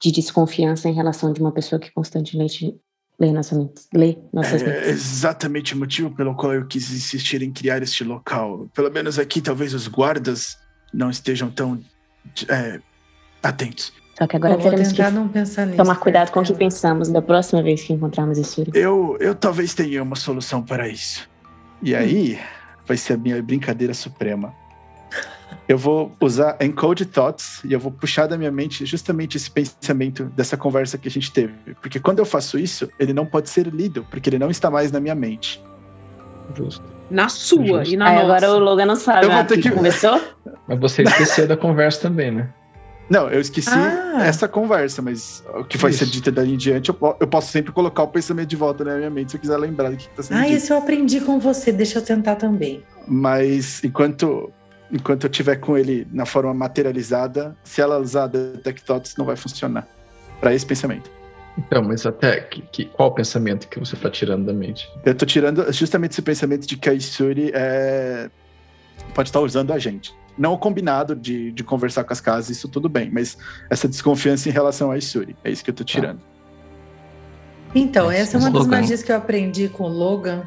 [0.00, 2.76] de desconfiança em relação de uma pessoa que constantemente
[3.18, 4.88] lê nossa mente, lê nossas é mentes.
[4.88, 8.68] exatamente o motivo pelo qual eu quis insistir em criar este local.
[8.74, 10.58] Pelo menos aqui, talvez os guardas
[10.92, 11.80] não estejam tão
[12.48, 12.80] é,
[13.42, 13.92] atentos.
[14.18, 16.58] Só que agora teremos que tomar cuidado com o que né?
[16.58, 21.28] pensamos da próxima vez que encontrarmos esse Eu, eu talvez tenha uma solução para isso.
[21.82, 21.98] E hum.
[22.86, 24.54] Vai ser a minha brincadeira suprema.
[25.68, 30.24] Eu vou usar Encode Thoughts e eu vou puxar da minha mente justamente esse pensamento
[30.24, 31.54] dessa conversa que a gente teve.
[31.80, 34.92] Porque quando eu faço isso, ele não pode ser lido, porque ele não está mais
[34.92, 35.62] na minha mente.
[36.54, 36.84] Justo.
[37.10, 37.94] Na sua Justo.
[37.94, 38.24] e na Aí nossa.
[38.24, 39.26] Agora o Logan não sabe.
[39.26, 39.70] Eu vou ter que...
[39.70, 40.20] Começou?
[40.66, 42.48] Mas você esqueceu da conversa também, né?
[43.08, 44.24] Não, eu esqueci ah.
[44.24, 46.04] essa conversa, mas o que vai isso.
[46.04, 48.96] ser dito dali em diante, eu, eu, posso sempre colocar o pensamento de volta na
[48.96, 50.52] minha mente se eu quiser lembrar do que está sendo ah, dito.
[50.52, 52.82] Ah, isso eu aprendi com você, deixa eu tentar também.
[53.06, 54.50] Mas enquanto
[54.92, 59.36] enquanto eu tiver com ele na forma materializada, se ela usar Detect Thoughts, não vai
[59.36, 59.86] funcionar
[60.40, 61.10] para esse pensamento.
[61.58, 64.88] Então, mas até que, que, qual pensamento que você está tirando da mente?
[65.04, 68.28] Eu estou tirando justamente esse pensamento de que a Isuri é...
[69.14, 70.12] pode estar usando a gente.
[70.36, 73.38] Não o combinado de, de conversar com as casas, isso tudo bem, mas
[73.70, 75.92] essa desconfiança em relação a Isuri, é isso que eu estou tá.
[75.92, 76.20] tirando.
[77.74, 80.42] Então, essa é uma das magias que eu aprendi com o Logan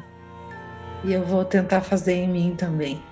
[1.04, 3.02] e eu vou tentar fazer em mim também.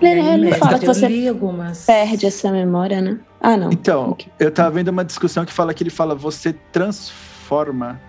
[0.00, 1.86] Ele, ele fala que você algumas...
[1.86, 3.20] perde essa memória, né?
[3.40, 3.70] Ah, não.
[3.70, 4.32] Então, okay.
[4.40, 8.00] eu tava vendo uma discussão que fala que ele fala você transforma.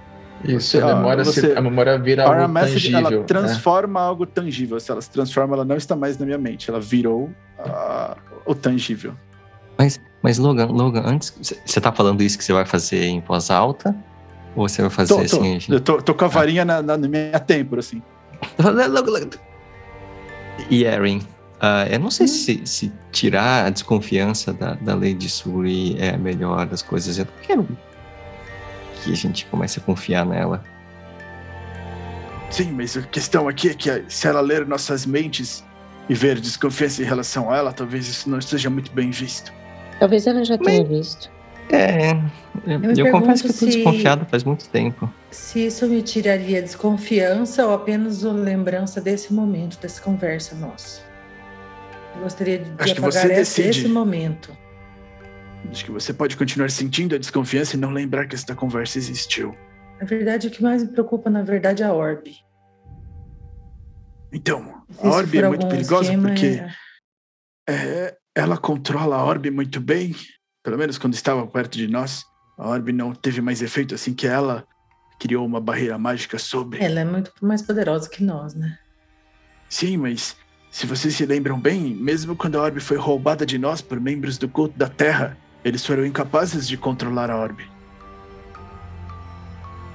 [0.43, 3.17] Isso, você, a, memória você, se, a memória vira algo message, tangível.
[3.17, 4.07] Ela transforma né?
[4.07, 4.79] algo tangível.
[4.79, 6.69] Se ela se transforma, ela não está mais na minha mente.
[6.69, 7.29] Ela virou
[7.59, 8.15] uh,
[8.45, 9.13] o tangível.
[9.77, 11.33] Mas, mas Logan, Logan, antes,
[11.65, 13.95] você tá falando isso que você vai fazer em voz alta?
[14.55, 15.59] Ou você vai fazer tô, assim?
[15.59, 16.65] Tô, eu tô, tô com a varinha ah.
[16.65, 18.01] na, na, na minha têmpora, assim.
[20.69, 21.21] E Erin,
[21.63, 26.09] Uh, eu não sei se, se, tirar a desconfiança da, da lei de Suri é
[26.09, 27.17] a melhor das coisas.
[27.17, 27.65] Eu quero
[29.03, 30.63] que a gente comece a confiar nela.
[32.49, 35.63] Sim, mas a questão aqui é que se ela ler nossas mentes
[36.07, 39.51] e ver desconfiança em relação a ela, talvez isso não esteja muito bem visto.
[39.99, 41.31] Talvez ela já tenha visto.
[41.71, 42.11] É,
[42.67, 45.11] eu, eu confesso que eu tô desconfiado faz muito tempo.
[45.31, 51.01] Se isso me tiraria desconfiança ou apenas lembrança desse momento, dessa conversa nossa.
[52.21, 53.69] Gostaria de Acho decide.
[53.69, 54.55] esse momento.
[55.69, 59.55] Acho que você pode continuar sentindo a desconfiança e não lembrar que esta conversa existiu.
[59.99, 62.37] Na verdade, o que mais me preocupa, na verdade, é a Orbe.
[64.31, 66.61] Então, a Orbe é muito perigosa porque
[67.67, 67.73] é...
[67.73, 70.15] É, ela controla a Orbe muito bem,
[70.63, 72.23] pelo menos quando estava perto de nós.
[72.57, 74.65] A Orbe não teve mais efeito assim que ela
[75.19, 76.83] criou uma barreira mágica sobre.
[76.83, 78.77] Ela é muito mais poderosa que nós, né?
[79.69, 80.35] Sim, mas
[80.69, 84.37] se vocês se lembram bem, mesmo quando a orbe foi roubada de nós por membros
[84.37, 87.69] do culto da Terra, eles foram incapazes de controlar a orbe.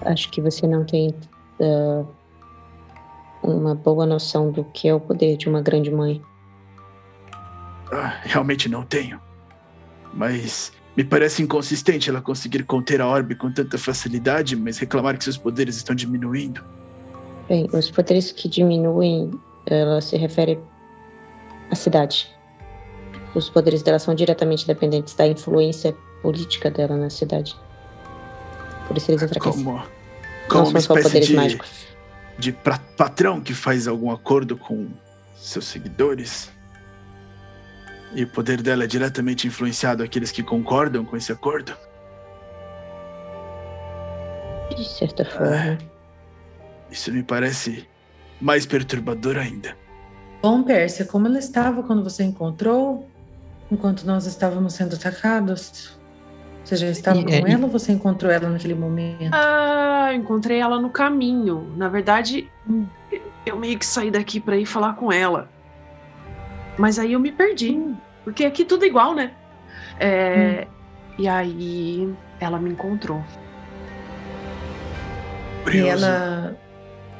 [0.02, 1.14] Acho que você não tem
[1.60, 2.06] uh,
[3.42, 6.22] uma boa noção do que é o poder de uma grande mãe.
[7.92, 9.20] Ah, realmente não tenho.
[10.14, 15.24] Mas me parece inconsistente ela conseguir conter a orbe com tanta facilidade, mas reclamar que
[15.24, 16.62] seus poderes estão diminuindo.
[17.48, 19.30] Bem, os poderes que diminuem,
[19.66, 20.58] ela se refere
[21.70, 22.37] à cidade.
[23.34, 27.56] Os poderes dela são diretamente dependentes da influência política dela na cidade.
[28.86, 29.64] Por isso eles enfraquecem.
[29.64, 29.82] Como,
[30.48, 31.86] como Não são só poderes de, mágicos.
[32.38, 34.88] de pra- patrão que faz algum acordo com
[35.36, 36.50] seus seguidores.
[38.14, 41.76] E o poder dela é diretamente influenciado àqueles que concordam com esse acordo.
[44.74, 45.78] De certa forma.
[46.90, 47.86] Isso me parece
[48.40, 49.76] mais perturbador ainda.
[50.40, 53.06] Bom, Pérsia, como ela estava quando você encontrou?
[53.70, 55.98] Enquanto nós estávamos sendo atacados?
[56.64, 59.30] Você já estava E- com e- ela ou você encontrou ela naquele momento?
[59.32, 61.72] Ah, eu encontrei ela no caminho.
[61.76, 62.50] Na verdade,
[63.46, 65.48] eu meio que saí daqui pra ir falar com ela.
[66.78, 67.94] Mas aí eu me perdi.
[68.24, 69.32] Porque aqui tudo igual, né?
[69.98, 70.66] É,
[71.18, 73.24] E aí ela me encontrou.
[75.60, 76.04] E Curioso.
[76.06, 76.56] ela,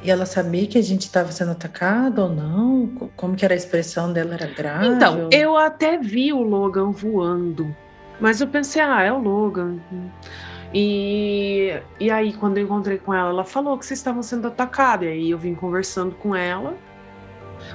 [0.03, 2.87] e ela sabia que a gente estava sendo atacado ou não?
[2.95, 4.33] Co- Como que era a expressão dela?
[4.35, 4.87] Era grave?
[4.87, 7.75] Então, ou- eu até vi o Logan voando.
[8.19, 9.77] Mas eu pensei, ah, é o Logan.
[10.73, 15.05] E, e aí, quando eu encontrei com ela, ela falou que vocês estavam sendo atacados.
[15.07, 16.75] E aí eu vim conversando com ela.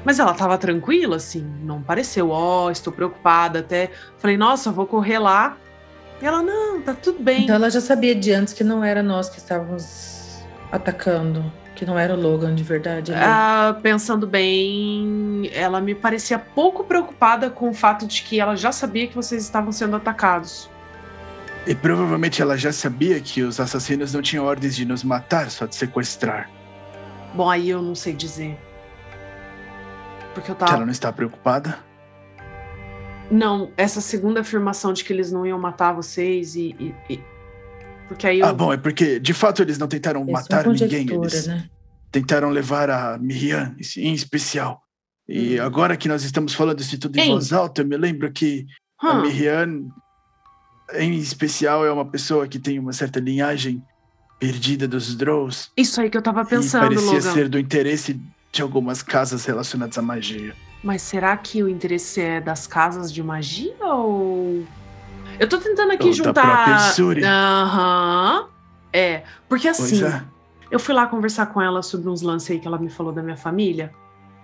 [0.05, 3.59] Mas ela tava tranquila, assim, não pareceu, ó, estou preocupada.
[3.61, 5.57] Até falei, nossa, vou correr lá.
[6.23, 7.43] E ela, não, tá tudo bem.
[7.43, 10.43] Então ela já sabia de antes que não era nós que estávamos
[10.73, 11.45] atacando,
[11.75, 13.13] que não era o Logan de verdade.
[13.13, 13.23] ali.
[13.25, 18.71] Ah, pensando bem, ela me parecia pouco preocupada com o fato de que ela já
[18.73, 20.71] sabia que vocês estavam sendo atacados.
[21.67, 25.67] E provavelmente ela já sabia que os assassinos não tinham ordens de nos matar, só
[25.67, 26.51] de sequestrar.
[27.35, 28.57] Bom, aí eu não sei dizer.
[30.35, 30.85] Porque eu Que ela tava.
[30.85, 31.79] não está preocupada?
[33.31, 36.77] Não, essa segunda afirmação de que eles não iam matar vocês e.
[36.79, 37.21] e- e-
[38.09, 38.47] Porque aí eu.
[38.47, 41.09] Ah, bom, é porque de fato eles não tentaram é matar ninguém.
[41.11, 41.67] Eles né?
[42.13, 44.83] tentaram levar a Miriam em especial.
[45.29, 45.65] E Hum.
[45.65, 47.31] agora que nós estamos falando isso tudo em Hein?
[47.33, 48.67] voz alta, eu me lembro que
[49.01, 49.87] a Hum, Miriam,
[50.95, 53.83] em especial, é uma pessoa que tem uma certa linhagem
[54.39, 55.71] perdida dos Drows.
[55.77, 57.21] isso aí que eu tava e pensando, parecia Logan.
[57.21, 58.21] ser do interesse
[58.53, 60.55] de algumas casas relacionadas à magia.
[60.83, 64.63] Mas será que o interesse é das casas de magia ou.
[65.39, 66.67] Eu tô tentando aqui Ou juntar.
[67.25, 68.49] Aham.
[68.93, 69.23] É.
[69.49, 70.05] Porque assim.
[70.05, 70.23] é.
[70.71, 73.23] Eu fui lá conversar com ela sobre uns lances aí que ela me falou da
[73.23, 73.93] minha família.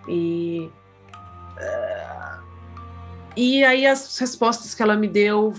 [0.09, 0.71] E.
[1.59, 2.39] eh,
[3.37, 5.55] E aí as respostas que ela me deu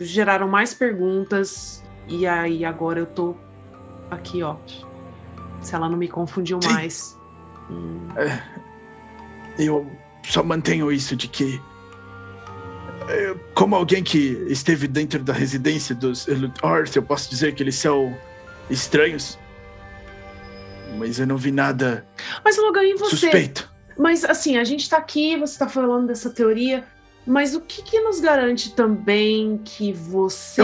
[0.00, 1.84] geraram mais perguntas.
[2.06, 3.36] E aí agora eu tô
[4.10, 4.56] aqui, ó.
[5.60, 6.68] Se ela não me confundiu Sim.
[6.72, 7.18] mais.
[7.70, 8.08] Hum,
[9.58, 9.86] Eu
[10.24, 11.60] só mantenho isso de que.
[13.08, 16.26] Eh, Como alguém que esteve dentro da residência dos
[16.62, 18.16] Earth, eu posso dizer que eles são
[18.70, 19.38] estranhos.
[20.96, 22.06] Mas eu não vi nada
[22.44, 23.10] Mas Logan, e você?
[23.16, 23.70] suspeito.
[23.96, 26.84] Mas assim, a gente tá aqui, você tá falando dessa teoria,
[27.26, 30.62] mas o que, que nos garante também que você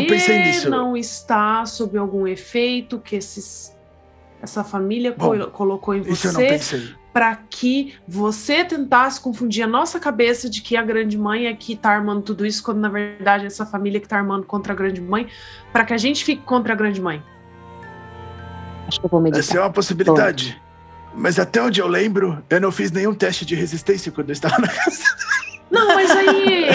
[0.69, 3.77] não está sob algum efeito que esses,
[4.41, 6.95] essa família Bom, colo- colocou em Isso eu não você pensei.
[7.15, 11.77] Para que você tentasse confundir a nossa cabeça de que a grande mãe é que
[11.77, 14.77] tá armando tudo isso, quando na verdade é essa família que tá armando contra a
[14.77, 15.28] grande mãe,
[15.73, 17.23] para que a gente fique contra a grande mãe.
[18.89, 19.39] Acho que eu vou meditar.
[19.39, 20.61] Essa é uma possibilidade.
[21.15, 24.59] Mas até onde eu lembro, eu não fiz nenhum teste de resistência quando eu estava
[24.59, 25.05] na casa.
[25.70, 26.66] Não, mas aí.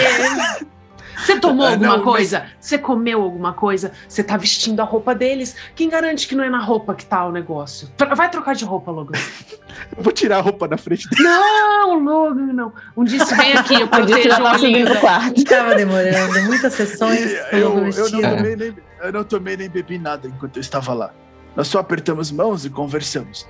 [1.24, 2.46] Você tomou Ah, alguma não, coisa?
[2.58, 3.92] Você comeu alguma coisa?
[4.08, 5.54] Você tá vestindo a roupa deles?
[5.74, 7.88] Quem garante que não é na roupa que tá o negócio?
[8.16, 9.18] Vai trocar de roupa, Logan.
[9.96, 11.22] Eu vou tirar a roupa da frente dele.
[11.22, 12.72] Não, Logan, não.
[12.96, 14.86] Um dia você vem aqui, eu protejo o tá olhinho.
[14.86, 15.38] pro quarto.
[15.38, 17.20] Estava demorando, muitas sessões.
[17.52, 20.92] O eu, eu, não tomei nem, eu não tomei nem bebi nada enquanto eu estava
[20.92, 21.12] lá.
[21.56, 23.48] Nós só apertamos mãos e conversamos.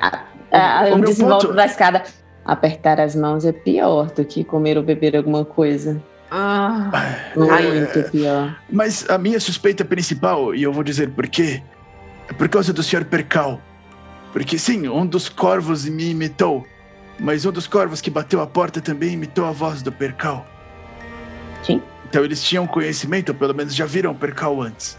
[0.00, 0.24] Ah,
[0.84, 2.02] o eu ponto- da escada.
[2.44, 6.02] Apertar as mãos é pior do que comer ou beber alguma coisa.
[6.34, 6.90] Ah,
[7.36, 8.56] Muito É, pior.
[8.70, 11.62] mas a minha suspeita principal, e eu vou dizer por quê,
[12.28, 13.04] é por causa do Sr.
[13.04, 13.60] Percal.
[14.32, 16.66] Porque sim, um dos corvos me imitou,
[17.20, 20.46] mas um dos corvos que bateu a porta também imitou a voz do Percal.
[21.62, 21.82] Sim.
[22.08, 24.98] Então eles tinham conhecimento, ou pelo menos já viram o Percal antes.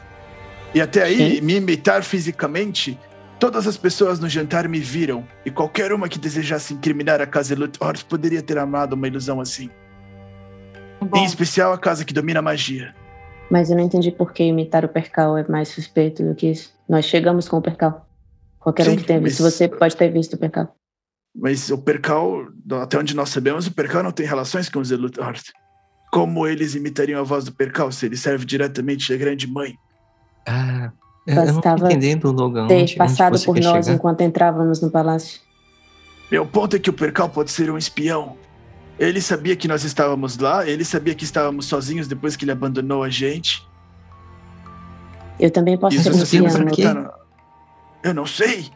[0.73, 1.41] E até aí, Sim.
[1.41, 2.97] me imitar fisicamente,
[3.39, 7.55] todas as pessoas no jantar me viram, e qualquer uma que desejasse incriminar a casa
[7.55, 9.69] Luthor poderia ter amado uma ilusão assim.
[11.05, 11.17] Bom.
[11.17, 12.93] Em especial a casa que domina a magia.
[13.49, 16.73] Mas eu não entendi por que imitar o percal é mais suspeito do que isso.
[16.87, 18.07] Nós chegamos com o percal.
[18.59, 20.75] Qualquer um Sim, que tenha visto mas- você pode ter visto o percal.
[21.35, 22.45] Mas o Percal,
[22.79, 25.41] até onde nós sabemos, o Percal não tem relações com os Eluthard.
[26.11, 29.73] Como eles imitariam a voz do Percal se ele serve diretamente da grande mãe?
[30.47, 30.91] Ah,
[31.25, 32.67] eu não tô entendendo, Logan.
[32.67, 33.95] Ter onde, passado onde por nós chegar?
[33.97, 35.41] enquanto entrávamos no palácio.
[36.29, 38.37] Meu ponto é que o Percal pode ser um espião.
[38.99, 43.03] Ele sabia que nós estávamos lá, ele sabia que estávamos sozinhos depois que ele abandonou
[43.03, 43.67] a gente.
[45.39, 47.11] Eu também posso Isso ser no-
[48.03, 48.69] Eu não sei.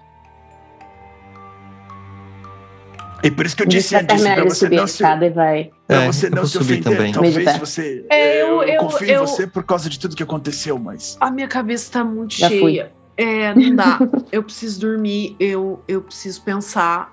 [3.23, 5.71] E por isso que eu disse antes, terminar pra você não se, escada e vai.
[5.87, 6.83] pra É, você eu não se ofender.
[6.83, 7.11] também.
[7.11, 7.59] Talvez Meditar.
[7.59, 8.05] você.
[8.09, 11.17] É, eu, eu- eu- confio em eu- você por causa de tudo que aconteceu, mas.
[11.19, 12.59] A minha cabeça tá muito Já fui.
[12.59, 12.91] cheia.
[13.17, 13.99] É, não dá.
[14.31, 17.11] eu preciso dormir, eu, eu preciso pensar.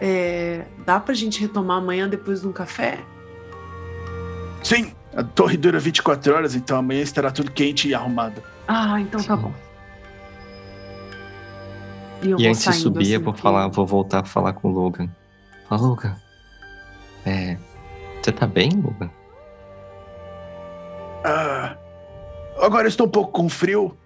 [0.00, 2.98] É, dá pra gente retomar amanhã depois de um café?
[4.62, 8.42] Sim, a torre dura 24 horas, então amanhã estará tudo quente e arrumado.
[8.68, 9.42] Ah, então tá Sim.
[9.42, 9.52] bom.
[12.22, 14.52] E, eu E antes de subir, eu assim, vou que- falar, vou voltar a falar
[14.54, 15.08] com o Logan.
[15.68, 16.16] Fala, Logan.
[17.24, 17.56] É.
[18.22, 19.10] Você tá bem, Logan?
[21.24, 21.76] Ah,
[22.60, 23.96] agora eu estou um pouco com frio.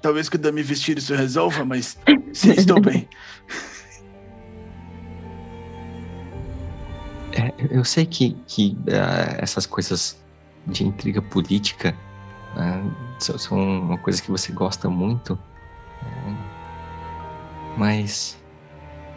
[0.00, 1.98] Talvez quando eu me vestir isso resolva, mas
[2.32, 3.08] sim, estou bem.
[7.38, 10.20] É, eu sei que, que ah, essas coisas
[10.66, 11.94] de intriga política
[12.56, 12.82] ah,
[13.20, 15.38] são, são uma coisa que você gosta muito.
[16.02, 16.34] ah,
[17.76, 18.36] mas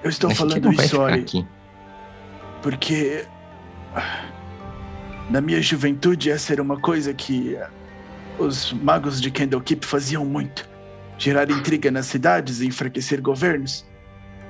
[0.03, 1.47] Eu estou falando isso, Ori, aqui.
[2.61, 3.25] porque
[5.31, 7.57] na minha juventude essa era uma coisa que
[8.37, 10.69] os magos de Candlekeep faziam muito.
[11.17, 13.85] Gerar intriga nas cidades e enfraquecer governos.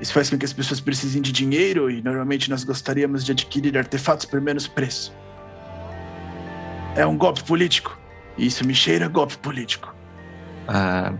[0.01, 3.77] Isso faz com que as pessoas precisem de dinheiro e normalmente nós gostaríamos de adquirir
[3.77, 5.15] artefatos por menos preço.
[6.95, 7.95] É um golpe político.
[8.35, 9.93] E isso me cheira golpe político.
[10.67, 11.13] Ah,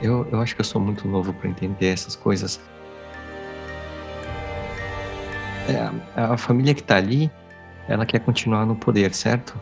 [0.00, 2.60] eu, eu acho que eu sou muito novo para entender essas coisas.
[5.68, 7.28] É, a, família que tá ali,
[7.88, 9.58] ela quer continuar no poder, certo?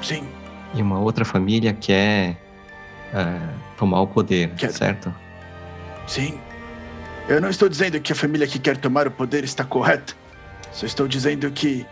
[0.00, 0.28] Sim,
[0.72, 2.40] E uma outra família quer
[3.12, 5.12] ah, tomar o poder, certo?
[6.06, 6.38] sim.
[7.28, 10.14] Eu não estou dizendo que a família que quer tomar o poder está correta.
[10.72, 11.86] Só estou dizendo que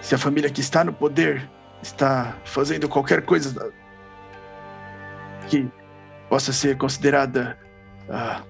[0.00, 1.48] se a família que está no poder
[1.82, 3.72] está fazendo qualquer coisa
[5.48, 5.68] que
[6.28, 7.58] possa ser considerada
[8.08, 8.42] ah,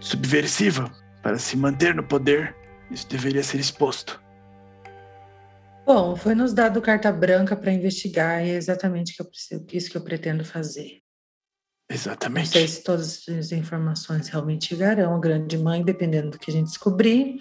[0.00, 0.90] subversiva
[1.22, 2.54] para se manter no poder,
[2.90, 4.20] isso deveria ser exposto.
[5.84, 9.14] Bom, foi nos dado carta branca para investigar e é exatamente
[9.72, 11.00] isso que eu pretendo fazer.
[11.88, 12.68] Não sei Exatamente.
[12.68, 17.40] se todas as informações realmente chegarão à grande mãe, dependendo do que a gente descobrir,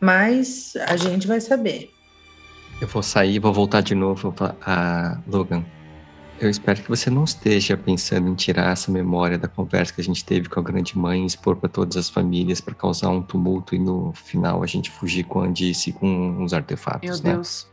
[0.00, 1.90] mas a gente vai saber.
[2.80, 5.64] Eu vou sair, vou voltar de novo para a Logan.
[6.40, 10.04] Eu espero que você não esteja pensando em tirar essa memória da conversa que a
[10.04, 13.22] gente teve com a grande mãe e expor para todas as famílias para causar um
[13.22, 17.34] tumulto e no final a gente fugir com a Andice com uns artefatos, Meu né?
[17.36, 17.68] Deus.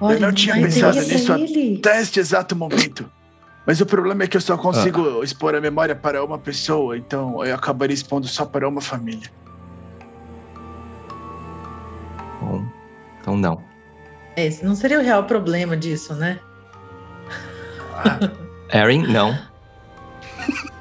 [0.00, 1.32] Olha, não tinha pensado nisso.
[1.32, 3.08] Até este exato momento.
[3.66, 7.44] Mas o problema é que eu só consigo expor a memória para uma pessoa, então
[7.44, 9.30] eu acabaria expondo só para uma família.
[12.40, 12.64] Bom,
[13.20, 13.62] então não.
[14.36, 16.40] Esse não seria o real problema disso, né?
[18.72, 19.38] Erin, não.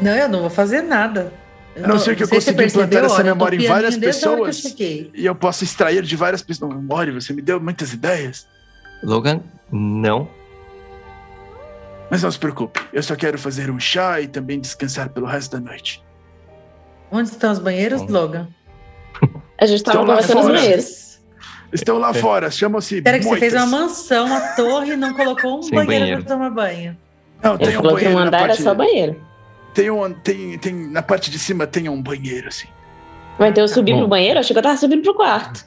[0.00, 1.32] Não, eu não vou fazer nada.
[1.82, 3.66] A não ser que eu sei se você consiga implantar essa olha, eu memória em
[3.66, 4.60] várias eu pessoas.
[4.60, 5.10] cheguei.
[5.12, 6.72] E eu posso extrair de várias pessoas.
[6.72, 8.46] Memória, você me deu muitas ideias.
[9.02, 9.40] Logan,
[9.72, 10.28] não.
[12.10, 15.58] Mas não se preocupe, eu só quero fazer um chá e também descansar pelo resto
[15.58, 16.02] da noite.
[17.10, 18.12] Onde estão os banheiros, Bom.
[18.12, 18.48] Logan?
[19.60, 20.58] A gente tava Estão lá conversando nos fora.
[20.58, 21.20] banheiros.
[21.72, 22.96] Estão lá fora, chamam-se.
[22.96, 26.24] Espera que você fez uma mansão, a torre, e não colocou um Sem banheiro, banheiro.
[26.24, 26.96] para tomar banho.
[27.42, 28.62] Não, tem um falou que um banheiro na andar era parte.
[28.62, 29.20] só banheiro.
[29.74, 32.68] Tem um, tem, tem, na parte de cima tem um banheiro, assim.
[33.38, 33.98] Mas então eu subi Bom.
[33.98, 34.40] pro banheiro?
[34.40, 35.64] Achei que eu tava subindo pro quarto.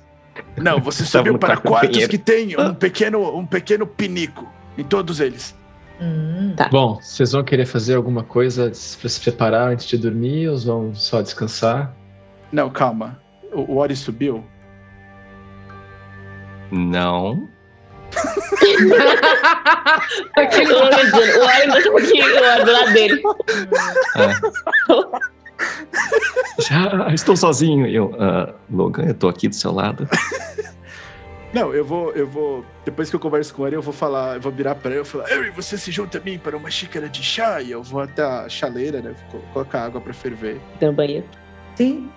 [0.58, 2.10] Não, você subiu para quartos banheiro.
[2.10, 5.56] que tem um pequeno, um pequeno pinico em todos eles.
[6.02, 6.54] Hum.
[6.56, 6.70] Tá.
[6.70, 10.96] Bom, vocês vão querer fazer alguma coisa para se preparar antes de dormir ou vão
[10.96, 11.94] só descansar?
[12.52, 13.20] Não, calma.
[13.54, 14.44] O, o Ori subiu.
[16.72, 17.48] Não.
[20.36, 23.22] Aquele O Logan dizendo, o Aaron tá aqui, o Aaron do lado dele.
[26.60, 27.86] Já estou sozinho.
[27.88, 30.08] Eu, ah, Logan, eu tô aqui do seu lado.
[31.54, 32.66] Não, eu vou, eu vou.
[32.86, 35.06] Depois que eu converso com Ori, eu vou falar, eu vou virar para ele e
[35.06, 37.62] falar, Ori, você se junta a mim para uma xícara de chá?
[37.62, 39.14] E eu vou até a chaleira, né?
[39.32, 40.62] Vou colocar água para ferver.
[40.80, 41.26] Tem um banheiro.
[41.76, 42.10] Sim.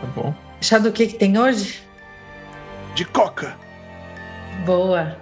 [0.00, 0.34] Tá bom.
[0.62, 1.82] Chá do que que tem hoje?
[2.94, 3.54] De coca!
[4.64, 5.16] Boa.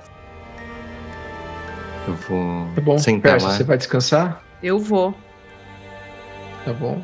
[2.07, 2.99] Eu vou Tá bom.
[2.99, 3.53] sentar Percy, lá.
[3.55, 4.43] você vai descansar?
[4.63, 5.15] Eu vou.
[6.65, 7.03] Tá bom.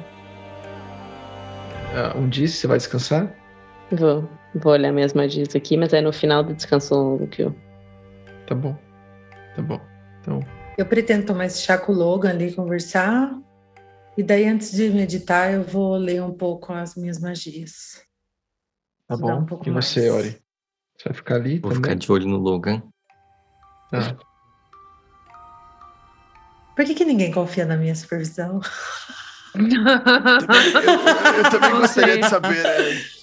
[1.95, 3.29] Uh, um dia você vai descansar?
[3.91, 4.29] Vou.
[4.59, 7.55] Vou olhar minhas magias aqui, mas é no final do descanso longo que eu.
[8.47, 8.77] Tá bom.
[9.55, 9.81] Tá bom.
[10.21, 10.41] Então.
[10.79, 13.39] Eu pretendo tomar esse chá com o Logan ali, conversar.
[14.17, 18.03] E daí, antes de meditar, eu vou ler um pouco as minhas magias.
[19.07, 19.41] Tá bom.
[19.41, 20.25] Um e você, mais.
[20.25, 20.43] Ori?
[20.97, 21.59] Você vai ficar ali?
[21.59, 21.77] Vou também?
[21.77, 22.83] ficar de olho no Logan.
[23.91, 24.17] Tá.
[26.75, 28.61] Por que, que ninguém confia na minha supervisão?
[29.55, 32.63] eu, eu, eu, também gostaria de saber.
[32.63, 33.16] Né?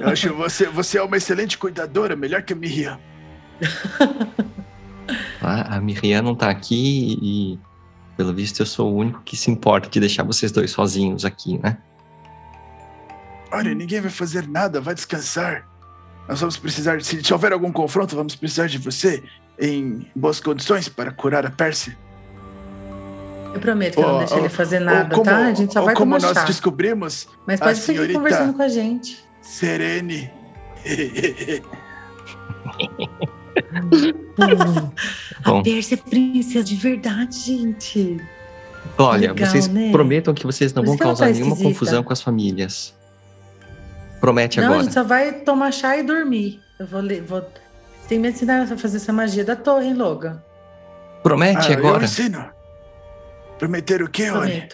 [0.00, 2.98] Eu acho que você, você é uma excelente cuidadora, melhor que a Miriam.
[5.46, 7.58] Ah, a Miriam não tá aqui e,
[8.16, 11.58] pelo visto, eu sou o único que se importa de deixar vocês dois sozinhos aqui,
[11.62, 11.76] né?
[13.52, 15.68] Olha, ninguém vai fazer nada, vai descansar.
[16.26, 19.22] Nós vamos precisar, se houver algum confronto, vamos precisar de você
[19.60, 21.96] em boas condições para curar a Pérsia.
[23.52, 25.46] Eu prometo que eu não deixo ele fazer nada, como, tá?
[25.46, 26.44] A gente só vai como tomar nós chá.
[26.44, 27.28] descobrimos.
[27.46, 29.23] Mas pode seguir conversando com a gente.
[29.44, 30.30] Serene.
[35.44, 38.20] a Pérsia é princesa de verdade, gente.
[38.98, 39.92] Olha, Legal, vocês né?
[39.92, 42.94] prometam que vocês não Por vão causar tá nenhuma confusão com as famílias.
[44.20, 44.78] Promete não, agora.
[44.78, 46.60] Não, a gente só vai tomar chá e dormir.
[46.80, 47.22] Eu vou ler.
[47.22, 47.40] Vou...
[47.40, 50.42] Você tem que me ensinar a fazer essa magia da torre, hein, Logan?
[51.22, 51.98] Promete ah, agora.
[51.98, 52.44] Eu ensino.
[53.58, 54.68] Prometer o quê, olha?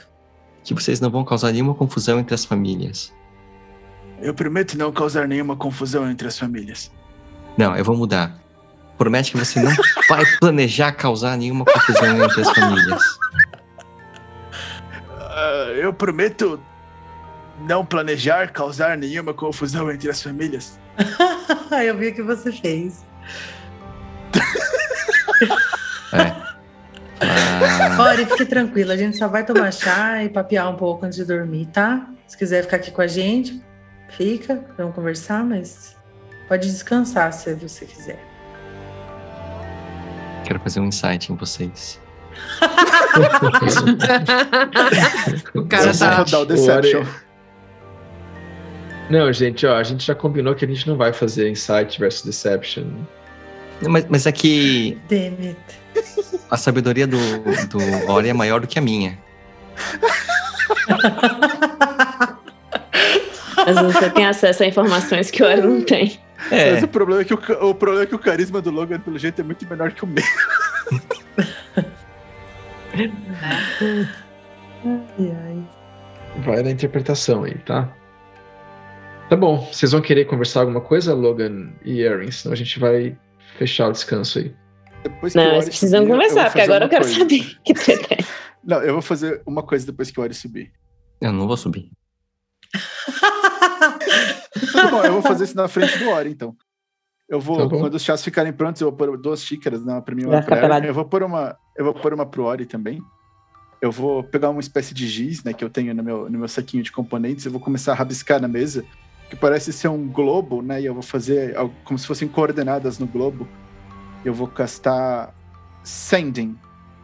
[0.62, 3.12] Que vocês não vão causar nenhuma confusão entre as famílias.
[4.20, 6.90] Eu prometo não causar nenhuma confusão entre as famílias.
[7.56, 8.38] Não, eu vou mudar.
[8.98, 9.72] Promete que você não
[10.08, 13.02] vai planejar causar nenhuma confusão entre as famílias.
[15.08, 16.60] Uh, eu prometo
[17.66, 20.78] não planejar causar nenhuma confusão entre as famílias.
[21.82, 23.06] eu vi o que você fez.
[26.12, 26.50] é.
[27.22, 28.02] Ah.
[28.02, 31.24] Ori, fique tranquila, a gente só vai tomar chá e papear um pouco antes de
[31.24, 32.06] dormir, tá?
[32.26, 33.62] Se quiser ficar aqui com a gente,
[34.10, 35.96] fica, vamos conversar, mas
[36.48, 38.18] pode descansar se você quiser.
[40.44, 42.00] Quero fazer um insight em vocês.
[45.54, 47.04] o cara tá rodar o Deception.
[49.10, 52.24] Não, gente, ó, a gente já combinou que a gente não vai fazer Insight versus
[52.24, 52.84] Deception.
[53.82, 54.96] Mas, mas é que.
[55.08, 55.58] Damn it.
[56.50, 57.18] A sabedoria do,
[57.68, 59.18] do Ori é maior do que a minha.
[63.66, 66.18] Mas você tem acesso a informações que o Ori não tem.
[66.50, 66.72] É.
[66.72, 67.38] Mas o problema, é que o,
[67.68, 70.06] o problema é que o carisma do Logan, pelo jeito, é muito menor que o
[70.06, 70.24] meu.
[76.44, 77.92] Vai na interpretação aí, tá?
[79.28, 79.68] Tá bom.
[79.70, 82.30] Vocês vão querer conversar alguma coisa, Logan e Erin?
[82.30, 83.16] Senão a gente vai
[83.58, 84.54] fechar o descanso aí.
[85.02, 87.18] Depois não, eles precisam subir, conversar, porque agora eu quero coisa.
[87.18, 88.18] saber que treta é.
[88.62, 90.72] Não, eu vou fazer uma coisa depois que o Ori subir.
[91.20, 91.90] Eu não vou subir.
[94.88, 96.56] bom, eu vou fazer isso na frente do Ori, então.
[97.28, 100.14] Eu vou, tá quando os chás ficarem prontos, eu vou pôr duas xícaras, uma pra
[100.14, 100.84] mim e uma pra ela.
[100.84, 103.00] Eu vou pôr uma, eu vou pôr uma pro Ori também.
[103.80, 106.48] Eu vou pegar uma espécie de giz, né, que eu tenho no meu, no meu
[106.48, 108.84] saquinho de componentes, eu vou começar a rabiscar na mesa,
[109.30, 111.54] que parece ser um globo, né, e eu vou fazer
[111.84, 113.48] como se fossem coordenadas no globo
[114.24, 115.34] eu vou castar
[115.82, 116.58] Sending.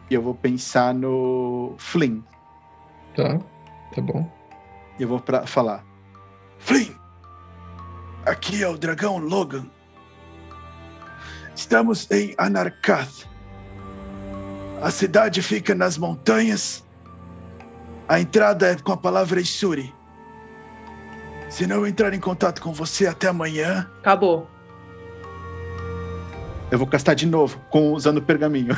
[0.09, 2.21] E eu vou pensar no Flynn.
[3.15, 3.37] Tá,
[3.93, 4.29] tá bom.
[4.97, 5.83] E eu vou pra falar:
[6.59, 6.93] Flynn,
[8.27, 9.65] aqui é o dragão Logan.
[11.55, 13.25] Estamos em Anarkath.
[14.81, 16.83] A cidade fica nas montanhas.
[18.07, 19.93] A entrada é com a palavra Isuri.
[21.49, 23.89] Se não entrar em contato com você até amanhã.
[23.99, 24.47] Acabou.
[26.69, 28.75] Eu vou castar de novo, com, usando o pergaminho.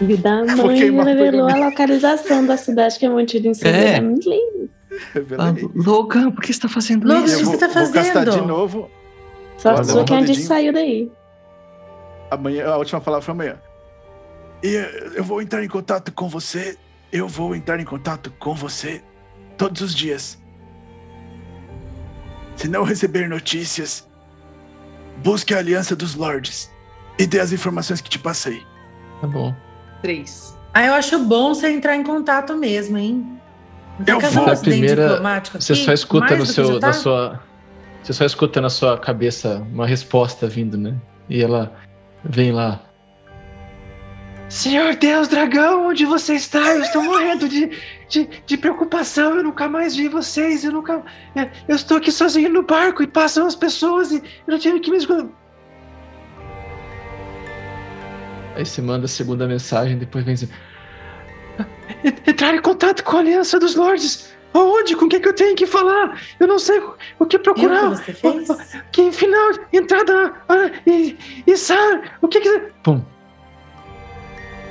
[0.00, 3.76] E da mãe revelou a localização da cidade que é mantida em Segura.
[3.76, 3.96] É.
[3.96, 4.73] é muito lindo.
[5.38, 7.36] Ah, Logan, por que você está fazendo Logan, isso?
[7.36, 7.94] o que você está fazendo?
[7.94, 8.90] Vou castar de novo.
[9.58, 11.10] Só sua que a gente saiu daí.
[12.30, 13.60] Amanhã, a última palavra foi amanhã.
[14.62, 14.74] E
[15.14, 16.76] eu vou entrar em contato com você.
[17.12, 19.02] Eu vou entrar em contato com você
[19.56, 20.38] todos os dias.
[22.56, 24.08] Se não receber notícias,
[25.22, 26.70] Busque a aliança dos lords
[27.18, 28.62] e dê as informações que te passei.
[29.20, 29.54] Tá bom.
[30.02, 30.58] Três.
[30.72, 33.40] Ah, eu acho bom você entrar em contato mesmo, hein?
[34.06, 34.46] Eu vou.
[34.50, 35.20] A primeira,
[35.52, 37.40] você só escuta no seu, na sua,
[38.02, 40.94] você só escuta na sua cabeça uma resposta vindo, né?
[41.28, 41.72] E ela
[42.24, 42.80] vem lá.
[44.48, 46.74] Senhor Deus, dragão, onde você está?
[46.74, 47.70] Eu estou morrendo de,
[48.08, 49.36] de, de, preocupação.
[49.36, 50.64] Eu nunca mais vi vocês.
[50.64, 51.02] Eu nunca.
[51.34, 54.80] É, eu estou aqui sozinho no barco e passam as pessoas e eu não tive
[54.80, 55.26] que me escutar.
[58.54, 60.50] Aí você manda a segunda mensagem, depois vem dizer.
[62.26, 64.32] Entrar em contato com a Aliança dos Lordes.
[64.52, 64.94] Aonde?
[64.94, 66.20] Com o que, que eu tenho que falar?
[66.38, 66.80] Eu não sei
[67.18, 67.88] o que procurar.
[67.88, 68.48] O que você fez?
[68.92, 71.16] Que final, entrada ah, e,
[71.46, 71.54] e.
[72.22, 72.58] O que que.
[72.82, 73.02] Pum.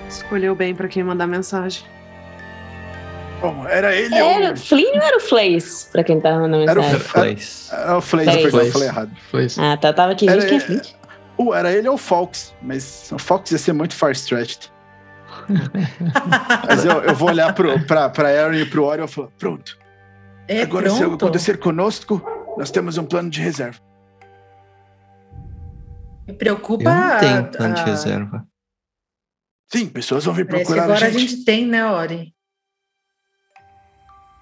[0.07, 1.83] Escolheu bem pra quem mandar mensagem.
[3.41, 4.53] Bom, era ele Era ou...
[4.53, 5.89] o Flynn ou era o Flays?
[5.91, 7.05] Pra quem tá mandando Era o mensagem.
[7.05, 7.69] Flays.
[7.73, 8.41] Era o Flays, Flays.
[8.41, 8.73] perdão, eu Flays.
[8.73, 9.11] falei errado.
[9.33, 9.61] Isso.
[9.61, 10.29] Ah, tá, tava aqui.
[10.29, 10.81] Era- quem é?
[11.37, 14.71] Uh, era ele ou o Fox, mas o Fox ia ser muito far-stretched.
[16.67, 19.77] Mas eu, eu vou olhar pro, pra, pra Aaron e pro Orion e falar, pronto,
[20.47, 21.25] É agora se algo pronto.
[21.25, 22.21] acontecer conosco,
[22.57, 23.79] nós temos um plano de reserva.
[26.27, 26.83] Me preocupa.
[26.83, 28.47] Eu não tenho a- plano de a- reserva.
[29.71, 31.43] Sim, pessoas vão vir Parece procurar agora a gente.
[31.43, 32.33] tem, né, Ori?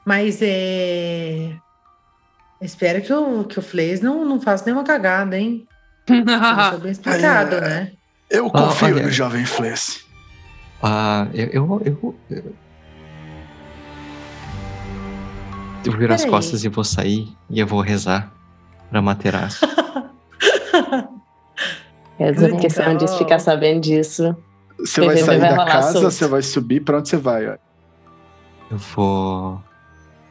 [0.06, 1.56] Mas é.
[2.60, 5.66] Espero que o, que o Flays não, não faça nenhuma cagada, hein?
[6.10, 7.62] Isso é bem explicado, Aí, é.
[7.62, 7.92] né?
[8.30, 10.06] Eu confio olha- no jovem Flash.
[10.84, 12.56] Ah, eu, eu, eu, eu-
[15.86, 18.32] eu viro as costas e vou sair e eu vou rezar
[18.90, 19.66] pra Materaço.
[22.18, 24.36] Reza, porque se disso ficar sabendo disso.
[24.80, 26.12] Você vai Vai sair da rolar casa, solto.
[26.12, 27.48] você vai subir, pra onde você vai?
[27.48, 27.58] ó?
[28.70, 29.62] Eu vou.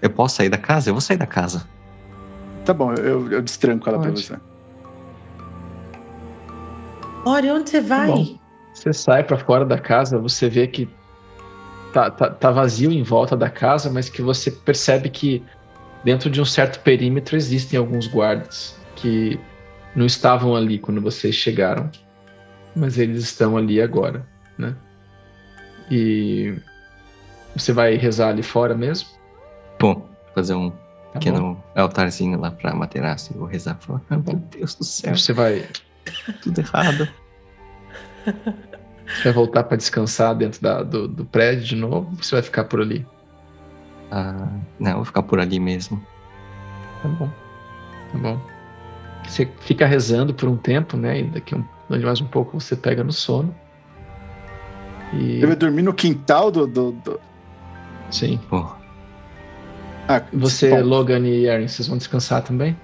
[0.02, 0.90] Eu posso sair da casa?
[0.90, 1.68] Eu vou sair da casa.
[2.64, 4.24] Tá bom, eu, eu destranco ela pra Pode.
[4.24, 4.36] você.
[7.24, 8.06] Ori, onde você vai?
[8.08, 8.39] bom.
[8.72, 10.88] Você sai pra fora da casa, você vê que
[11.92, 15.42] tá, tá, tá vazio em volta da casa, mas que você percebe que
[16.04, 19.38] dentro de um certo perímetro existem alguns guardas que
[19.94, 21.90] não estavam ali quando vocês chegaram,
[22.76, 24.24] mas eles estão ali agora,
[24.56, 24.74] né?
[25.90, 26.54] E
[27.56, 29.08] você vai rezar ali fora mesmo?
[29.78, 31.18] Bom, fazer um Tá bom.
[31.18, 33.76] pequeno altarzinho lá pra Materaço e vou rezar.
[33.80, 35.66] Falar, ah, meu Deus do céu, Você vai,
[36.40, 37.08] tudo errado.
[39.06, 42.08] Você vai voltar para descansar dentro da- do, do prédio de novo?
[42.10, 43.06] ou Você vai ficar por ali?
[44.10, 44.48] Ah,
[44.78, 46.04] não, eu vou ficar por ali mesmo.
[47.02, 47.28] Tá bom.
[48.12, 48.40] Tá bom.
[49.26, 51.20] Você fica rezando por um tempo, né?
[51.20, 53.54] E daqui um, mais um pouco você pega no sono.
[55.12, 55.40] E.
[55.44, 56.66] Vai dormir no quintal do.
[56.66, 57.20] do, do-
[58.10, 58.40] Sim.
[58.48, 58.66] Pô,
[60.08, 62.76] Ah, Você, bom, Logan e Aaron, vocês vão descansar também?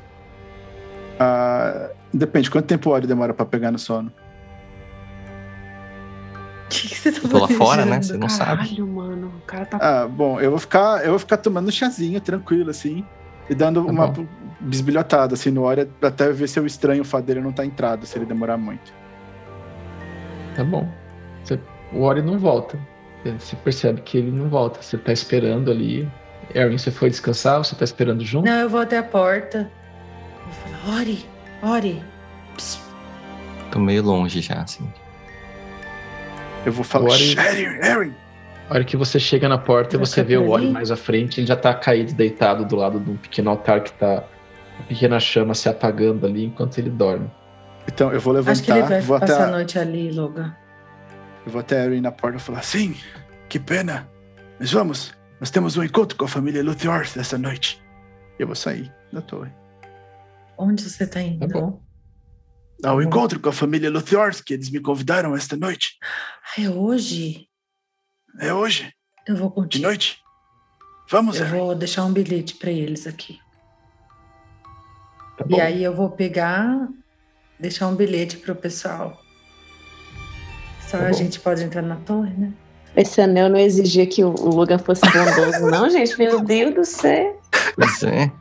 [1.18, 4.12] ah, depende, quanto tempo o Ori demora pra pegar no sono?
[6.77, 8.01] O que, que você tá eu tô lá fora, né?
[8.03, 8.62] Você não sabe.
[8.69, 9.32] Caralho, mano.
[9.43, 9.78] O cara tá.
[9.81, 13.05] Ah, bom, eu vou ficar, eu vou ficar tomando um chazinho, tranquilo, assim,
[13.48, 14.27] e dando Tá uma bom.
[14.61, 18.05] bisbilhotada, assim, no Ori, até ver se eu estranho o fato dele não estar entrado,
[18.07, 18.93] se ele demorar muito.
[20.55, 20.89] Tá bom.
[21.44, 21.61] Você-
[21.93, 22.78] o Ori não volta.
[23.39, 24.81] Você percebe que ele não volta.
[24.82, 26.09] Você tá esperando ali.
[26.55, 27.59] Aaron, você foi descansar?
[27.59, 28.47] Você tá esperando junto?
[28.47, 29.70] Não, eu vou até a porta.
[30.44, 31.27] Vou falar, Ori,
[31.62, 32.03] Ori.
[32.57, 32.81] Psst.
[33.73, 34.89] tô meio longe já, assim.
[36.66, 38.12] Eu vou falar, Aaron, Aaron,
[38.68, 40.72] A hora que você chega na porta, Vai você vê o Ori ali?
[40.72, 41.40] mais à frente.
[41.40, 44.24] Ele já tá caído, deitado do lado de um pequeno altar que tá.
[44.78, 47.30] Uma pequena chama se apagando ali enquanto ele dorme.
[47.88, 50.10] Então, eu vou levantar, Acho que ele vai vou, até, passar a a- noite ali,
[50.10, 50.52] Logan.
[51.47, 52.97] eu vou até a Aaron na porta e falar, sim,
[53.48, 54.09] que pena,
[54.59, 57.80] mas vamos, nós temos um encontro com a família Luthior essa noite.
[58.38, 59.51] E eu vou sair da torre.
[60.59, 61.47] Onde você tá indo?
[61.47, 61.80] Tá bom.
[62.85, 63.03] Ao bom.
[63.03, 65.97] encontro com a família Luthior, que eles me convidaram esta noite.
[66.57, 67.48] Ah, é hoje?
[68.39, 68.93] É hoje,
[69.27, 69.85] Eu vou de contigo.
[69.85, 70.19] noite.
[71.11, 71.59] Vamos, Eu Aaron.
[71.66, 73.39] vou deixar um bilhete para eles aqui.
[75.39, 75.57] Tá bom.
[75.57, 76.89] E aí eu vou pegar,
[77.61, 79.19] deixar um bilhete pro pessoal.
[80.89, 82.53] Só Tá a gente pode entrar na torre, né?
[82.97, 86.16] Esse anel não exigia que o o Logan fosse bondoso, não, gente.
[86.19, 87.40] Meu Deus do céu.
[87.74, 88.32] Pois é.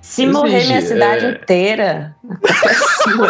[0.00, 1.30] Se Exige, morrer minha cidade é.
[1.30, 3.16] inteira, é.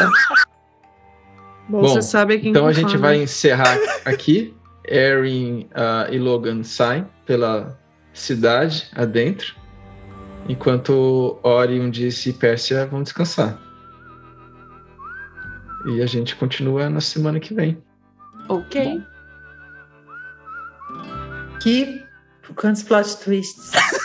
[1.69, 2.99] Bom, Bom, você sabe quem Então a gente né?
[2.99, 4.55] vai encerrar aqui.
[4.89, 7.79] Erin ah, e Logan saem pela
[8.13, 9.55] cidade adentro,
[10.49, 13.57] enquanto Orion disse e Pérsia vão descansar.
[15.87, 17.81] E a gente continua na semana que vem.
[18.49, 19.01] Ok.
[21.63, 22.03] Que
[22.57, 23.71] quantos plot twists?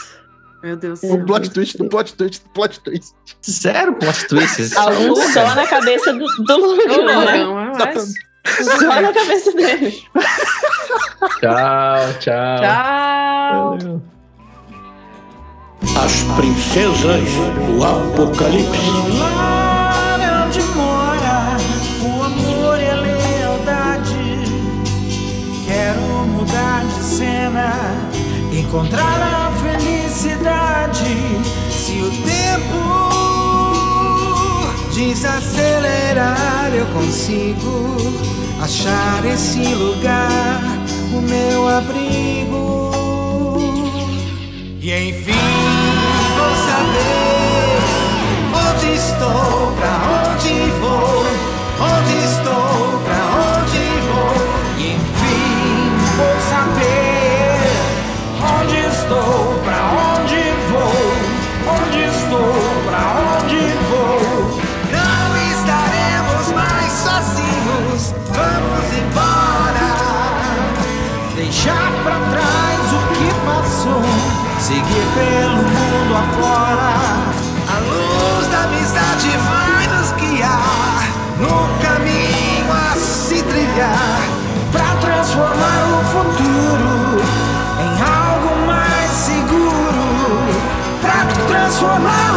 [0.65, 1.25] Meu Deus O céu.
[1.27, 3.13] plot twist do plot twist do plot twist.
[3.47, 4.73] Zero plot twists.
[4.75, 7.43] Algum só na cabeça do, do Logan, né?
[7.45, 8.13] Logan, mas-
[8.79, 9.91] Só na cabeça dele.
[11.39, 12.57] Tchau, tchau.
[12.59, 13.77] Tchau.
[13.77, 14.01] Valeu.
[16.03, 17.29] As princesas
[17.67, 18.89] do Apocalipse.
[19.19, 20.17] Lá
[20.47, 21.57] onde mora
[22.01, 24.15] o amor e a lealdade.
[25.67, 27.71] Quero mudar de cena,
[28.51, 29.44] encontrar a
[31.69, 32.79] se o tempo
[34.93, 37.95] desacelerar eu consigo
[38.61, 40.61] achar esse lugar
[41.13, 42.91] o meu abrigo.
[44.81, 45.33] E enfim
[46.37, 47.79] vou saber
[48.53, 49.93] onde estou para
[50.33, 51.25] onde vou
[51.79, 53.04] onde estou.
[74.65, 76.89] Seguir pelo mundo afora.
[77.69, 81.03] A luz da amizade vai nos guiar
[81.37, 84.19] no caminho a se trilhar
[84.71, 87.21] para transformar o futuro
[87.79, 90.03] em algo mais seguro.
[90.99, 92.31] Pra transformar